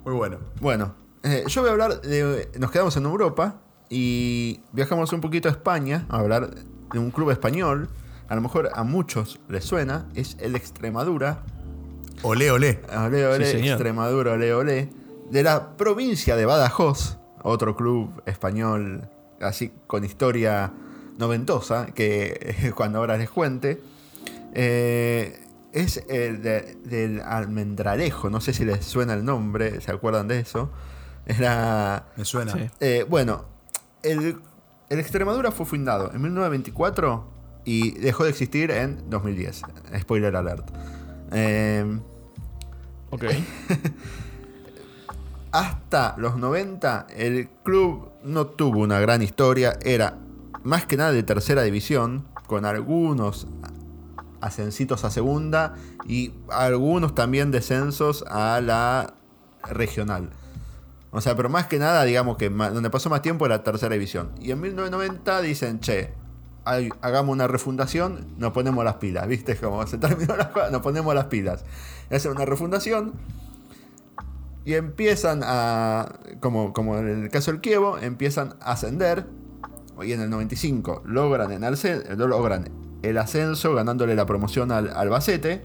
Muy 0.05 0.13
bueno. 0.13 0.39
Bueno, 0.61 0.95
eh, 1.23 1.45
yo 1.47 1.63
voy 1.63 1.71
a 1.71 1.73
hablar 1.73 2.03
de. 2.03 2.51
Nos 2.59 2.71
quedamos 2.71 2.95
en 2.99 3.05
Europa 3.05 3.57
y 3.89 4.61
viajamos 4.73 5.15
un 5.15 5.23
poquito 5.23 5.49
a 5.49 5.53
España 5.53 6.05
a 6.11 6.19
hablar 6.19 6.51
de 6.93 6.99
un 6.99 7.11
club 7.11 7.31
español. 7.31 7.89
A 8.29 8.35
lo 8.35 8.41
mejor 8.43 8.71
a 8.75 8.85
muchos 8.85 9.41
les 9.49 9.65
suena. 9.65 10.07
Es 10.15 10.37
el 10.41 10.55
Extremadura. 10.55 11.43
Olé, 12.23 12.51
olé. 12.51 12.81
Ole, 12.97 13.27
ole, 13.27 13.45
Sí, 13.47 13.53
señor. 13.53 13.73
Extremadura, 13.75 14.33
ole, 14.33 14.53
ole. 14.55 14.91
De 15.31 15.43
la 15.43 15.77
provincia 15.77 16.37
de 16.37 16.45
Badajoz, 16.47 17.19
otro 17.43 17.77
club 17.77 18.23
español 18.27 19.09
así 19.41 19.73
con 19.87 20.05
historia 20.05 20.73
noventosa, 21.19 21.87
que 21.95 22.73
cuando 22.77 22.99
ahora 22.99 23.17
les 23.17 23.31
cuente. 23.31 23.81
Eh, 24.55 25.39
es 25.73 26.03
el 26.09 26.43
de- 26.43 26.77
del 26.85 27.21
Almendralejo, 27.21 28.31
no 28.31 28.41
sé 28.41 28.53
si 28.55 28.65
les 28.65 28.85
suena 28.85 29.13
el 29.15 29.25
nombre, 29.25 29.81
¿se 29.83 29.93
acuerdan 29.93 30.27
de 30.29 30.41
eso? 30.41 30.71
Era. 31.27 32.07
Me 32.17 32.25
suena. 32.25 32.55
Eh, 32.81 33.05
bueno, 33.09 33.45
el, 34.03 34.41
el 34.89 34.99
Extremadura 34.99 35.53
fue 35.53 35.67
fundado 35.67 36.11
en 36.13 36.23
1924 36.23 37.38
y 37.69 37.91
dejó 37.91 38.25
de 38.25 38.31
existir 38.31 38.71
en 38.71 39.11
2010. 39.11 39.63
Spoiler 40.01 40.35
alert. 40.35 40.71
Eh, 41.33 41.99
Ok. 43.11 43.25
hasta 45.53 46.15
los 46.19 46.37
90 46.37 47.07
el 47.17 47.49
club 47.65 48.11
no 48.23 48.47
tuvo 48.47 48.81
una 48.81 49.01
gran 49.01 49.23
historia, 49.23 49.79
era 49.83 50.19
más 50.63 50.85
que 50.85 50.99
nada 50.99 51.13
de 51.13 51.23
tercera 51.23 51.63
división, 51.63 52.27
con 52.47 52.67
algunos 52.67 53.47
ascensitos 54.41 55.05
a 55.05 55.11
segunda 55.11 55.75
y 56.07 56.33
algunos 56.51 57.15
también 57.15 57.51
descensos 57.51 58.25
a 58.29 58.61
la 58.61 59.15
regional. 59.71 60.31
O 61.11 61.23
sea, 61.23 61.35
pero 61.35 61.49
más 61.49 61.67
que 61.67 61.79
nada, 61.79 62.05
digamos 62.05 62.37
que 62.37 62.51
donde 62.51 62.91
pasó 62.91 63.09
más 63.09 63.23
tiempo 63.23 63.47
era 63.47 63.65
tercera 63.65 63.95
división. 63.95 64.33
Y 64.41 64.51
en 64.51 64.61
1990 64.61 65.41
dicen, 65.41 65.81
che, 65.81 66.13
hay- 66.69 66.91
hagamos 67.03 67.33
una 67.33 67.47
refundación, 67.47 68.27
nos 68.39 68.53
ponemos 68.53 68.85
las 68.85 68.95
pilas, 68.97 69.27
¿viste? 69.29 69.57
Como 69.57 69.87
se 69.87 69.99
terminó 69.99 70.37
la 70.37 70.51
cosa, 70.53 70.71
nos 70.71 70.83
ponemos 70.83 71.15
las 71.15 71.27
pilas. 71.27 71.65
Hacen 72.11 72.33
una 72.33 72.45
refundación 72.45 73.13
y 74.65 74.75
empiezan 74.75 75.41
a, 75.45 76.19
como, 76.41 76.73
como 76.73 76.99
en 76.99 77.25
el 77.25 77.31
caso 77.31 77.51
del 77.53 77.61
Kievo, 77.61 77.99
empiezan 77.99 78.55
a 78.61 78.73
ascender. 78.73 79.27
Y 80.03 80.13
en 80.13 80.21
el 80.21 80.31
95 80.31 81.03
logran, 81.07 81.51
en 81.51 81.63
Alce- 81.65 82.05
logran 82.17 82.71
el 83.03 83.19
ascenso 83.19 83.75
ganándole 83.75 84.15
la 84.15 84.27
promoción 84.27 84.71
al 84.71 84.91
Albacete. 84.91 85.65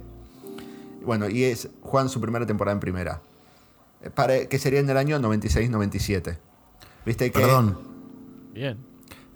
Bueno, 1.06 1.30
y 1.30 1.43
es, 1.43 1.70
juegan 1.82 2.10
su 2.10 2.20
primera 2.22 2.45
temporada 2.45 2.74
en 2.74 2.80
primera. 2.80 3.22
Eh, 4.01 4.10
Para, 4.10 4.45
que 4.47 4.58
sería 4.58 4.80
en 4.80 4.89
el 4.89 4.97
año 4.97 5.20
96-97. 5.20 6.38
¿Viste 7.06 7.32
que? 7.32 7.39
Perdón. 7.39 7.78
Bien. 8.54 8.78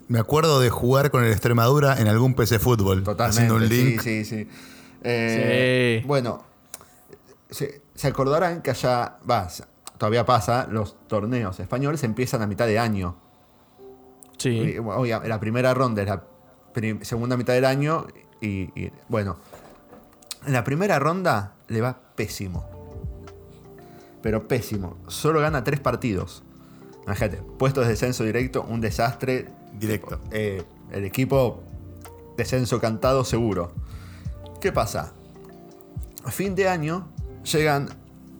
Me 0.08 0.20
acuerdo 0.20 0.60
de 0.60 0.70
jugar 0.70 1.12
con 1.12 1.24
el 1.24 1.32
Extremadura 1.32 2.00
en 2.00 2.08
algún 2.08 2.34
PC 2.34 2.60
Fútbol. 2.60 3.04
Totalmente. 3.04 3.24
Haciendo 3.42 3.56
un 3.56 3.68
link. 3.68 4.02
Sí, 4.02 4.24
sí, 4.24 4.46
sí. 4.46 4.50
Eh, 5.04 6.00
Sí. 6.02 6.08
Bueno, 6.08 6.44
se, 7.50 7.82
se 7.94 8.08
acordarán 8.08 8.62
que 8.62 8.72
allá, 8.72 9.18
va, 9.30 9.48
todavía 9.98 10.26
pasa, 10.26 10.68
los 10.70 10.96
torneos 11.08 11.60
españoles 11.60 12.04
empiezan 12.04 12.42
a 12.42 12.48
mitad 12.48 12.68
de 12.68 12.80
año. 12.80 13.18
Sí. 14.38 14.50
Y, 14.50 14.78
obvia- 14.78 15.22
la 15.26 15.40
primera 15.40 15.74
ronda 15.74 16.02
es 16.04 16.08
la 16.08 16.24
segunda 17.02 17.36
mitad 17.38 17.54
del 17.54 17.66
año 17.66 18.08
y, 18.40 18.70
y, 18.80 18.92
bueno, 19.10 19.38
en 20.46 20.54
la 20.54 20.64
primera 20.64 21.00
ronda 21.00 21.56
le 21.68 21.82
va 21.82 22.00
pésimo. 22.16 22.66
Pero 24.22 24.48
pésimo. 24.48 24.98
Solo 25.08 25.42
gana 25.42 25.64
tres 25.64 25.80
partidos. 25.80 26.44
Imagínate, 27.06 27.38
puestos 27.58 27.86
de 27.86 27.92
descenso 27.92 28.24
directo, 28.24 28.64
un 28.68 28.82
desastre. 28.82 29.50
Directo. 29.80 30.20
Eh, 30.32 30.64
el 30.92 31.06
equipo 31.06 31.64
descenso 32.38 32.80
cantado 32.80 33.24
seguro. 33.24 33.72
¿Qué 34.62 34.72
pasa? 34.72 35.14
A 36.24 36.32
fin 36.32 36.56
de 36.56 36.68
año 36.68 37.08
llegan 37.44 37.90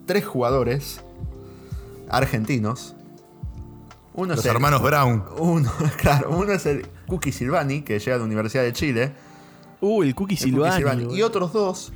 tres 0.06 0.26
jugadores 0.26 1.00
argentinos. 2.08 2.94
Uno 4.14 4.34
Los 4.34 4.40
es 4.40 4.46
el- 4.46 4.52
hermanos 4.56 4.82
Brown. 4.82 5.24
uno, 5.38 5.70
claro, 6.00 6.30
uno 6.30 6.52
es 6.52 6.66
el 6.66 6.86
Cookie 7.06 7.32
Silvani, 7.32 7.82
que 7.82 7.98
llega 7.98 8.12
de 8.14 8.18
la 8.18 8.24
Universidad 8.24 8.62
de 8.64 8.72
Chile. 8.72 9.12
Uh, 9.80 10.02
el 10.02 10.14
Cookie 10.14 10.34
el 10.34 10.40
Cookie 10.40 10.72
Silvani. 10.72 10.76
Silvani, 10.76 11.16
Y 11.16 11.22
otros 11.22 11.52
dos 11.52 11.92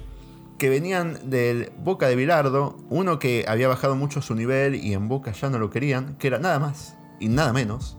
que 0.58 0.68
venían 0.70 1.18
del 1.28 1.72
Boca 1.78 2.06
de 2.06 2.14
Bilardo. 2.14 2.76
Uno 2.90 3.18
que 3.18 3.44
había 3.48 3.66
bajado 3.66 3.96
mucho 3.96 4.22
su 4.22 4.36
nivel 4.36 4.76
y 4.76 4.92
en 4.94 5.08
Boca 5.08 5.32
ya 5.32 5.50
no 5.50 5.58
lo 5.58 5.70
querían, 5.70 6.14
que 6.16 6.28
era 6.28 6.38
nada 6.38 6.60
más 6.60 6.94
y 7.18 7.28
nada 7.28 7.52
menos 7.52 7.98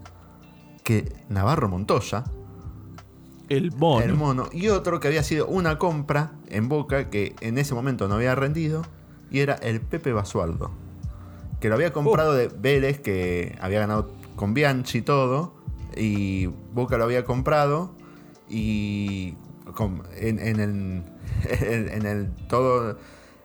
que 0.84 1.12
Navarro 1.30 1.68
Montoya, 1.70 2.24
El 3.50 3.72
mono. 3.72 4.04
el 4.06 4.14
mono. 4.14 4.50
Y 4.52 4.70
otro 4.70 5.00
que 5.00 5.08
había 5.08 5.24
sido 5.24 5.48
una 5.48 5.78
compra 5.78 6.32
en 6.50 6.70
Boca 6.70 7.10
que 7.10 7.36
en 7.42 7.58
ese 7.58 7.74
momento 7.74 8.08
no 8.08 8.16
había 8.16 8.36
rendido 8.36 8.84
y 9.32 9.40
era 9.40 9.56
el 9.56 9.82
Pepe 9.82 10.14
Basualdo. 10.14 10.72
Que 11.60 11.70
lo 11.70 11.76
había 11.76 11.94
comprado 11.94 12.34
de 12.34 12.48
Vélez, 12.50 13.00
que 13.00 13.58
había 13.62 13.80
ganado 13.80 14.12
con 14.36 14.54
Bianchi 14.54 15.00
y 15.00 15.02
todo. 15.02 15.54
Y 15.96 16.48
Boca 16.74 16.98
lo 16.98 17.06
había 17.06 17.24
comprado. 17.24 17.96
Y 18.50 19.34
con- 19.76 20.04
en, 20.18 20.40
en 20.40 20.60
el, 20.60 21.04
en, 21.50 21.90
en 21.90 22.06
el 22.06 22.32
todo 22.48 22.98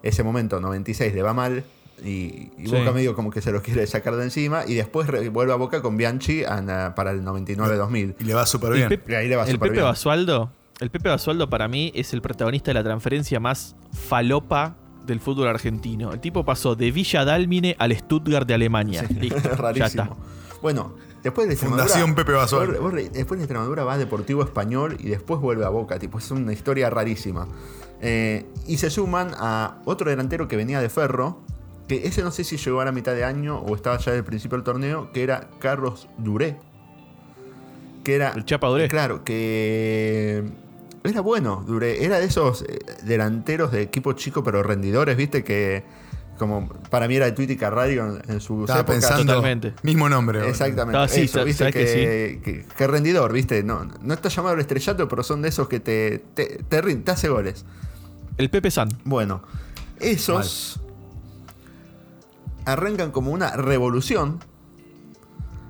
ese 0.02 0.22
momento, 0.24 0.60
96, 0.60 1.14
le 1.14 1.22
va 1.22 1.32
mal. 1.32 1.64
Y, 2.04 2.50
y 2.58 2.66
Sí. 2.68 2.74
Boca 2.76 2.92
medio 2.92 3.14
como 3.14 3.30
que 3.30 3.40
se 3.40 3.50
lo 3.52 3.60
quiere 3.62 3.86
sacar 3.86 4.16
de 4.16 4.24
encima. 4.24 4.64
Y 4.66 4.74
después 4.74 5.08
vuelve 5.32 5.52
a 5.52 5.56
Boca 5.56 5.82
con 5.82 5.96
Bianchi 5.96 6.44
a- 6.44 6.94
para 6.94 7.10
el 7.10 7.22
99-2000. 7.24 8.16
Y 8.20 8.24
le 8.24 8.34
va 8.34 8.46
súper 8.46 8.72
bien. 8.72 8.88
Pepe- 8.88 9.12
Y 9.12 9.14
ahí 9.16 9.28
le 9.28 9.36
va 9.36 9.42
el 9.44 9.52
súper 9.52 9.68
Pepe 9.70 9.80
bien. 9.80 9.84
Basualdo. 9.84 10.52
El 10.80 10.90
Pepe 10.90 11.08
Basualdo 11.08 11.50
para 11.50 11.66
mí 11.66 11.90
es 11.94 12.12
el 12.12 12.22
protagonista 12.22 12.70
de 12.70 12.74
la 12.74 12.84
transferencia 12.84 13.40
más 13.40 13.74
falopa 13.92 14.76
del 15.06 15.20
fútbol 15.20 15.48
argentino. 15.48 16.12
El 16.12 16.20
tipo 16.20 16.44
pasó 16.44 16.76
de 16.76 16.90
Villa 16.92 17.24
Dálmine 17.24 17.74
al 17.78 17.96
Stuttgart 17.96 18.46
de 18.46 18.54
Alemania. 18.54 19.04
Sí, 19.08 19.14
Listo, 19.20 19.40
ya 19.42 19.56
rarísimo. 19.56 19.86
está. 20.04 20.16
Bueno, 20.62 20.94
después 21.22 21.48
de. 21.48 21.56
Fundación 21.56 22.14
Pepe 22.14 22.32
Basualdo. 22.32 22.74
vos- 22.74 22.82
vos 22.82 22.92
re- 22.92 23.08
después 23.08 23.38
de 23.38 23.44
Extremadura 23.44 23.84
va 23.84 23.94
a 23.94 23.98
Deportivo 23.98 24.42
Español 24.44 24.96
y 25.00 25.08
después 25.08 25.40
vuelve 25.40 25.64
a 25.64 25.68
Boca. 25.68 25.98
Tipo, 25.98 26.18
es 26.18 26.30
una 26.30 26.52
historia 26.52 26.90
rarísima. 26.90 27.48
Eh, 28.00 28.46
y 28.68 28.76
se 28.76 28.90
suman 28.90 29.32
a 29.36 29.78
otro 29.84 30.08
delantero 30.10 30.46
que 30.46 30.56
venía 30.56 30.80
de 30.80 30.88
Ferro. 30.88 31.40
Que 31.88 32.06
ese 32.06 32.22
no 32.22 32.30
sé 32.30 32.44
si 32.44 32.56
llegó 32.58 32.80
a 32.80 32.84
la 32.84 32.92
mitad 32.92 33.14
de 33.14 33.24
año 33.24 33.58
o 33.58 33.74
estaba 33.74 33.98
ya 33.98 34.12
del 34.12 34.22
principio 34.24 34.58
del 34.58 34.64
torneo. 34.64 35.10
Que 35.12 35.22
era 35.22 35.48
Carlos 35.58 36.08
Duré. 36.18 36.58
Que 38.04 38.14
era. 38.14 38.32
El 38.36 38.44
Chapa 38.44 38.68
Duré. 38.68 38.88
Claro, 38.88 39.24
que. 39.24 40.44
Era 41.04 41.20
bueno, 41.22 41.64
Duré. 41.66 42.04
Era 42.04 42.18
de 42.18 42.26
esos 42.26 42.62
eh, 42.62 42.78
delanteros 43.04 43.72
de 43.72 43.82
equipo 43.82 44.12
chico 44.12 44.42
pero 44.44 44.62
rendidores, 44.62 45.16
viste, 45.16 45.42
que. 45.44 45.82
Como 46.38 46.68
para 46.90 47.08
mí 47.08 47.16
era 47.16 47.26
de 47.26 47.32
Twitty 47.32 47.56
Radio 47.56 48.06
en, 48.22 48.30
en 48.34 48.40
sus 48.40 48.60
Estaba 48.60 48.80
épocas. 48.82 49.00
pensando. 49.00 49.24
Totalmente. 49.34 49.74
Mismo 49.82 50.08
nombre. 50.08 50.48
Exactamente. 50.48 50.96
Ah, 50.96 51.08
sí, 51.08 51.22
eso, 51.22 51.44
¿viste? 51.44 51.72
Que, 51.72 51.84
que 51.84 52.40
que- 52.44 52.64
que 52.76 52.86
rendidor, 52.86 53.32
¿viste? 53.32 53.64
No, 53.64 53.84
no 54.02 54.14
está 54.14 54.28
llamado 54.28 54.54
el 54.54 54.60
estrellato, 54.60 55.08
pero 55.08 55.24
son 55.24 55.42
de 55.42 55.48
esos 55.48 55.68
que 55.68 55.80
te, 55.80 56.22
te, 56.34 56.62
te 56.68 57.10
hace 57.10 57.28
goles. 57.28 57.64
El 58.36 58.50
Pepe 58.50 58.70
San. 58.70 58.88
Bueno, 59.04 59.42
esos 59.98 60.80
arrancan 62.72 63.10
como 63.10 63.32
una 63.32 63.50
revolución. 63.56 64.40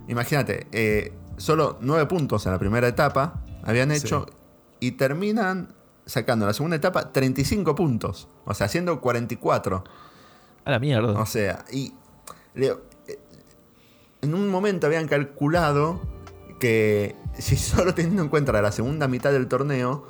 Imagínate, 0.09 0.67
eh, 0.73 1.13
solo 1.37 1.79
nueve 1.81 2.07
puntos 2.07 2.45
en 2.47 2.53
la 2.53 2.59
primera 2.59 2.89
etapa 2.89 3.43
habían 3.63 3.93
hecho 3.93 4.27
y 4.81 4.93
terminan 4.93 5.75
sacando 6.07 6.45
en 6.45 6.49
la 6.49 6.55
segunda 6.55 6.77
etapa 6.77 7.13
35 7.13 7.75
puntos. 7.75 8.29
O 8.45 8.55
sea, 8.55 8.67
haciendo 8.67 9.01
44. 9.01 9.85
A 10.65 10.71
la 10.71 10.79
mierda. 10.79 11.21
O 11.21 11.27
sea, 11.27 11.65
y 11.71 11.95
eh, 12.57 12.75
en 14.23 14.35
un 14.35 14.49
momento 14.49 14.87
habían 14.87 15.07
calculado 15.07 16.01
que 16.59 17.15
si 17.39 17.57
solo 17.57 17.95
teniendo 17.95 18.23
en 18.23 18.29
cuenta 18.29 18.61
la 18.61 18.73
segunda 18.73 19.07
mitad 19.07 19.31
del 19.31 19.47
torneo, 19.47 20.07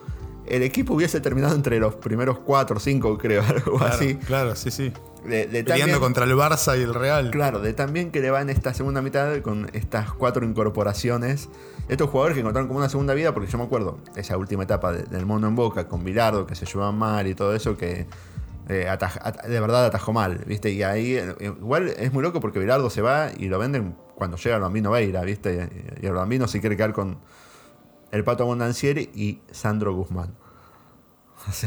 el 0.51 0.63
equipo 0.63 0.95
hubiese 0.95 1.21
terminado 1.21 1.55
entre 1.55 1.79
los 1.79 1.95
primeros 1.97 2.39
4 2.41 2.77
o 2.77 2.81
5, 2.81 3.19
creo, 3.19 3.43
algo 3.49 3.79
Claro, 3.79 3.95
así. 3.95 4.15
claro, 4.17 4.57
sí, 4.57 4.71
sí. 4.71 4.93
De, 5.25 5.47
Peleando 5.65 6.01
contra 6.01 6.25
el 6.25 6.33
Barça 6.33 6.79
y 6.79 6.83
el 6.83 6.95
Real. 6.95 7.31
Claro, 7.31 7.59
de 7.61 7.73
tan 7.75 7.93
bien 7.93 8.11
que 8.11 8.21
le 8.21 8.31
va 8.31 8.41
en 8.41 8.49
esta 8.51 8.73
segunda 8.73 9.03
mitad 9.03 9.41
con 9.43 9.69
estas 9.75 10.13
cuatro 10.13 10.45
incorporaciones. 10.47 11.49
Estos 11.89 12.09
jugadores 12.11 12.35
que 12.35 12.41
encontraron 12.41 12.69
como 12.69 12.79
una 12.79 12.89
segunda 12.89 13.15
vida, 13.15 13.35
porque 13.35 13.51
yo 13.51 13.59
me 13.59 13.65
acuerdo, 13.65 13.99
esa 14.17 14.37
última 14.37 14.63
etapa 14.63 14.93
de- 14.93 15.03
del 15.03 15.27
mono 15.27 15.49
en 15.49 15.57
boca 15.57 15.89
con 15.89 16.05
Bilardo, 16.05 16.47
que 16.47 16.55
se 16.55 16.67
llevaban 16.67 16.97
mal 16.97 17.27
y 17.27 17.35
todo 17.35 17.55
eso, 17.55 17.77
que 17.77 18.07
eh, 18.69 18.87
ataj- 18.89 19.21
at- 19.23 19.45
de 19.47 19.61
verdad 19.61 19.87
atajó 19.87 20.13
mal, 20.13 20.45
¿viste? 20.47 20.71
Y 20.71 20.83
ahí, 20.83 21.15
eh, 21.17 21.35
igual 21.41 21.89
es 21.89 22.13
muy 22.13 22.23
loco 22.23 22.41
porque 22.41 22.59
Bilardo 22.59 22.89
se 22.91 23.01
va 23.03 23.31
y 23.37 23.49
lo 23.49 23.59
venden 23.59 23.97
cuando 24.15 24.37
llega 24.37 24.57
el 24.57 24.63
Bambino 24.63 24.91
Veira, 24.91 25.23
¿viste? 25.23 25.69
Y 26.03 26.07
el 26.07 26.13
Bambino 26.13 26.47
se 26.49 26.61
quiere 26.61 26.77
quedar 26.77 26.93
con 26.93 27.19
el 28.13 28.25
Pato 28.25 28.47
Mondancieri 28.47 29.11
y 29.15 29.41
Sandro 29.51 29.95
Guzmán. 29.95 30.35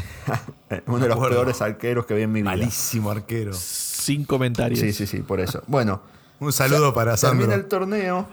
Uno 0.88 1.00
de 1.00 1.08
los 1.08 1.16
acuerdo. 1.18 1.38
peores 1.38 1.62
arqueros 1.62 2.06
que 2.06 2.14
vi 2.14 2.24
en 2.24 2.32
mi 2.32 2.42
vida. 2.42 2.52
Malísimo 2.52 3.12
arquero. 3.12 3.54
Sin 3.54 4.26
comentarios. 4.26 4.80
Sí, 4.80 4.94
sí, 4.94 5.08
sí, 5.08 5.20
por 5.22 5.40
eso. 5.40 5.62
Bueno. 5.68 6.02
Un 6.40 6.52
saludo 6.52 6.94
para 6.94 7.16
Termina 7.16 7.42
Sandro. 7.44 7.56
el 7.62 7.66
torneo 7.68 8.28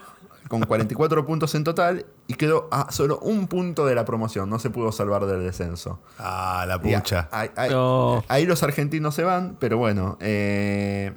con 0.47 0.61
44 0.61 1.27
puntos 1.27 1.53
en 1.53 1.63
total 1.63 2.07
y 2.25 2.33
quedó 2.33 2.67
a 2.71 2.91
solo 2.91 3.19
un 3.19 3.47
punto 3.47 3.85
de 3.85 3.93
la 3.93 4.03
promoción. 4.03 4.49
No 4.49 4.57
se 4.57 4.71
pudo 4.71 4.91
salvar 4.91 5.25
del 5.27 5.43
descenso. 5.43 6.01
Ah, 6.17 6.65
la 6.67 6.75
a- 6.75 6.81
pucha. 6.81 7.29
ahí, 7.31 7.49
ahí- 7.55 7.69
No. 7.69 8.23
ahí 8.27 8.45
los 8.47 8.63
argentinos 8.63 9.13
se 9.13 9.23
van, 9.23 9.57
pero 9.59 9.77
bueno. 9.77 10.17
eh, 10.21 11.13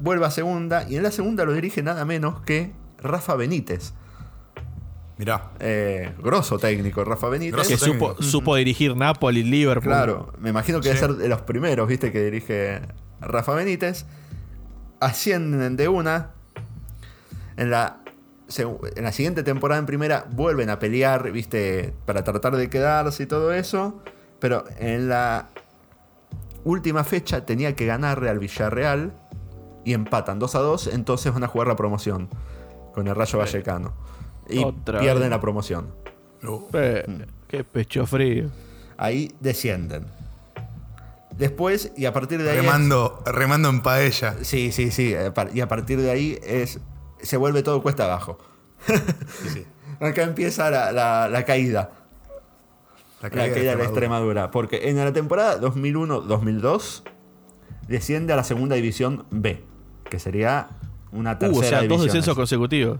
vuelve 0.00 0.26
a 0.26 0.30
segunda 0.32 0.84
y 0.88 0.96
en 0.96 1.04
la 1.04 1.12
segunda 1.12 1.44
lo 1.44 1.52
dirige 1.52 1.82
nada 1.82 2.04
menos 2.04 2.40
que 2.40 2.72
Rafa 2.98 3.36
Benítez. 3.36 3.92
Mirá. 5.20 5.50
Eh, 5.60 6.14
grosso 6.18 6.58
técnico, 6.58 7.04
Rafa 7.04 7.28
Benítez. 7.28 7.52
Grosso 7.52 7.68
Que 7.68 7.76
técnico. 7.76 8.08
supo, 8.14 8.22
supo 8.22 8.56
dirigir 8.56 8.96
Napoli, 8.96 9.42
Liverpool. 9.44 9.92
Claro, 9.92 10.32
me 10.38 10.48
imagino 10.48 10.80
que 10.80 10.88
debe 10.88 10.98
Sí. 10.98 11.04
ser 11.06 11.14
de 11.16 11.28
los 11.28 11.42
primeros, 11.42 11.86
viste, 11.86 12.10
que 12.10 12.24
dirige 12.24 12.80
Rafa 13.20 13.52
Benítez. 13.54 14.06
Ascienden 14.98 15.76
de 15.76 15.88
una. 15.88 16.30
En 17.58 17.70
la, 17.70 17.98
en 18.96 19.04
la 19.04 19.12
siguiente 19.12 19.42
temporada 19.42 19.78
en 19.78 19.84
primera 19.84 20.24
vuelven 20.30 20.70
a 20.70 20.78
pelear, 20.78 21.30
viste, 21.32 21.92
para 22.06 22.24
tratar 22.24 22.56
de 22.56 22.70
quedarse 22.70 23.24
y 23.24 23.26
todo 23.26 23.52
eso. 23.52 24.02
Pero 24.38 24.64
en 24.78 25.10
la 25.10 25.48
última 26.64 27.04
fecha 27.04 27.44
tenía 27.44 27.74
que 27.76 27.84
ganarle 27.84 28.30
al 28.30 28.38
Villarreal 28.38 29.12
y 29.84 29.92
empatan 29.92 30.38
2 30.38 30.54
a 30.54 30.60
2, 30.60 30.86
entonces 30.94 31.30
van 31.30 31.44
a 31.44 31.46
jugar 31.46 31.68
la 31.68 31.76
promoción 31.76 32.30
con 32.94 33.06
el 33.06 33.14
Rayo 33.14 33.38
Vallecano. 33.38 33.92
Y 34.50 34.64
Otra 34.64 35.00
pierden 35.00 35.22
vez. 35.24 35.30
la 35.30 35.40
promoción. 35.40 35.88
Uh, 36.42 36.60
Eh, 36.74 37.26
Qué 37.48 37.64
pecho 37.64 38.06
frío. 38.06 38.50
Ahí 38.96 39.32
descienden. 39.40 40.04
Después, 41.36 41.92
y 41.96 42.04
a 42.06 42.12
partir 42.12 42.42
de 42.42 42.50
ahí. 42.50 42.56
es- 42.58 42.62
remando, 42.64 43.22
remando 43.26 43.68
en 43.70 43.80
paella. 43.82 44.36
Sí, 44.42 44.72
sí, 44.72 44.90
sí. 44.90 45.12
eh, 45.16 45.32
Y 45.54 45.60
a 45.60 45.68
partir 45.68 46.00
de 46.00 46.10
ahí 46.10 46.38
es 46.44 46.80
se 47.22 47.36
vuelve 47.36 47.62
todo 47.62 47.82
cuesta 47.82 48.04
abajo. 48.04 48.38
Sí, 48.86 49.48
sí. 49.48 49.66
Acá 50.00 50.22
empieza 50.22 50.70
la, 50.70 50.92
la- 50.92 51.28
la 51.28 51.44
caída. 51.44 51.90
La 53.22 53.28
caída, 53.30 53.54
de 53.72 53.76
la 53.76 53.84
Extremadura. 53.84 54.50
Porque 54.50 54.88
en 54.88 54.96
la 54.96 55.12
temporada 55.12 55.60
2001-2002 55.60 57.02
desciende 57.86 58.32
a 58.32 58.36
la 58.36 58.44
segunda 58.44 58.76
división 58.76 59.26
B. 59.30 59.62
Que 60.08 60.18
sería 60.18 60.68
una 61.12 61.32
Uh, 61.32 61.38
tercera 61.38 61.58
o 61.78 61.80
sea, 61.80 61.88
dos 61.88 62.02
descensos 62.04 62.34
consecutivos. 62.34 62.98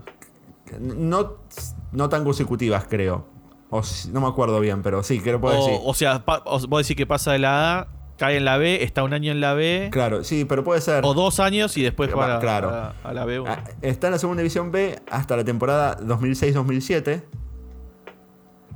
No, 0.79 1.37
no 1.91 2.09
tan 2.09 2.23
consecutivas, 2.23 2.85
creo. 2.89 3.25
O 3.69 3.81
no 4.11 4.21
me 4.21 4.27
acuerdo 4.27 4.59
bien, 4.59 4.81
pero 4.81 5.01
sí, 5.03 5.19
creo 5.19 5.37
que 5.37 5.41
puedo 5.41 5.55
decir. 5.65 5.79
O, 5.83 5.93
sea, 5.93 6.23
vos 6.67 6.81
decís 6.83 6.97
que 6.97 7.05
pasa 7.07 7.31
de 7.31 7.39
la 7.39 7.79
A, 7.79 7.87
cae 8.17 8.37
en 8.37 8.45
la 8.45 8.57
B, 8.57 8.83
está 8.83 9.03
un 9.03 9.13
año 9.13 9.31
en 9.31 9.39
la 9.39 9.53
B, 9.53 9.89
Claro, 9.91 10.23
sí, 10.25 10.43
pero 10.45 10.63
puede 10.63 10.81
ser. 10.81 11.05
o 11.05 11.13
dos 11.13 11.39
años 11.39 11.77
y 11.77 11.81
después 11.81 12.11
Va, 12.11 12.15
para, 12.15 12.39
claro. 12.39 12.69
a, 12.69 12.93
a 13.03 13.13
la 13.13 13.23
B. 13.25 13.41
Ah, 13.47 13.63
Está 13.81 14.07
en 14.07 14.13
la 14.13 14.19
segunda 14.19 14.41
división 14.41 14.71
B 14.71 14.99
hasta 15.09 15.37
la 15.37 15.43
temporada 15.45 15.97
2006-2007. 15.99 17.23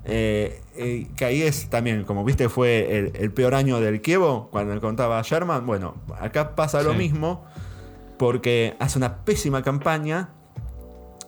Eh, 0.08 0.62
eh, 0.76 1.08
que 1.18 1.26
ahí 1.26 1.42
es 1.42 1.70
también, 1.70 2.04
como 2.04 2.24
viste, 2.24 2.48
fue 2.48 2.98
el, 2.98 3.12
el 3.16 3.32
peor 3.32 3.56
año 3.56 3.80
del 3.80 4.02
Kievo, 4.02 4.50
cuando 4.52 4.80
contaba 4.80 5.22
Sherman. 5.24 5.66
Bueno, 5.66 5.96
acá 6.20 6.56
pasa 6.56 6.82
lo 6.84 6.94
mismo, 6.94 7.44
porque 8.18 8.76
hace 8.80 8.98
una 9.00 9.26
pésima 9.26 9.64
campaña 9.64 10.30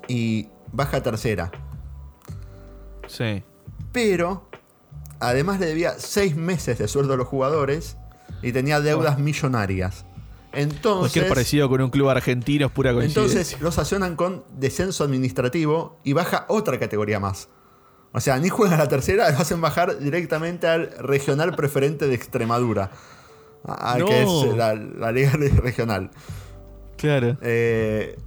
y 0.07 0.49
baja 0.71 1.01
tercera. 1.01 1.51
Sí. 3.07 3.43
Pero, 3.91 4.47
además 5.19 5.59
le 5.59 5.67
debía 5.67 5.93
seis 5.97 6.35
meses 6.35 6.77
de 6.77 6.87
sueldo 6.87 7.13
a 7.13 7.17
los 7.17 7.27
jugadores 7.27 7.97
y 8.41 8.51
tenía 8.51 8.81
deudas 8.81 9.17
millonarias. 9.19 10.05
Entonces, 10.53 10.99
Cualquier 11.11 11.27
parecido 11.29 11.69
con 11.69 11.81
un 11.81 11.89
club 11.89 12.09
argentino 12.09 12.65
es 12.67 12.71
pura 12.71 12.91
coincidencia. 12.93 13.39
entonces 13.41 13.61
los 13.61 13.75
sancionan 13.75 14.15
con 14.15 14.43
descenso 14.57 15.03
administrativo 15.03 15.99
y 16.03 16.13
baja 16.13 16.45
otra 16.49 16.79
categoría 16.79 17.19
más. 17.19 17.49
O 18.13 18.19
sea, 18.19 18.39
ni 18.39 18.49
juegan 18.49 18.79
a 18.79 18.83
la 18.83 18.87
tercera, 18.89 19.29
lo 19.29 19.37
hacen 19.37 19.61
bajar 19.61 19.99
directamente 19.99 20.65
al 20.67 20.89
regional 20.99 21.55
preferente 21.55 22.07
de 22.07 22.15
Extremadura. 22.15 22.89
A- 23.67 23.93
a- 23.93 23.97
No. 23.99 24.05
Que 24.07 24.23
es 24.23 24.55
la, 24.55 24.73
la 24.73 25.11
liga 25.11 25.31
regional. 25.61 26.09
claro. 26.97 27.37
Eh, 27.41 28.17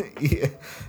y 0.20 0.38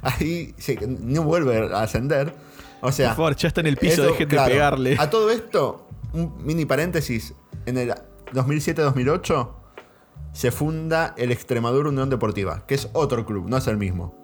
ahí 0.01 0.55
sí, 0.57 0.77
no 0.85 1.23
vuelve 1.23 1.73
a 1.73 1.81
ascender. 1.83 2.33
O 2.81 2.91
sea, 2.91 3.09
Por 3.09 3.17
favor, 3.17 3.35
ya 3.35 3.47
está 3.47 3.61
en 3.61 3.67
el 3.67 3.77
piso, 3.77 4.03
dejen 4.03 4.27
claro. 4.27 4.47
de 4.47 4.53
pegarle. 4.53 4.95
A 4.99 5.09
todo 5.09 5.29
esto, 5.29 5.87
un 6.13 6.43
mini 6.43 6.65
paréntesis. 6.65 7.33
En 7.65 7.77
el 7.77 7.93
2007-2008 8.33 9.49
se 10.33 10.51
funda 10.51 11.13
el 11.17 11.31
Extremadura 11.31 11.89
Unión 11.89 12.09
Deportiva, 12.09 12.65
que 12.65 12.75
es 12.75 12.89
otro 12.93 13.25
club, 13.25 13.47
no 13.47 13.57
es 13.57 13.67
el 13.67 13.77
mismo. 13.77 14.15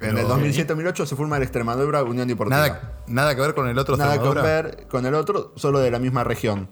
En 0.00 0.16
el 0.16 0.24
Pero- 0.24 0.28
2007-2008 0.38 1.04
se 1.06 1.16
forma 1.16 1.36
el 1.36 1.42
Extremadura 1.42 2.02
Unión 2.02 2.26
Deportiva. 2.26 2.66
Nada, 2.66 3.02
nada 3.06 3.34
que 3.34 3.40
ver 3.42 3.54
con 3.54 3.68
el 3.68 3.78
otro 3.78 3.96
Nada 3.98 4.20
que 4.20 4.28
ver 4.40 4.86
con 4.88 5.04
el 5.04 5.14
otro, 5.14 5.52
solo 5.56 5.80
de 5.80 5.90
la 5.90 5.98
misma 5.98 6.24
región. 6.24 6.70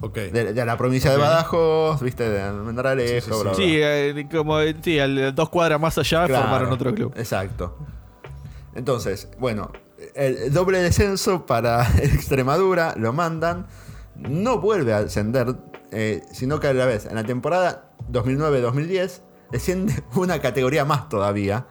Ok. 0.00 0.14
De, 0.16 0.52
de 0.52 0.64
la 0.64 0.76
provincia 0.76 1.10
de 1.10 1.16
Badajoz, 1.16 2.00
viste, 2.02 2.28
de 2.28 2.40
Almendralejo, 2.40 3.20
Sí, 3.20 3.20
sí, 3.20 3.30
sí. 3.32 3.42
bla, 3.42 3.42
bla, 3.42 3.54
Sí, 3.54 3.78
eh, 3.82 4.28
como 4.30 4.58
sí, 4.82 4.98
al- 5.00 5.34
dos 5.34 5.48
cuadras 5.48 5.80
más 5.80 5.98
allá 5.98 6.26
Claro, 6.26 6.42
formaron 6.42 6.72
otro 6.72 6.94
club. 6.94 7.12
Exacto. 7.16 7.76
Entonces, 8.74 9.28
bueno, 9.38 9.72
el 10.14 10.52
doble 10.52 10.78
descenso 10.80 11.46
para 11.46 11.86
Extremadura 12.02 12.94
lo 12.96 13.12
mandan. 13.12 13.66
No 14.14 14.58
vuelve 14.58 14.92
a 14.94 14.98
ascender, 14.98 15.56
eh, 15.90 16.22
sino 16.32 16.60
que 16.60 16.68
a 16.68 16.72
la 16.72 16.86
vez, 16.86 17.06
en 17.06 17.14
la 17.16 17.24
temporada 17.24 17.90
2009-2010, 18.10 19.20
desciende 19.50 19.94
una 20.14 20.40
categoría 20.40 20.84
más 20.84 21.08
todavía. 21.08 21.66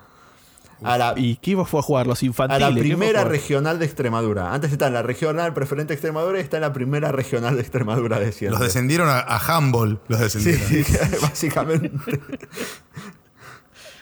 A 0.83 0.97
la, 0.97 1.13
¿Y 1.17 1.37
qué 1.37 1.57
fue 1.65 1.79
a 1.79 1.83
jugar? 1.83 2.05
Los 2.07 2.21
a 2.21 2.25
infantiles. 2.25 2.61
la 2.61 2.67
¿qué 2.67 2.73
fue 2.73 2.81
a 2.81 2.97
primera 2.97 3.23
regional 3.23 3.79
de 3.79 3.85
Extremadura. 3.85 4.53
Antes 4.53 4.71
está 4.71 4.87
en 4.87 4.93
la 4.93 5.01
regional 5.01 5.53
preferente 5.53 5.89
de 5.89 5.95
Extremadura 5.95 6.37
y 6.37 6.41
está 6.41 6.57
en 6.57 6.61
la 6.61 6.73
primera 6.73 7.11
regional 7.11 7.55
de 7.55 7.61
Extremadura 7.61 8.19
desciende. 8.19 8.57
Los 8.57 8.65
descendieron 8.65 9.09
a, 9.09 9.19
a 9.19 9.37
handball. 9.37 9.99
Los 10.07 10.19
Sí, 10.31 10.51
descendieron. 10.51 10.85
sí, 10.85 11.17
básicamente. 11.21 11.91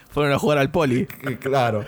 Fueron 0.10 0.34
a 0.34 0.40
jugar 0.40 0.58
al 0.58 0.72
poli. 0.72 1.08
Claro. 1.40 1.84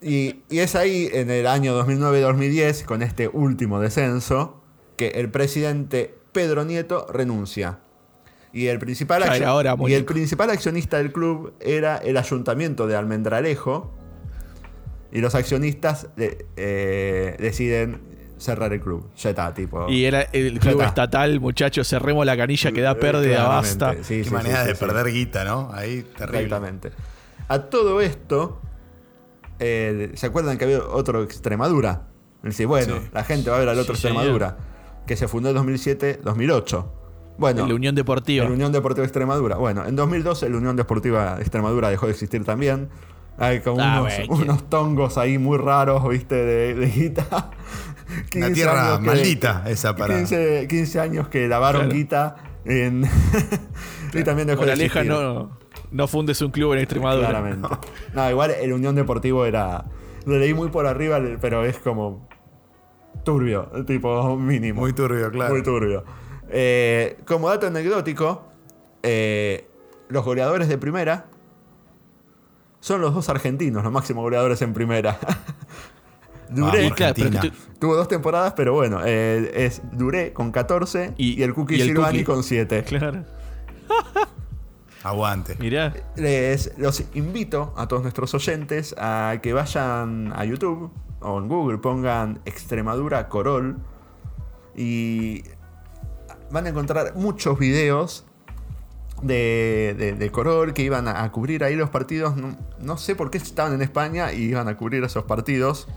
Y, 0.00 0.42
y 0.50 0.58
es 0.58 0.74
ahí, 0.74 1.08
en 1.12 1.30
el 1.30 1.46
año 1.46 1.78
2009-2010, 1.86 2.84
con 2.84 3.02
este 3.02 3.28
último 3.28 3.78
descenso, 3.78 4.60
que 4.96 5.08
el 5.08 5.30
presidente 5.30 6.18
Pedro 6.32 6.64
Nieto 6.64 7.06
renuncia. 7.12 7.78
Y 8.52 8.66
el, 8.66 8.78
principal 8.78 9.22
y 9.88 9.94
el 9.94 10.04
principal 10.04 10.50
accionista 10.50 10.98
del 10.98 11.12
club 11.12 11.54
era 11.60 11.96
el 11.96 12.16
ayuntamiento 12.18 12.86
de 12.86 12.96
Almendralejo. 12.96 13.90
Y 15.12 15.20
los 15.20 15.34
accionistas 15.34 16.08
de- 16.16 16.46
eh, 16.56 17.36
deciden 17.38 18.00
cerrar 18.38 18.72
el 18.72 18.80
club. 18.80 19.08
Ya 19.16 19.30
está, 19.30 19.52
tipo. 19.54 19.88
Y 19.88 20.04
era 20.04 20.22
el 20.22 20.58
club 20.58 20.80
estatal, 20.82 21.38
muchachos, 21.38 21.86
cerremos 21.88 22.26
la 22.26 22.36
canilla 22.36 22.72
que 22.72 22.80
da 22.80 22.94
pérdida, 22.96 23.36
Claramente, 23.44 23.84
basta. 23.84 24.02
sí, 24.02 24.18
Qué 24.18 24.24
sí, 24.24 24.30
manera 24.30 24.62
sí, 24.62 24.68
de 24.68 24.74
sí, 24.74 24.80
sí. 24.80 24.84
perder 24.86 25.12
guita, 25.12 25.44
¿no? 25.44 25.70
Ahí, 25.72 26.02
terrible. 26.16 26.42
Exactamente. 26.44 26.90
A 27.48 27.58
todo 27.60 28.00
esto, 28.00 28.60
eh, 29.58 30.10
¿se 30.14 30.26
acuerdan 30.26 30.58
que 30.58 30.64
había 30.64 30.82
otro 30.82 31.22
Extremadura? 31.22 32.08
Dice, 32.42 32.66
bueno, 32.66 32.96
Sí. 32.96 33.08
la 33.12 33.22
gente 33.24 33.50
va 33.50 33.56
a 33.56 33.58
ver 33.60 33.68
al 33.68 33.78
otro 33.78 33.94
Sí, 33.94 34.02
señor. 34.02 34.16
Extremadura, 34.24 34.56
que 35.06 35.16
se 35.16 35.28
fundó 35.28 35.50
en 35.50 35.54
2007-2008. 35.56 36.86
Bueno, 37.38 37.66
la 37.66 37.74
Unión 37.74 37.94
Deportiva. 37.94 38.44
el 38.44 38.52
Unión 38.52 38.72
Deportiva 38.72 39.04
Extremadura. 39.04 39.56
Bueno, 39.56 39.86
en 39.86 39.94
2012 39.96 40.48
la 40.50 40.56
Unión 40.56 40.76
Deportiva 40.76 41.36
Extremadura 41.40 41.88
dejó 41.90 42.06
de 42.06 42.12
existir 42.12 42.44
también. 42.44 42.88
Hay 43.38 43.60
como 43.60 43.80
Ah, 43.82 44.02
unos, 44.02 44.40
unos 44.40 44.68
tongos 44.68 45.18
ahí 45.18 45.38
muy 45.38 45.58
raros, 45.58 46.06
viste, 46.08 46.34
de, 46.34 46.74
de 46.74 46.86
guita. 46.86 47.26
Una 48.36 48.46
15 48.48 48.52
tierra 48.52 48.86
años 48.88 48.98
que- 49.00 49.06
maldita 49.06 49.64
esa 49.66 49.96
para. 49.96 50.14
15, 50.16 50.66
15 50.68 51.00
años 51.00 51.28
que 51.28 51.48
lavaron 51.48 51.82
Claro. 51.82 51.94
guita 51.96 52.36
en. 52.64 53.04
y 54.12 54.22
también 54.22 54.46
dejó 54.48 54.64
de 54.66 54.72
existir. 54.74 55.06
no, 55.06 55.58
no 55.90 56.06
fundes 56.08 56.40
un 56.42 56.50
club 56.50 56.74
en 56.74 56.80
Extremadura. 56.80 57.28
Claramente. 57.28 57.68
No, 58.14 58.30
igual 58.30 58.50
el 58.50 58.72
Unión 58.72 58.94
Deportivo 58.94 59.46
era. 59.46 59.84
Lo 60.26 60.38
leí 60.38 60.52
muy 60.54 60.68
por 60.68 60.86
arriba, 60.86 61.18
pero 61.40 61.64
es 61.64 61.78
como. 61.78 62.28
Turbio, 63.24 63.68
tipo 63.86 64.36
mínimo. 64.36 64.80
Muy 64.80 64.92
turbio, 64.92 65.30
claro. 65.30 65.54
Muy 65.54 65.62
turbio. 65.62 66.04
Eh, 66.50 67.18
como 67.24 67.48
dato 67.48 67.66
anecdótico, 67.68 68.42
eh, 69.02 69.68
los 70.08 70.24
goleadores 70.24 70.68
de 70.68 70.76
primera 70.76 71.26
son 72.82 73.00
los 73.00 73.14
dos 73.14 73.28
argentinos, 73.28 73.84
los 73.84 73.92
máximos 73.92 74.22
goleadores 74.24 74.60
en 74.62 74.72
primera. 74.74 75.16
Duré, 76.50 76.82
Vamos, 76.82 76.96
Claro, 76.96 77.14
pero 77.14 77.28
Argentina. 77.28 77.40
tú- 77.40 77.78
tuvo 77.78 77.96
dos 77.96 78.08
temporadas, 78.08 78.52
pero 78.54 78.74
bueno, 78.74 79.00
eh, 79.04 79.50
es 79.54 79.80
Duré 79.92 80.32
con 80.32 80.50
14 80.50 81.14
y, 81.16 81.38
Y- 81.38 81.42
el 81.44 81.54
Cookie 81.54 81.80
Silvani 81.80 82.24
con 82.24 82.42
7. 82.42 82.82
Claro. 82.84 83.24
Aguante. 85.04 85.56
Mirá. 85.58 85.92
Les 86.16 86.76
los 86.78 87.02
invito 87.14 87.72
a 87.76 87.88
todos 87.88 88.02
nuestros 88.02 88.34
oyentes 88.34 88.94
a 88.98 89.36
que 89.42 89.52
vayan 89.52 90.32
a 90.36 90.44
YouTube 90.44 90.90
o 91.20 91.38
en 91.38 91.48
Google, 91.48 91.78
pongan 91.78 92.40
Extremadura 92.44 93.28
Corol 93.28 93.78
y 94.76 95.42
van 96.50 96.66
a 96.66 96.68
encontrar 96.68 97.14
muchos 97.16 97.58
videos 97.58 98.26
de, 99.22 99.94
de, 99.98 100.12
de 100.14 100.30
Corol 100.30 100.74
que 100.74 100.82
iban 100.82 101.08
a, 101.08 101.22
a 101.24 101.32
cubrir 101.32 101.64
ahí 101.64 101.74
los 101.76 101.90
partidos. 101.90 102.36
No, 102.36 102.56
no 102.80 102.96
sé 102.98 103.14
por 103.14 103.30
qué 103.30 103.38
estaban 103.38 103.72
en 103.74 103.82
España 103.82 104.32
y 104.32 104.42
iban 104.42 104.68
a 104.68 104.76
cubrir 104.76 105.02
esos 105.04 105.24
partidos. 105.24 105.88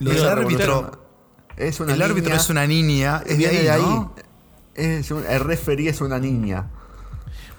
Lo 0.00 0.10
Y 0.10 0.14
del 0.14 0.22
esa 0.22 0.32
árbitro. 0.32 0.66
revolución 0.66 0.90
Es 1.56 1.80
una 1.80 1.94
El 1.94 2.02
árbitro 2.02 2.34
es 2.34 2.50
una 2.50 2.66
niña. 2.66 3.22
Es 3.26 3.30
de 3.32 3.36
viene 3.36 3.58
ahí, 3.58 3.64
de 3.64 3.70
ahí. 3.70 3.82
¿no? 3.82 4.14
Es 4.74 5.10
un- 5.10 5.24
el 5.28 5.40
referee 5.40 5.88
es 5.88 6.00
una 6.00 6.18
niña. 6.18 6.66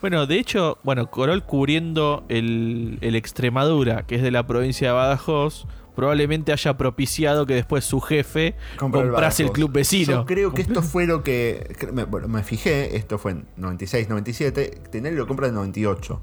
Bueno, 0.01 0.25
de 0.25 0.39
hecho, 0.39 0.77
bueno, 0.83 1.11
Corol 1.11 1.43
cubriendo 1.43 2.23
el, 2.29 2.97
el 3.01 3.15
Extremadura, 3.15 4.03
que 4.07 4.15
es 4.15 4.21
de 4.21 4.31
la 4.31 4.47
provincia 4.47 4.87
de 4.87 4.93
Badajoz, 4.93 5.67
probablemente 5.99 6.53
haya 6.53 6.77
propiciado 6.77 7.45
que 7.45 7.53
después 7.55 7.83
su 7.83 7.99
jefe 7.99 8.55
Comprar 8.77 9.03
comprase 9.09 9.43
el 9.43 9.51
club 9.51 9.73
vecino. 9.73 10.13
Yo 10.13 10.25
creo 10.25 10.53
que 10.53 10.61
esto 10.61 10.81
fue 10.81 11.05
lo 11.05 11.23
que. 11.23 11.75
bueno, 12.07 12.29
me 12.29 12.41
fijé, 12.41 12.95
esto 12.95 13.17
fue 13.17 13.31
en 13.31 13.47
96, 13.57 14.07
97. 14.07 14.81
Tinelli 14.91 15.17
lo 15.17 15.27
compra 15.27 15.47
en 15.49 15.55
98. 15.55 16.21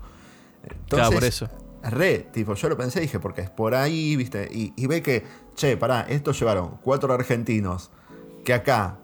Entonces, 0.62 0.86
Claro, 0.88 1.12
por 1.12 1.24
eso. 1.24 1.48
Re, 1.82 2.26
tipo, 2.32 2.54
yo 2.54 2.68
lo 2.70 2.76
pensé, 2.78 3.00
dije, 3.00 3.20
porque 3.20 3.42
es 3.42 3.50
por 3.50 3.74
ahí, 3.74 4.16
viste. 4.16 4.48
Y, 4.50 4.72
y 4.76 4.86
ve 4.86 5.02
que, 5.02 5.24
che, 5.54 5.76
pará, 5.76 6.06
estos 6.08 6.38
llevaron 6.40 6.78
cuatro 6.82 7.12
argentinos 7.12 7.90
que 8.44 8.54
acá. 8.54 8.96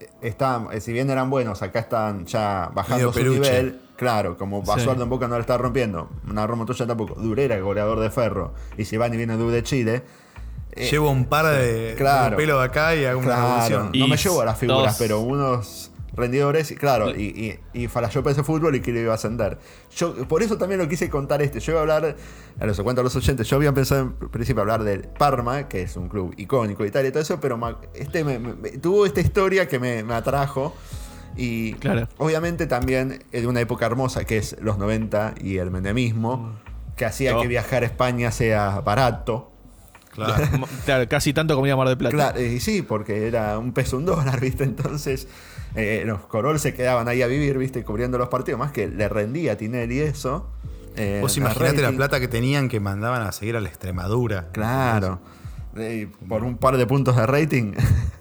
eh, 0.00 0.08
Están, 0.20 0.66
eh, 0.72 0.80
si 0.80 0.92
bien 0.92 1.08
eran 1.10 1.30
buenos, 1.30 1.62
acá 1.62 1.78
están 1.78 2.26
ya 2.26 2.70
bajando 2.74 3.12
Medio 3.12 3.32
su 3.34 3.40
nivel. 3.40 3.80
Claro, 4.00 4.38
como 4.38 4.62
Basualdo 4.62 4.94
Sí. 4.94 5.02
en 5.02 5.08
Boca 5.10 5.28
no 5.28 5.34
la 5.34 5.42
está 5.42 5.58
rompiendo. 5.58 6.08
Una 6.26 6.46
Roma 6.46 6.64
tuya 6.64 6.86
tampoco. 6.86 7.20
Durera, 7.20 7.60
goleador 7.60 8.00
de 8.00 8.08
Ferro. 8.10 8.54
Y 8.78 8.86
si 8.86 8.96
van 8.96 9.12
y 9.12 9.18
viene 9.18 9.36
de 9.36 9.62
Chile. 9.62 10.02
eh, 10.72 10.88
Llevo 10.90 11.10
un 11.10 11.26
par 11.26 11.44
de, 11.54 11.94
claro. 11.98 12.30
de 12.30 12.36
pelo 12.42 12.58
de 12.60 12.64
acá 12.64 12.94
y 12.96 13.04
hago 13.04 13.18
una 13.18 13.26
Claro, 13.28 13.42
revolución. 13.68 13.90
no 14.00 14.08
me 14.08 14.16
llevo 14.16 14.40
a 14.40 14.44
las 14.46 14.58
figuras, 14.58 14.84
dos- 14.86 14.96
pero 14.98 15.20
unos 15.20 15.90
rendidores, 16.14 16.70
y 16.70 16.76
claro, 16.76 17.10
y, 17.10 17.58
y, 17.74 17.82
y 17.82 17.88
falló 17.88 18.22
ese 18.30 18.42
fútbol 18.42 18.74
y 18.76 18.80
que 18.80 18.90
lo 18.92 19.00
iba 19.00 19.12
a 19.12 19.16
ascender. 19.16 19.58
Yo, 19.94 20.14
por 20.28 20.42
eso 20.42 20.56
también 20.56 20.80
lo 20.80 20.88
quise 20.88 21.10
contar 21.10 21.42
este. 21.42 21.60
Yo 21.60 21.72
iba 21.72 21.80
a 21.80 21.82
hablar, 21.82 22.16
a 22.58 22.66
los 22.66 22.80
cuento 22.80 23.00
a 23.02 23.04
los 23.04 23.14
oyentes, 23.16 23.46
yo 23.48 23.56
había 23.56 23.74
pensado 23.74 24.00
en 24.00 24.12
principio 24.30 24.62
hablar 24.62 24.82
del 24.82 25.02
Parma, 25.08 25.68
que 25.68 25.82
es 25.82 25.96
un 25.96 26.08
club 26.08 26.32
icónico 26.38 26.86
y 26.86 26.90
tal 26.90 27.04
y 27.04 27.10
todo 27.10 27.20
eso, 27.22 27.38
pero 27.38 27.58
ma- 27.58 27.78
este 27.92 28.24
me- 28.24 28.38
me- 28.38 28.70
tuvo 28.78 29.04
esta 29.04 29.20
historia 29.20 29.68
que 29.68 29.78
me, 29.78 30.02
me 30.04 30.14
atrajo. 30.14 30.74
Y 31.36 31.74
Claro. 31.74 32.08
obviamente 32.18 32.66
también 32.66 33.22
de 33.32 33.46
una 33.46 33.60
época 33.60 33.86
hermosa 33.86 34.24
que 34.24 34.36
es 34.38 34.56
los 34.60 34.78
90 34.78 35.34
y 35.40 35.58
el 35.58 35.70
menemismo, 35.70 36.52
que 36.96 37.04
hacía 37.06 37.36
Oh. 37.36 37.40
que 37.42 37.48
viajar 37.48 37.82
a 37.82 37.86
España 37.86 38.30
sea 38.30 38.80
barato. 38.80 39.50
Claro. 40.12 40.44
Claro, 40.84 41.08
casi 41.08 41.32
tanto 41.32 41.54
como 41.54 41.72
a 41.72 41.76
Mar 41.76 41.88
del 41.88 41.96
Plata. 41.96 42.14
Claro, 42.14 42.42
y 42.42 42.58
sí, 42.60 42.82
porque 42.82 43.26
era 43.28 43.58
un 43.58 43.72
peso 43.72 43.96
un 43.96 44.04
dólar, 44.06 44.40
¿viste? 44.40 44.64
Entonces, 44.64 45.28
eh, 45.76 46.02
los 46.04 46.20
Corol 46.26 46.58
se 46.58 46.74
quedaban 46.74 47.06
ahí 47.08 47.22
a 47.22 47.26
vivir, 47.28 47.56
¿viste? 47.58 47.84
Cubriendo 47.84 48.18
los 48.18 48.28
partidos, 48.28 48.58
más 48.58 48.72
que 48.72 48.88
le 48.88 49.08
rendía 49.08 49.52
a 49.52 49.56
Tinelli 49.56 50.00
eso. 50.00 50.50
eh, 50.96 51.20
Vos 51.22 51.36
el 51.36 51.44
imaginate 51.44 51.80
la 51.80 51.92
plata 51.92 52.18
que 52.18 52.26
tenían 52.28 52.68
que 52.68 52.80
mandaban 52.80 53.22
a 53.22 53.30
seguir 53.32 53.56
a 53.56 53.60
la 53.60 53.68
Extremadura. 53.68 54.48
Claro. 54.52 55.20
Eh, 55.76 56.08
por 56.28 56.42
un 56.42 56.56
par 56.58 56.76
de 56.76 56.86
puntos 56.88 57.14
de 57.16 57.24
rating, 57.26 57.72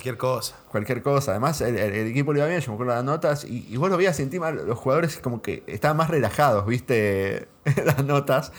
Cualquier 0.00 0.16
cosa. 0.16 0.56
cualquier 0.70 1.02
cosa. 1.02 1.32
Además, 1.32 1.60
el, 1.60 1.76
el- 1.76 2.06
equipo 2.08 2.32
le 2.32 2.38
iba 2.40 2.48
bien, 2.48 2.60
yo 2.60 2.68
me 2.70 2.74
acuerdo 2.74 2.94
las 2.94 3.04
notas, 3.04 3.44
y, 3.44 3.66
y 3.68 3.76
vos 3.76 3.90
lo 3.90 3.98
veías 3.98 4.18
encima 4.18 4.50
los 4.50 4.78
jugadores 4.78 5.18
como 5.18 5.42
que 5.42 5.62
estaban 5.66 5.96
más 5.98 6.08
relajados, 6.08 6.64
¿viste? 6.66 7.48
las 7.84 8.02
notas. 8.04 8.50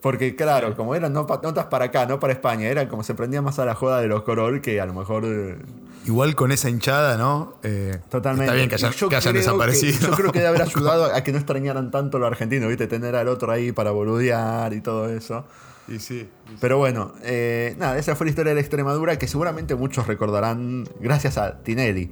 Porque, 0.00 0.34
claro, 0.36 0.76
como 0.76 0.94
eran 0.94 1.12
no 1.12 1.26
notas 1.42 1.66
para 1.66 1.86
acá, 1.86 2.06
no 2.06 2.18
para 2.20 2.32
España, 2.32 2.66
eran 2.68 2.86
como 2.88 3.02
se 3.04 3.14
prendía 3.14 3.42
más 3.42 3.58
a 3.58 3.64
la 3.64 3.74
joda 3.74 4.00
de 4.00 4.06
los 4.08 4.22
Corol 4.22 4.60
que 4.60 4.80
a 4.80 4.86
lo 4.86 4.94
mejor. 4.94 5.24
Igual 6.04 6.34
con 6.36 6.52
esa 6.52 6.68
hinchada, 6.70 7.16
¿no? 7.16 7.54
Eh, 7.64 7.98
Totalmente. 8.08 8.44
Está 8.46 8.54
bien 8.56 8.68
que 8.68 8.74
hayan, 8.76 8.92
que 8.92 9.32
desaparecido. 9.32 9.98
que- 9.98 10.06
yo 10.06 10.12
creo 10.12 10.32
que 10.32 10.38
debe 10.38 10.48
haber 10.50 10.62
ayudado 10.68 11.04
a 11.14 11.20
que 11.22 11.32
no 11.32 11.38
extrañaran 11.38 11.90
tanto 11.90 12.18
lo 12.18 12.26
argentino, 12.26 12.68
¿viste? 12.68 12.86
Tener 12.86 13.14
al 13.16 13.28
otro 13.28 13.50
ahí 13.52 13.72
para 13.72 13.90
boludear 13.90 14.72
y 14.72 14.80
todo 14.80 15.08
eso. 15.08 15.44
Y 15.88 15.98
sí. 15.98 16.28
Pero 16.60 16.78
bueno, 16.78 17.14
eh, 17.22 17.74
nada, 17.78 17.96
esa 17.98 18.14
fue 18.14 18.26
la 18.26 18.30
historia 18.30 18.50
de 18.50 18.54
la 18.56 18.60
Extremadura 18.60 19.18
que 19.18 19.26
seguramente 19.26 19.74
muchos 19.74 20.06
recordarán 20.06 20.86
gracias 21.00 21.38
a 21.38 21.62
Tinelli. 21.62 22.10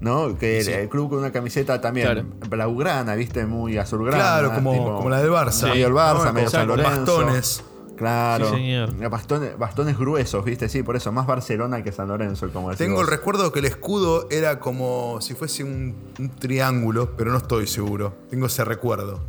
¿No? 0.00 0.38
Que 0.38 0.58
el, 0.58 0.64
Sí. 0.64 0.70
el 0.72 0.88
club 0.88 1.10
con 1.10 1.18
una 1.18 1.32
camiseta 1.32 1.80
también 1.80 2.06
Claro. 2.06 2.24
blaugrana, 2.48 3.16
¿viste? 3.16 3.44
Muy 3.46 3.78
azulgrana. 3.78 4.16
Claro, 4.22 4.54
como, 4.54 4.72
tipo- 4.72 4.96
como 4.98 5.10
la 5.10 5.20
del 5.20 5.30
Barça. 5.32 5.70
Medio 5.70 5.88
el 5.88 5.92
Barça, 5.92 6.26
¿no? 6.26 6.32
medio 6.34 6.50
San 6.50 6.68
con 6.68 6.76
Lorenzo. 6.78 7.16
bastones. 7.16 7.64
Claro. 7.96 8.48
Sí, 8.50 8.54
señor. 8.54 9.10
Bastones, 9.10 9.58
bastones 9.58 9.98
gruesos, 9.98 10.44
¿viste? 10.44 10.68
Sí, 10.68 10.84
por 10.84 10.94
eso, 10.94 11.10
más 11.10 11.26
Barcelona 11.26 11.82
que 11.82 11.90
San 11.90 12.06
Lorenzo, 12.06 12.48
como 12.52 12.68
decís 12.70 12.86
Tengo 12.86 13.00
el 13.00 13.08
recuerdo 13.08 13.50
que 13.50 13.58
el 13.58 13.64
escudo 13.64 14.28
era 14.30 14.60
como 14.60 15.20
si 15.20 15.34
fuese 15.34 15.64
un, 15.64 15.96
un 16.20 16.28
triángulo, 16.30 17.16
pero 17.16 17.32
no 17.32 17.38
estoy 17.38 17.66
seguro. 17.66 18.14
Tengo 18.30 18.46
ese 18.46 18.64
recuerdo. 18.64 19.20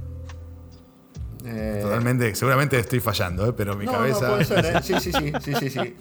Eh, 1.51 1.79
Totalmente, 1.81 2.35
seguramente 2.35 2.77
estoy 2.77 2.99
fallando, 2.99 3.47
¿eh? 3.47 3.53
pero 3.55 3.75
mi 3.75 3.85
no, 3.85 3.91
cabeza. 3.93 4.27
No, 4.27 4.33
puede 4.33 4.45
ser, 4.45 4.65
¿eh? 4.65 4.79
Sí, 4.83 4.93
sí, 4.99 5.11
sí, 5.11 5.31
sí, 5.41 5.53
sí, 5.59 5.69
sí. 5.69 5.95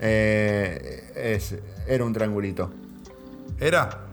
Eh, 0.00 1.12
es- 1.14 1.54
era 1.86 2.04
un 2.04 2.12
triangulito. 2.12 2.70
¿Era? 3.60 4.06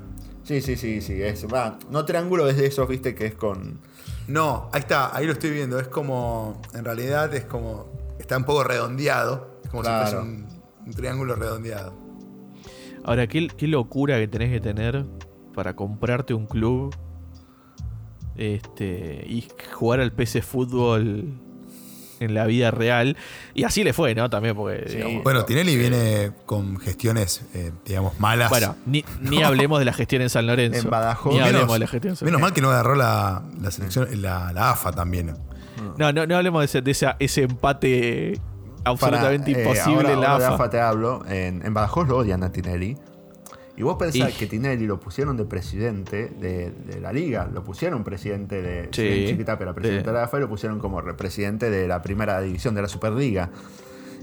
Sí, 0.43 0.61
sí, 0.61 0.75
sí, 0.75 1.01
sí. 1.01 1.21
Es, 1.21 1.45
va, 1.51 1.77
no 1.89 2.05
triángulo 2.05 2.45
desde 2.45 2.67
esos, 2.67 2.87
viste, 2.87 3.15
que 3.15 3.25
es 3.27 3.33
con. 3.35 3.79
No, 4.27 4.69
ahí 4.73 4.81
está, 4.81 5.15
ahí 5.15 5.25
lo 5.25 5.31
estoy 5.33 5.49
viendo. 5.51 5.79
Es 5.79 5.87
como, 5.87 6.61
en 6.75 6.85
realidad 6.85 7.33
es 7.33 7.45
como, 7.45 7.87
está 8.19 8.37
un 8.37 8.43
poco 8.45 8.63
redondeado. 8.63 9.59
Es 9.63 9.69
como 9.69 9.81
Claro. 9.83 10.05
si 10.05 10.11
fuese 10.15 10.27
un, 10.27 10.47
un 10.85 10.93
triángulo 10.93 11.35
redondeado. 11.35 11.93
Ahora, 13.03 13.25
¿qué, 13.27 13.47
qué 13.47 13.67
locura 13.67 14.19
que 14.19 14.27
tenés 14.27 14.51
que 14.51 14.59
tener 14.59 15.05
para 15.55 15.75
comprarte 15.75 16.33
un 16.35 16.45
club 16.45 16.95
este, 18.37 19.23
y 19.27 19.47
jugar 19.73 19.99
al 19.99 20.11
PC 20.11 20.41
Fútbol 20.41 21.33
en 22.19 22.33
la 22.33 22.45
vida 22.45 22.69
real. 22.71 23.15
Y 23.53 23.63
así 23.63 23.83
le 23.83 23.93
fue, 23.93 24.13
¿no? 24.13 24.29
También 24.29 24.53
porque, 24.55 24.83
Sí. 24.87 24.95
digamos, 24.97 25.23
Bueno, 25.23 25.45
Tinelli 25.45 25.77
viene 25.77 26.31
con 26.45 26.77
gestiones, 26.77 27.43
eh, 27.53 27.71
digamos, 27.85 28.19
malas. 28.19 28.49
bueno, 28.49 28.75
ni, 28.85 29.05
ni 29.21 29.41
hablemos 29.43 29.79
de 29.79 29.85
la 29.85 29.93
gestión 29.93 30.21
en 30.21 30.29
San 30.29 30.45
Lorenzo. 30.47 30.79
En 30.81 30.89
Badajoz. 30.89 31.31
Ni 31.33 31.39
Menos- 31.39 31.47
hablemos 31.53 31.73
de 31.73 31.79
la 31.79 31.87
gestión 31.87 32.11
en 32.11 32.15
San 32.17 32.25
Menos 32.25 32.41
mal 32.41 32.51
que 32.53 32.61
no 32.61 32.69
agarró 32.71 32.95
la, 32.95 33.43
la 33.61 33.71
selección, 33.71 34.07
la, 34.21 34.51
la 34.53 34.71
AFA 34.71 34.91
también. 34.91 35.35
No, 35.97 36.11
no, 36.11 36.25
no 36.27 36.35
hablemos 36.35 36.59
de 36.61 36.65
ese, 36.65 36.81
de 36.81 36.91
esa- 36.91 37.15
ese 37.19 37.43
empate 37.43 38.37
absolutamente 38.83 39.51
Para, 39.53 39.63
eh, 39.63 39.69
imposible 39.69 39.95
ahora- 40.09 40.13
en 40.13 40.19
la 40.21 40.31
ahora 40.31 40.39
de 40.39 40.45
AFA. 40.47 40.55
AFA 40.55 40.69
te 40.69 40.79
hablo. 40.81 41.25
En, 41.25 41.65
en 41.65 41.73
Badajoz 41.73 42.07
lo 42.09 42.17
odian 42.17 42.43
a 42.43 42.51
Tinelli. 42.51 42.97
Y 43.79 43.83
vos 43.83 43.95
pensás 43.97 44.29
Y- 44.29 44.33
que 44.37 44.45
Tinelli 44.45 44.85
lo 44.85 44.99
pusieron 44.99 45.37
de 45.37 45.45
presidente 45.45 46.29
de, 46.39 46.71
de 46.85 46.99
la 46.99 47.11
liga. 47.13 47.49
Lo 47.51 47.63
pusieron 47.63 48.03
presidente 48.03 48.61
de. 48.61 48.89
Sí. 48.91 49.01
de 49.03 49.25
Chiquitapia, 49.29 49.63
era 49.63 49.73
presidente 49.73 50.03
Sí. 50.03 50.07
de 50.07 50.13
la 50.13 50.23
AFA 50.25 50.37
y 50.37 50.41
lo 50.41 50.49
pusieron 50.49 50.79
como 50.79 50.99
re- 51.01 51.13
presidente 51.13 51.69
de 51.71 51.87
la 51.87 52.01
primera 52.01 52.41
división 52.41 52.75
de 52.75 52.81
la 52.81 52.87
Superliga. 52.89 53.49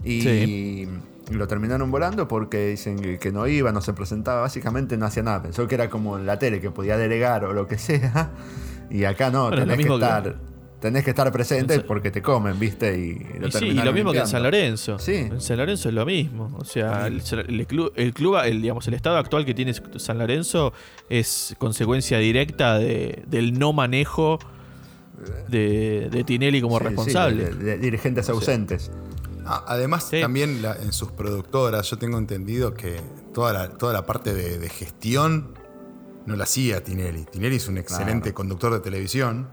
Y. 0.04 0.20
Sí. 0.20 0.88
y 1.30 1.34
lo 1.34 1.48
terminaron 1.48 1.90
volando 1.90 2.28
porque 2.28 2.68
dicen 2.68 3.00
que, 3.00 3.18
que 3.18 3.32
no 3.32 3.48
iba, 3.48 3.72
no 3.72 3.80
se 3.80 3.92
presentaba, 3.94 4.42
básicamente 4.42 4.96
no 4.96 5.06
hacía 5.06 5.24
nada. 5.24 5.42
Pensó 5.42 5.66
que 5.66 5.74
era 5.74 5.90
como 5.90 6.16
en 6.18 6.24
la 6.26 6.38
tele, 6.38 6.60
que 6.60 6.70
podía 6.70 6.96
delegar 6.96 7.44
o 7.46 7.52
lo 7.52 7.66
que 7.66 7.78
sea. 7.78 8.30
Y 8.90 9.02
acá 9.04 9.30
no, 9.30 9.48
Bueno, 9.48 9.62
tenés 9.66 9.84
que- 9.84 9.92
estar. 9.94 10.36
Tenés 10.80 11.04
que 11.04 11.10
estar 11.10 11.32
presente 11.32 11.80
porque 11.80 12.10
te 12.10 12.20
comen, 12.20 12.58
¿viste? 12.58 12.96
Y, 12.98 13.38
lo 13.40 13.48
Y 13.48 13.52
sí, 13.52 13.64
y 13.68 13.72
lo 13.74 13.92
mismo 13.94 14.12
que 14.12 14.18
en 14.18 14.26
San. 14.26 14.42
Lorenzo. 14.42 14.98
Sí. 14.98 15.14
En 15.14 15.40
San 15.40 15.56
Lorenzo 15.56 15.88
es 15.88 15.94
lo 15.94 16.04
mismo. 16.04 16.54
O 16.58 16.64
sea, 16.64 17.06
el, 17.06 17.22
el 17.48 17.66
club, 17.66 17.92
el 17.96 18.12
club, 18.12 18.36
el, 18.44 18.60
digamos, 18.60 18.86
el 18.86 18.94
estado 18.94 19.16
actual 19.16 19.46
que 19.46 19.54
tiene 19.54 19.72
San 19.96 20.18
Lorenzo 20.18 20.72
es 21.08 21.56
consecuencia 21.58 22.18
directa 22.18 22.78
de- 22.78 23.22
del 23.26 23.58
no 23.58 23.72
manejo 23.72 24.38
de, 25.48 26.08
de 26.10 26.24
Tinelli 26.24 26.60
como 26.60 26.76
Sí, 26.78 26.84
sí, 26.84 26.88
responsable. 26.88 27.44
de- 27.50 27.54
de 27.54 27.78
dirigentes 27.78 28.28
ausentes. 28.28 28.90
Ah, 29.46 29.64
además, 29.68 30.08
Sí. 30.10 30.20
también 30.20 30.60
la- 30.60 30.74
en 30.76 30.92
sus 30.92 31.10
productoras, 31.12 31.88
yo 31.90 31.96
tengo 31.98 32.18
entendido 32.18 32.74
que 32.74 33.00
toda 33.32 33.52
la, 33.52 33.68
toda 33.70 33.92
la 33.92 34.04
parte 34.04 34.34
de, 34.34 34.58
de 34.58 34.68
gestión 34.68 35.54
no 36.26 36.36
la 36.36 36.44
hacía 36.44 36.82
Tinelli. 36.84 37.24
Tinelli 37.24 37.56
es 37.56 37.68
un 37.68 37.78
excelente 37.78 38.34
conductor 38.34 38.72
de 38.72 38.80
televisión, 38.80 39.48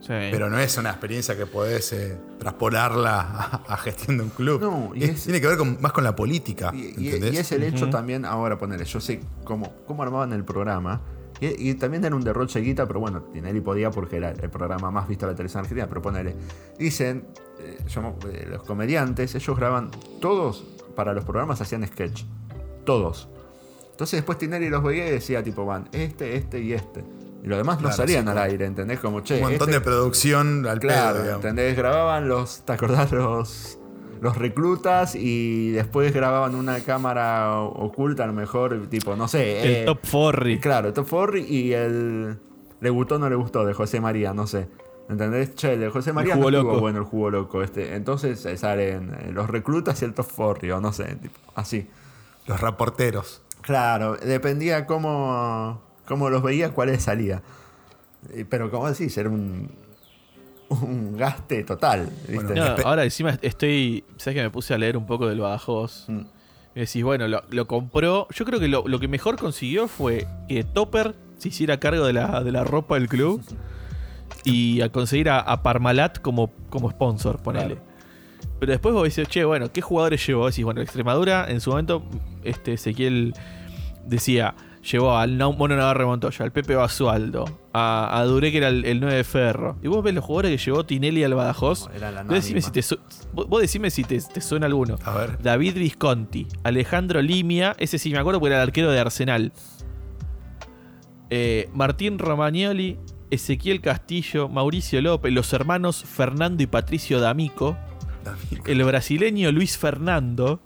Sí. 0.00 0.14
pero 0.30 0.48
no 0.48 0.58
es 0.58 0.76
una 0.78 0.90
experiencia 0.90 1.36
que 1.36 1.44
podés 1.46 1.92
eh, 1.92 2.16
traspolarla 2.38 3.20
a, 3.20 3.62
a 3.74 3.76
gestión 3.78 4.16
de 4.18 4.22
un 4.24 4.30
club. 4.30 4.60
No, 4.60 4.92
y 4.94 5.04
Es- 5.04 5.10
es- 5.10 5.24
tiene 5.24 5.40
que 5.40 5.46
ver 5.48 5.58
con- 5.58 5.78
más 5.80 5.92
con 5.92 6.04
la 6.04 6.14
política. 6.14 6.70
Y, 6.74 6.94
y- 6.96 7.06
¿entendés? 7.08 7.34
y 7.34 7.36
es 7.38 7.52
el 7.52 7.62
hecho 7.64 7.90
también, 7.90 8.24
ahora 8.24 8.56
ponerle, 8.58 8.84
yo 8.84 9.00
sé 9.00 9.20
cómo, 9.44 9.72
cómo 9.86 10.02
armaban 10.02 10.32
el 10.32 10.44
programa. 10.44 11.00
Y, 11.40 11.70
y 11.70 11.74
también 11.74 12.04
era 12.04 12.16
un 12.16 12.22
derroche 12.22 12.58
de 12.60 12.64
guita, 12.64 12.86
pero 12.86 13.00
bueno, 13.00 13.22
Tinelli 13.22 13.60
podía 13.60 13.90
porque 13.90 14.16
era 14.16 14.30
el 14.30 14.50
programa 14.50 14.90
más 14.90 15.06
visto 15.08 15.26
de 15.26 15.32
la 15.32 15.36
televisión 15.36 15.60
argentina. 15.60 15.88
Pero 15.88 16.00
ponerle, 16.02 16.34
dicen, 16.78 17.26
eh, 17.60 17.78
yo- 17.88 18.16
eh, 18.32 18.46
los 18.50 18.62
comediantes, 18.64 19.34
ellos 19.34 19.56
graban 19.56 19.90
todos, 20.20 20.64
para 20.96 21.12
los 21.12 21.24
programas 21.24 21.60
hacían 21.60 21.86
sketch. 21.86 22.22
Todos. 22.84 23.28
Entonces 23.90 24.18
después 24.18 24.38
Tinelli 24.38 24.68
los 24.68 24.82
veía 24.82 25.08
y 25.08 25.10
decía, 25.10 25.42
tipo, 25.42 25.66
van, 25.66 25.88
este, 25.92 26.36
este 26.36 26.60
y 26.60 26.72
este. 26.72 27.04
Y 27.42 27.46
los 27.46 27.56
demás 27.58 27.76
no 27.76 27.82
Claro, 27.88 27.96
salían 27.96 28.24
sí, 28.24 28.30
al 28.30 28.38
aire, 28.38 28.64
¿entendés? 28.66 28.98
Como, 29.00 29.20
che, 29.20 29.36
un 29.36 29.42
montón 29.42 29.68
este- 29.68 29.78
de 29.78 29.80
producción 29.80 30.66
al 30.66 30.80
Claro, 30.80 31.14
pedo, 31.14 31.22
digamos. 31.24 31.44
¿entendés? 31.44 31.76
Grababan 31.76 32.28
los, 32.28 32.62
¿te 32.64 32.72
acordás? 32.72 33.12
Los, 33.12 33.78
los 34.20 34.36
reclutas 34.36 35.14
y 35.14 35.70
después 35.70 36.12
grababan 36.12 36.56
una 36.56 36.80
cámara 36.80 37.60
oculta, 37.60 38.24
a 38.24 38.26
lo 38.26 38.32
mejor, 38.32 38.88
tipo, 38.88 39.14
no 39.14 39.28
sé. 39.28 39.60
el 39.62 39.74
eh, 39.82 39.84
Top 39.86 40.00
Forry. 40.04 40.58
Claro, 40.58 40.88
el 40.88 40.94
Top 40.94 41.06
Forry 41.06 41.42
y 41.42 41.72
el. 41.72 42.38
Le 42.80 42.90
gustó 42.90 43.16
o 43.16 43.18
no 43.18 43.28
le 43.28 43.34
gustó 43.36 43.64
de 43.64 43.72
José 43.74 44.00
María, 44.00 44.32
no 44.34 44.46
sé. 44.46 44.68
¿Entendés? 45.08 45.54
Che, 45.54 45.72
el 45.74 45.80
de 45.80 45.88
José 45.90 46.12
María 46.12 46.34
jugo 46.34 46.50
no 46.50 46.56
estuvo 46.58 46.70
loco. 46.72 46.80
bueno 46.82 46.98
el 46.98 47.04
jugo 47.04 47.30
loco. 47.30 47.62
Este. 47.62 47.94
Entonces 47.94 48.44
eh, 48.46 48.56
salen 48.56 49.14
eh, 49.20 49.30
los 49.32 49.48
reclutas 49.48 50.02
y 50.02 50.04
el 50.04 50.14
Top 50.14 50.26
Forry, 50.26 50.70
o 50.72 50.80
no 50.80 50.92
sé, 50.92 51.14
tipo, 51.16 51.38
así. 51.54 51.88
Los 52.46 52.60
reporteros. 52.60 53.42
Claro, 53.62 54.16
dependía 54.16 54.86
cómo, 54.86 55.80
cómo 56.08 56.30
los 56.30 56.42
veía, 56.42 56.70
cuáles 56.70 57.02
salía. 57.04 57.42
Eh, 58.32 58.44
Pero 58.48 58.70
como 58.70 58.88
decís, 58.90 59.16
era 59.18 59.28
un, 59.28 59.70
un 60.70 61.16
gaste 61.16 61.62
total. 61.64 62.08
¿viste? 62.26 62.34
Bueno, 62.34 62.54
No, 62.54 62.76
Espe- 62.76 62.84
ahora 62.84 63.04
encima 63.04 63.38
estoy. 63.42 64.04
¿Sabes 64.16 64.36
que 64.36 64.42
me 64.42 64.50
puse 64.50 64.74
a 64.74 64.78
leer 64.78 64.96
un 64.96 65.06
poco 65.06 65.28
del 65.28 65.40
Badajoz? 65.40 66.06
Mm. 66.08 66.20
Y 66.74 66.80
decís, 66.80 67.02
bueno, 67.04 67.26
lo, 67.28 67.42
lo 67.50 67.66
compró. 67.66 68.26
Yo 68.34 68.44
creo 68.44 68.60
que 68.60 68.68
lo, 68.68 68.86
lo 68.86 68.98
que 69.00 69.08
mejor 69.08 69.36
consiguió 69.36 69.88
fue 69.88 70.26
que 70.48 70.64
Topper 70.64 71.14
se 71.38 71.48
hiciera 71.48 71.78
cargo 71.80 72.04
de 72.06 72.12
la, 72.12 72.42
de 72.42 72.52
la 72.52 72.64
ropa 72.64 72.94
del 72.96 73.08
club 73.08 73.42
y 74.44 74.80
a 74.80 74.90
conseguir 74.90 75.28
a, 75.30 75.40
a 75.40 75.62
Parmalat 75.62 76.20
como, 76.20 76.50
como 76.70 76.90
sponsor, 76.90 77.40
ponele. 77.42 77.76
Claro. 77.76 77.88
Pero 78.60 78.72
después 78.72 78.92
vos 78.94 79.02
decís, 79.04 79.28
che, 79.28 79.44
bueno, 79.44 79.72
¿qué 79.72 79.80
jugadores 79.80 80.24
llevó? 80.26 80.46
Decís, 80.48 80.64
bueno, 80.64 80.80
Extremadura, 80.80 81.46
en 81.48 81.60
su 81.60 81.70
momento, 81.70 82.02
este 82.44 82.72
Ezequiel 82.74 83.34
decía, 84.04 84.54
llevó 84.90 85.16
al 85.16 85.36
Mono 85.36 85.76
Navarro 85.76 86.06
Montoya, 86.06 86.44
al 86.44 86.52
Pepe 86.52 86.74
Basualdo, 86.74 87.44
a, 87.72 88.18
a 88.18 88.24
Duré, 88.24 88.50
que 88.50 88.58
era 88.58 88.68
el, 88.68 88.84
el 88.84 89.00
9 89.00 89.16
de 89.16 89.24
Ferro. 89.24 89.76
Y 89.82 89.88
vos 89.88 90.02
ves 90.02 90.14
los 90.14 90.24
jugadores 90.24 90.50
que 90.50 90.64
llevó 90.64 90.84
Tinelli 90.84 91.24
al 91.24 91.34
Badajoz. 91.34 91.88
No, 91.88 91.94
era 91.94 92.10
la 92.10 92.22
vos 92.22 92.34
decime 92.34 92.60
si 92.60 92.70
te, 92.70 92.82
vos 93.32 93.60
decime 93.60 93.90
si 93.90 94.04
te, 94.04 94.20
te 94.20 94.40
suena 94.40 94.66
alguno. 94.66 94.96
A 95.04 95.14
ver. 95.14 95.42
David 95.42 95.74
Visconti, 95.74 96.46
Alejandro 96.64 97.20
Limia, 97.22 97.76
ese 97.78 97.98
sí 97.98 98.10
me 98.10 98.18
acuerdo 98.18 98.40
porque 98.40 98.54
era 98.54 98.62
el 98.62 98.68
arquero 98.68 98.90
de 98.90 99.00
Arsenal. 99.00 99.52
Eh, 101.30 101.68
Martín 101.74 102.18
Romagnoli, 102.18 102.98
Ezequiel 103.30 103.80
Castillo, 103.80 104.48
Mauricio 104.48 105.00
López, 105.02 105.32
los 105.32 105.52
hermanos 105.52 106.04
Fernando 106.04 106.62
y 106.62 106.66
Patricio 106.66 107.20
D'Amico, 107.20 107.76
el 108.66 108.82
brasileño 108.84 109.52
Luis 109.52 109.76
Fernando, 109.78 110.60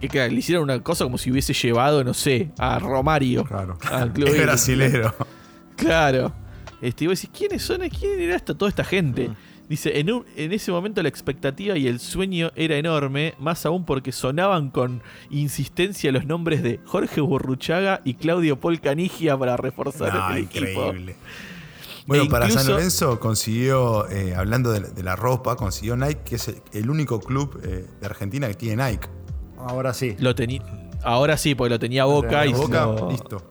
que 0.00 0.08
claro, 0.08 0.32
le 0.32 0.38
hicieron 0.38 0.64
una 0.64 0.82
cosa 0.82 1.04
como 1.04 1.18
si 1.18 1.30
hubiese 1.30 1.52
llevado, 1.54 2.04
no 2.04 2.14
sé, 2.14 2.50
a 2.58 2.78
Romario. 2.78 3.44
Claro. 3.44 3.78
al 3.90 4.12
club. 4.12 4.28
Es 4.34 4.42
brasilero. 4.42 5.14
Claro. 5.76 6.32
Este, 6.80 7.04
y 7.04 7.06
vos 7.06 7.20
decís, 7.20 7.36
¿quiénes 7.36 7.62
son? 7.62 7.80
¿Quién 7.88 8.20
era 8.20 8.36
esta, 8.36 8.54
toda 8.54 8.68
esta 8.68 8.84
gente? 8.84 9.30
Dice, 9.68 9.98
en, 9.98 10.12
un- 10.12 10.24
en 10.36 10.52
ese 10.52 10.70
momento 10.70 11.02
la 11.02 11.08
expectativa 11.08 11.76
y 11.76 11.88
el 11.88 11.98
sueño 11.98 12.52
era 12.54 12.76
enorme, 12.76 13.34
más 13.40 13.66
aún 13.66 13.84
porque 13.84 14.12
sonaban 14.12 14.70
con 14.70 15.02
insistencia 15.30 16.12
los 16.12 16.24
nombres 16.26 16.62
de 16.62 16.78
Jorge 16.84 17.20
Burruchaga 17.20 18.00
y 18.04 18.14
Claudio 18.14 18.60
Paul 18.60 18.80
Canigia 18.80 19.36
para 19.36 19.56
reforzar 19.56 20.14
No, 20.14 20.30
el 20.30 20.44
equipo. 20.44 20.64
increíble. 20.66 21.16
Bueno, 22.06 22.22
E 22.24 22.28
para 22.28 22.48
San 22.48 22.68
Lorenzo 22.68 23.18
consiguió, 23.18 24.08
eh, 24.08 24.34
hablando 24.36 24.70
de, 24.70 24.78
de 24.80 25.02
la 25.02 25.16
ropa, 25.16 25.56
consiguió 25.56 25.96
Nike, 25.96 26.20
que 26.24 26.34
es 26.36 26.46
el, 26.46 26.62
el 26.72 26.88
único 26.90 27.18
club 27.18 27.60
eh, 27.64 27.86
de 28.00 28.06
Argentina 28.06 28.46
que 28.46 28.54
tiene 28.54 28.84
Nike. 28.90 29.08
Ahora 29.58 29.94
sí. 29.94 30.16
Lo 30.18 30.34
tenía. 30.34 30.62
Ahora 31.02 31.36
sí, 31.36 31.54
porque 31.54 31.70
lo 31.70 31.78
tenía 31.78 32.04
Boca 32.04 32.42
tenía 32.42 32.46
y 32.46 32.52
Boca, 32.52 32.86
listo. 33.08 33.42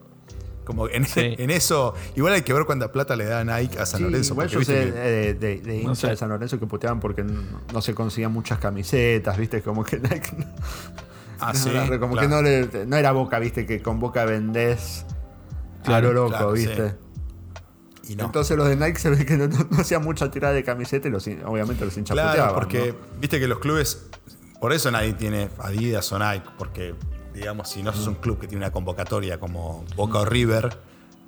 Como 0.64 0.88
en, 0.88 1.04
Sí. 1.06 1.34
en 1.38 1.50
eso, 1.50 1.94
igual 2.16 2.32
hay 2.34 2.42
que 2.42 2.52
ver 2.52 2.64
cuánta 2.64 2.90
plata 2.90 3.14
le 3.16 3.24
da 3.24 3.44
Nike 3.44 3.78
a 3.78 3.86
San 3.86 3.98
Sí, 3.98 4.04
Lorenzo. 4.04 4.32
igual 4.34 4.48
yo 4.48 4.60
sé 4.62 4.66
que- 4.92 5.34
de, 5.34 5.34
de 5.60 5.76
hinchas 5.76 5.98
sé. 5.98 6.06
de 6.08 6.16
San 6.16 6.28
Lorenzo 6.28 6.58
que 6.58 6.66
puteaban 6.66 6.98
porque 7.00 7.22
no, 7.22 7.40
no 7.72 7.80
se 7.82 7.94
conseguían 7.94 8.32
muchas 8.32 8.58
camisetas, 8.58 9.36
¿viste? 9.38 9.62
Como 9.62 9.84
que, 9.84 10.00
Ah, 11.38 11.52
no, 11.52 11.58
sí, 11.58 11.68
era- 11.70 11.98
como 12.00 12.14
claro. 12.14 12.28
que 12.28 12.34
no, 12.34 12.42
le- 12.42 12.86
no 12.86 12.96
era 12.96 13.12
Boca, 13.12 13.38
¿viste? 13.38 13.64
Que 13.66 13.80
con 13.82 14.00
Boca 14.00 14.24
vendés 14.24 15.04
Claro, 15.84 16.08
a 16.08 16.12
lo 16.12 16.20
loco, 16.24 16.30
claro, 16.30 16.52
¿viste? 16.52 16.94
Y 18.08 18.16
no. 18.16 18.24
Entonces 18.24 18.56
los 18.56 18.68
de 18.68 18.74
Nike 18.76 18.98
se 18.98 19.10
ve 19.10 19.24
que 19.24 19.36
no, 19.36 19.46
no- 19.46 19.66
no 19.70 19.78
hacían 19.78 20.02
mucha 20.02 20.30
tirada 20.30 20.54
de 20.54 20.64
camiseta 20.64 21.06
y 21.08 21.10
los, 21.10 21.26
obviamente 21.44 21.84
los 21.84 21.96
hinchas 21.96 22.14
Claro, 22.14 22.30
puteaban, 22.30 22.54
porque 22.54 22.88
¿no? 22.88 23.20
viste 23.20 23.38
que 23.38 23.46
los 23.48 23.58
clubes, 23.60 24.06
por 24.60 24.72
eso 24.72 24.90
nadie 24.90 25.12
tiene 25.14 25.48
Adidas 25.58 26.10
o 26.12 26.18
Nike, 26.18 26.48
porque 26.58 26.94
digamos, 27.34 27.68
si 27.68 27.82
no 27.82 27.92
sos 27.92 28.06
un 28.06 28.14
club 28.14 28.38
que 28.38 28.48
tiene 28.48 28.64
una 28.64 28.72
convocatoria 28.72 29.38
como 29.38 29.84
Boca 29.94 30.20
o 30.20 30.24
River, 30.24 30.76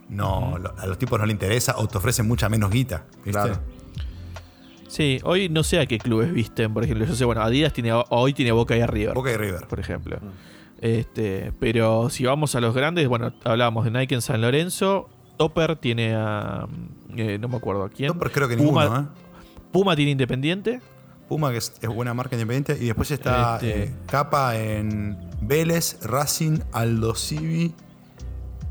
no, 0.09 0.57
a 0.79 0.87
los 0.87 0.99
tipos 0.99 1.19
no 1.19 1.27
les 1.27 1.35
interesa 1.35 1.75
o 1.77 1.87
te 1.87 1.99
ofrecen 1.99 2.27
mucha 2.27 2.49
menos 2.49 2.71
guita. 2.71 3.05
¿viste? 3.17 3.31
Claro. 3.33 3.61
Sí, 4.89 5.19
hoy 5.23 5.51
no 5.51 5.63
sé 5.63 5.81
a 5.81 5.87
qué 5.87 5.99
clubes 5.99 6.33
visten, 6.33 6.73
por 6.73 6.83
ejemplo. 6.83 7.05
Yo 7.05 7.15
sé, 7.15 7.27
bueno, 7.27 7.43
Adidas 7.43 7.75
tiene, 7.75 7.93
hoy 8.09 8.33
tiene 8.33 8.53
Boca 8.53 8.75
y 8.75 8.85
River, 8.85 9.15
Boca 9.15 9.31
y 9.31 9.37
River. 9.37 9.67
por 9.67 9.79
ejemplo. 9.81 10.19
Este, 10.81 11.53
pero 11.61 12.09
si 12.09 12.25
vamos 12.25 12.55
a 12.55 12.61
los 12.61 12.75
grandes, 12.75 13.07
bueno, 13.07 13.35
hablábamos 13.45 13.85
de 13.85 13.91
Nike 13.91 14.15
en 14.15 14.23
San 14.23 14.41
Lorenzo. 14.41 15.09
Topper 15.37 15.77
tiene 15.77 16.15
a. 16.15 16.67
eh, 17.17 17.39
no 17.39 17.49
me 17.49 17.57
acuerdo 17.57 17.85
a 17.85 17.91
quién. 17.91 18.13
Topper 18.13 18.33
creo 18.33 18.49
que 18.49 18.57
Puma, 18.57 18.85
ninguno, 18.85 19.01
¿eh? 19.01 19.07
Puma 19.73 19.95
tiene 19.95 20.13
Independiente. 20.13 20.81
Puma, 21.29 21.51
que 21.51 21.59
es, 21.59 21.73
es 21.81 21.89
buena 21.89 22.15
marca 22.15 22.37
independiente. 22.37 22.77
Y 22.83 22.87
después 22.87 23.11
está 23.11 23.57
Este- 23.57 23.85
eh, 23.85 23.95
Capa 24.07 24.57
en 24.57 25.17
Vélez, 25.43 25.99
Racing, 26.03 26.59
Aldo 26.73 27.15
Civi 27.15 27.75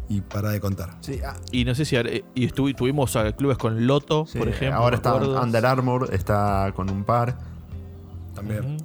y 0.10 0.22
para 0.22 0.50
de 0.50 0.60
contar. 0.60 0.96
Sí, 1.02 1.20
ah, 1.26 1.36
Y 1.52 1.66
no 1.66 1.76
sé 1.76 1.86
si. 1.86 1.96
eh, 1.98 2.24
Y 2.34 2.48
estuvi- 2.48 2.76
tuvimos 2.76 3.16
a 3.16 3.32
clubes 3.34 3.58
con 3.58 3.86
Loto, 3.88 4.26
sí, 4.26 4.38
por 4.40 4.48
ejemplo. 4.48 4.78
ahora 4.80 4.96
está 4.96 5.10
acuerdo. 5.12 5.42
Under 5.42 5.66
Armour, 5.66 6.10
está 6.14 6.72
con 6.76 6.90
un 6.90 7.04
par. 7.04 7.38
También. 8.36 8.78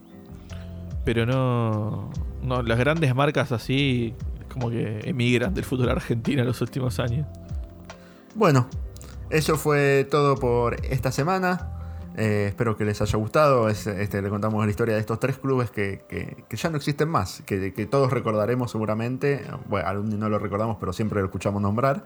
Pero 1.05 1.27
no, 1.27 2.11
no. 2.43 2.63
Las 2.63 2.79
grandes 2.79 3.15
marcas 3.15 3.53
así. 3.53 4.15
Como 4.53 4.69
que 4.69 5.01
emigran 5.05 5.55
del 5.55 5.65
fútbol 5.65 5.89
argentino 5.89 6.43
en 6.43 6.47
los 6.47 6.61
últimos 6.61 6.99
años. 7.01 7.27
Bueno, 8.35 8.69
eso 9.31 9.57
fue 9.57 10.07
todo 10.11 10.37
por 10.37 10.77
esta 10.85 11.11
semana. 11.11 11.72
Eh, 12.17 12.47
espero 12.49 12.77
que 12.77 12.85
les 12.85 13.01
haya 13.01 13.17
gustado. 13.19 13.69
Es- 13.69 13.87
este, 13.87 14.21
le 14.21 14.29
contamos 14.29 14.65
la 14.65 14.71
historia 14.71 14.95
de 14.95 15.01
estos 15.01 15.19
tres 15.19 15.39
clubes 15.39 15.71
que, 15.71 16.05
que- 16.09 16.45
que 16.49 16.57
ya 16.57 16.69
no 16.71 16.77
existen 16.77 17.09
más, 17.09 17.43
que, 17.47 17.73
que 17.73 17.87
todos 17.87 18.11
recordaremos 18.13 18.71
seguramente. 18.71 19.45
Bueno, 19.67 19.89
alumni 19.89 20.17
no 20.17 20.29
lo 20.29 20.39
recordamos, 20.39 20.77
pero 20.79 20.93
siempre 20.93 21.21
lo 21.21 21.27
escuchamos 21.27 21.63
nombrar. 21.63 22.05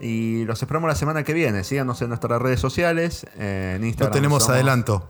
Y 0.00 0.44
los 0.44 0.60
esperamos 0.62 0.88
la 0.88 0.94
semana 0.96 1.22
que 1.22 1.32
viene. 1.32 1.64
Síganos 1.64 2.00
en 2.02 2.08
nuestras 2.08 2.40
redes 2.42 2.60
sociales. 2.60 3.26
eh, 3.38 3.72
en 3.76 3.80
No 3.82 3.86
Instagram. 3.88 4.12
tenemos 4.12 4.42
somos- 4.42 4.54
adelanto. 4.56 5.08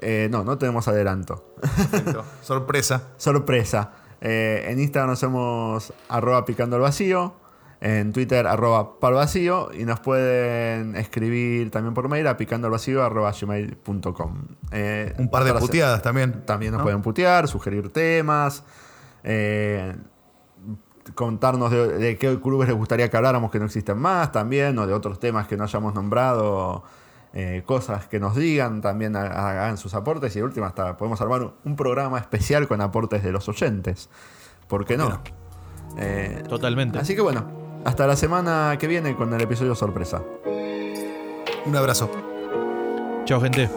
Eh, 0.00 0.28
no, 0.30 0.44
no 0.44 0.56
tenemos 0.58 0.86
adelanto. 0.88 1.54
Sorpresa. 2.42 3.02
Sorpresa. 3.16 3.92
Eh, 4.20 4.66
en 4.68 4.80
Instagram 4.80 5.16
somos 5.16 5.92
arroba 6.08 6.44
picando 6.44 6.76
al 6.76 6.82
vacío. 6.82 7.34
En 7.80 8.12
Twitter 8.12 8.46
arroba 8.46 8.98
pal 8.98 9.14
vacío. 9.14 9.70
Y 9.72 9.84
nos 9.84 10.00
pueden 10.00 10.96
escribir 10.96 11.70
también 11.70 11.94
por 11.94 12.08
mail 12.08 12.26
a 12.26 12.36
picando 12.36 12.66
al 12.66 12.72
vacío 12.72 13.04
arroba 13.04 13.32
gmail.com. 13.32 14.42
Eh, 14.72 15.14
Un 15.18 15.28
par 15.30 15.44
de 15.44 15.54
puteadas 15.54 16.02
también. 16.02 16.44
También 16.44 16.72
nos 16.72 16.78
¿no? 16.80 16.84
pueden 16.84 17.02
putear, 17.02 17.46
sugerir 17.48 17.92
temas. 17.92 18.64
eh, 19.22 19.94
contarnos 21.14 21.70
de, 21.70 21.88
de 21.98 22.18
qué 22.18 22.38
clubes 22.40 22.68
les 22.68 22.76
gustaría 22.76 23.08
que 23.08 23.16
habláramos 23.16 23.50
que 23.50 23.58
no 23.58 23.64
existen 23.64 23.96
más 23.98 24.30
también. 24.32 24.78
O 24.78 24.86
de 24.86 24.92
otros 24.92 25.18
temas 25.20 25.46
que 25.46 25.56
no 25.56 25.64
hayamos 25.64 25.94
nombrado. 25.94 26.82
eh, 27.34 27.62
cosas 27.66 28.06
que 28.08 28.18
nos 28.18 28.34
digan, 28.36 28.80
también 28.80 29.14
ha- 29.14 29.50
hagan 29.50 29.76
sus 29.76 29.92
aportes 29.94 30.34
y 30.34 30.38
de 30.38 30.44
última 30.44 30.66
hasta 30.68 30.96
podemos 30.96 31.20
armar 31.20 31.42
un, 31.42 31.52
un 31.64 31.76
programa 31.76 32.18
especial 32.18 32.66
con 32.66 32.80
aportes 32.80 33.22
de 33.22 33.30
los 33.32 33.48
oyentes. 33.50 34.08
¿Por 34.66 34.84
qué 34.86 34.96
no? 34.96 35.20
Eh, 35.98 36.42
Totalmente. 36.48 36.98
así 36.98 37.14
que 37.14 37.20
bueno, 37.20 37.44
hasta 37.84 38.06
la 38.06 38.16
semana 38.16 38.76
que 38.78 38.86
viene 38.86 39.14
con 39.16 39.32
el 39.32 39.40
episodio 39.40 39.74
sorpresa. 39.74 40.22
Un 41.66 41.76
abrazo. 41.76 42.10
Chao, 43.24 43.40
gente. 43.40 43.68